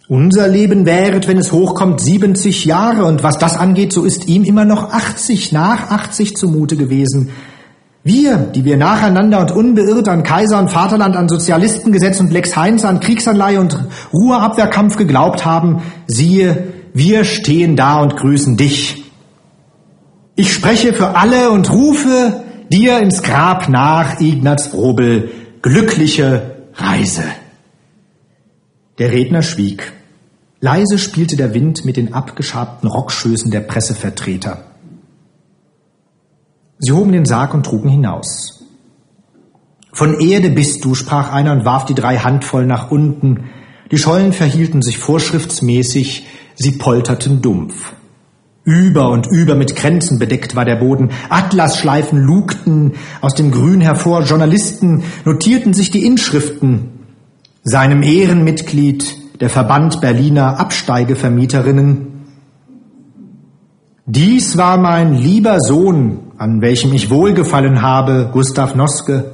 unser 0.06 0.48
Leben 0.48 0.84
währet, 0.84 1.28
wenn 1.28 1.38
es 1.38 1.50
hochkommt, 1.50 1.98
70 1.98 2.66
Jahre 2.66 3.06
und 3.06 3.22
was 3.22 3.38
das 3.38 3.56
angeht, 3.56 3.92
so 3.92 4.04
ist 4.04 4.28
ihm 4.28 4.44
immer 4.44 4.66
noch 4.66 4.92
80 4.92 5.52
nach 5.52 5.90
80 5.90 6.36
zumute 6.36 6.76
gewesen. 6.76 7.30
Wir, 8.02 8.36
die 8.36 8.66
wir 8.66 8.76
nacheinander 8.76 9.40
und 9.40 9.50
unbeirrt 9.50 10.08
an 10.08 10.22
Kaiser 10.22 10.58
und 10.58 10.68
Vaterland, 10.68 11.16
an 11.16 11.30
Sozialistengesetz 11.30 12.20
und 12.20 12.32
Lex 12.32 12.54
Heinz, 12.54 12.84
an 12.84 13.00
Kriegsanleihe 13.00 13.58
und 13.58 13.78
Ruhrabwehrkampf 14.12 14.98
geglaubt 14.98 15.46
haben, 15.46 15.80
siehe, 16.06 16.74
wir 16.92 17.24
stehen 17.24 17.74
da 17.74 18.02
und 18.02 18.14
grüßen 18.14 18.58
dich. 18.58 19.03
Ich 20.36 20.52
spreche 20.52 20.92
für 20.92 21.16
alle 21.16 21.50
und 21.50 21.70
rufe 21.70 22.42
dir 22.72 22.98
ins 22.98 23.22
Grab 23.22 23.68
nach, 23.68 24.20
Ignaz 24.20 24.66
Frobel, 24.66 25.30
glückliche 25.62 26.56
Reise. 26.74 27.22
Der 28.98 29.12
Redner 29.12 29.42
schwieg. 29.42 29.92
Leise 30.60 30.98
spielte 30.98 31.36
der 31.36 31.54
Wind 31.54 31.84
mit 31.84 31.96
den 31.96 32.14
abgeschabten 32.14 32.88
Rockschößen 32.88 33.50
der 33.52 33.60
Pressevertreter. 33.60 34.64
Sie 36.78 36.92
hoben 36.92 37.12
den 37.12 37.26
Sarg 37.26 37.54
und 37.54 37.64
trugen 37.64 37.90
hinaus. 37.90 38.64
Von 39.92 40.18
Erde 40.18 40.50
bist 40.50 40.84
du, 40.84 40.96
sprach 40.96 41.32
einer 41.32 41.52
und 41.52 41.64
warf 41.64 41.84
die 41.84 41.94
drei 41.94 42.18
Handvoll 42.18 42.66
nach 42.66 42.90
unten. 42.90 43.50
Die 43.92 43.98
Schollen 43.98 44.32
verhielten 44.32 44.82
sich 44.82 44.98
vorschriftsmäßig, 44.98 46.26
sie 46.56 46.72
polterten 46.72 47.40
dumpf. 47.40 47.92
Über 48.64 49.10
und 49.10 49.26
über 49.26 49.54
mit 49.54 49.76
Kränzen 49.76 50.18
bedeckt 50.18 50.56
war 50.56 50.64
der 50.64 50.76
Boden. 50.76 51.10
Atlasschleifen 51.28 52.18
lugten 52.18 52.92
aus 53.20 53.34
dem 53.34 53.50
Grün 53.50 53.82
hervor. 53.82 54.22
Journalisten 54.22 55.02
notierten 55.26 55.74
sich 55.74 55.90
die 55.90 56.06
Inschriften 56.06 56.90
seinem 57.62 58.02
Ehrenmitglied 58.02 59.40
der 59.40 59.50
Verband 59.50 60.00
Berliner 60.00 60.58
Absteigevermieterinnen. 60.60 62.06
Dies 64.06 64.56
war 64.56 64.78
mein 64.78 65.14
lieber 65.14 65.60
Sohn, 65.60 66.32
an 66.38 66.60
welchem 66.60 66.92
ich 66.92 67.10
wohlgefallen 67.10 67.82
habe, 67.82 68.30
Gustav 68.32 68.74
Noske. 68.74 69.32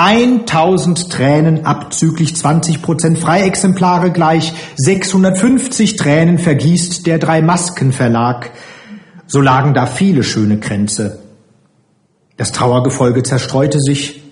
1000 0.00 1.12
Tränen 1.12 1.66
abzüglich 1.66 2.34
20 2.34 2.80
Prozent 2.80 3.18
Freiexemplare 3.18 4.10
gleich 4.10 4.54
650 4.76 5.96
Tränen 5.96 6.38
vergießt 6.38 7.06
der 7.06 7.18
Drei 7.18 7.42
Masken 7.42 7.92
Verlag. 7.92 8.50
So 9.26 9.42
lagen 9.42 9.74
da 9.74 9.84
viele 9.84 10.22
schöne 10.22 10.58
Kränze. 10.58 11.18
Das 12.38 12.50
Trauergefolge 12.52 13.22
zerstreute 13.22 13.78
sich, 13.78 14.22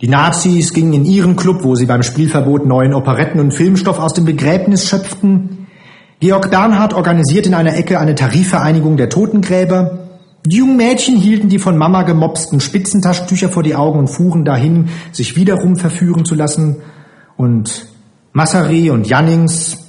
die 0.00 0.06
Nazis 0.06 0.72
gingen 0.72 0.92
in 0.92 1.04
ihren 1.06 1.34
Club, 1.34 1.64
wo 1.64 1.74
sie 1.74 1.86
beim 1.86 2.04
Spielverbot 2.04 2.64
neuen 2.64 2.94
Operetten 2.94 3.40
und 3.40 3.50
Filmstoff 3.50 3.98
aus 3.98 4.14
dem 4.14 4.26
Begräbnis 4.26 4.88
schöpften. 4.88 5.66
Georg 6.20 6.52
Bernhard 6.52 6.94
organisierte 6.94 7.48
in 7.48 7.56
einer 7.56 7.76
Ecke 7.76 7.98
eine 7.98 8.14
Tarifvereinigung 8.14 8.96
der 8.96 9.08
Totengräber. 9.08 10.01
Die 10.44 10.56
jungen 10.56 10.76
Mädchen 10.76 11.16
hielten 11.16 11.48
die 11.48 11.60
von 11.60 11.78
Mama 11.78 12.02
gemopsten 12.02 12.58
Spitzentaschentücher 12.58 13.48
vor 13.48 13.62
die 13.62 13.76
Augen 13.76 14.00
und 14.00 14.08
fuhren 14.08 14.44
dahin, 14.44 14.88
sich 15.12 15.36
wiederum 15.36 15.76
verführen 15.76 16.24
zu 16.24 16.34
lassen. 16.34 16.82
Und 17.36 17.86
Massari 18.32 18.90
und 18.90 19.06
Jannings 19.08 19.86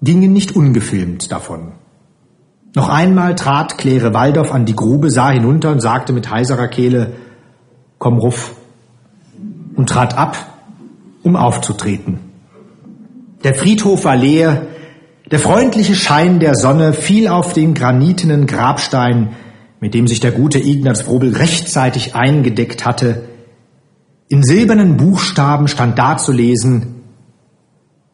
gingen 0.00 0.32
nicht 0.32 0.56
ungefilmt 0.56 1.30
davon. 1.30 1.72
Noch 2.74 2.88
einmal 2.88 3.34
trat 3.34 3.76
Claire 3.76 4.14
Waldorf 4.14 4.52
an 4.52 4.64
die 4.64 4.76
Grube, 4.76 5.10
sah 5.10 5.30
hinunter 5.30 5.70
und 5.70 5.80
sagte 5.80 6.12
mit 6.12 6.30
heiserer 6.30 6.68
Kehle, 6.68 7.14
komm 7.98 8.18
ruff 8.18 8.54
und 9.74 9.88
trat 9.88 10.16
ab, 10.16 10.36
um 11.22 11.36
aufzutreten. 11.36 12.20
Der 13.44 13.54
Friedhof 13.54 14.04
war 14.04 14.16
leer, 14.16 14.66
der 15.30 15.38
freundliche 15.38 15.94
Schein 15.94 16.40
der 16.40 16.54
Sonne 16.54 16.92
fiel 16.92 17.28
auf 17.28 17.52
den 17.52 17.74
granitenen 17.74 18.46
Grabstein, 18.46 19.36
mit 19.80 19.94
dem 19.94 20.08
sich 20.08 20.20
der 20.20 20.32
gute 20.32 20.58
Ignaz 20.58 21.04
Probel 21.04 21.36
rechtzeitig 21.36 22.14
eingedeckt 22.14 22.84
hatte. 22.84 23.28
In 24.28 24.42
silbernen 24.42 24.96
Buchstaben 24.96 25.68
stand 25.68 25.98
da 25.98 26.16
zu 26.16 26.32
lesen, 26.32 27.02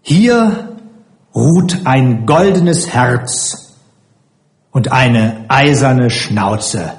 hier 0.02 0.76
ruht 1.34 1.80
ein 1.84 2.26
goldenes 2.26 2.92
Herz 2.92 3.78
und 4.70 4.92
eine 4.92 5.46
eiserne 5.48 6.10
Schnauze. 6.10 6.92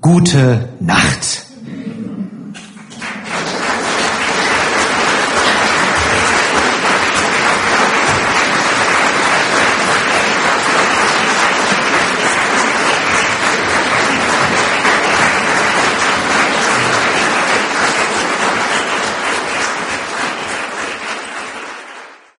Gute 0.00 0.68
Nacht. 0.78 1.47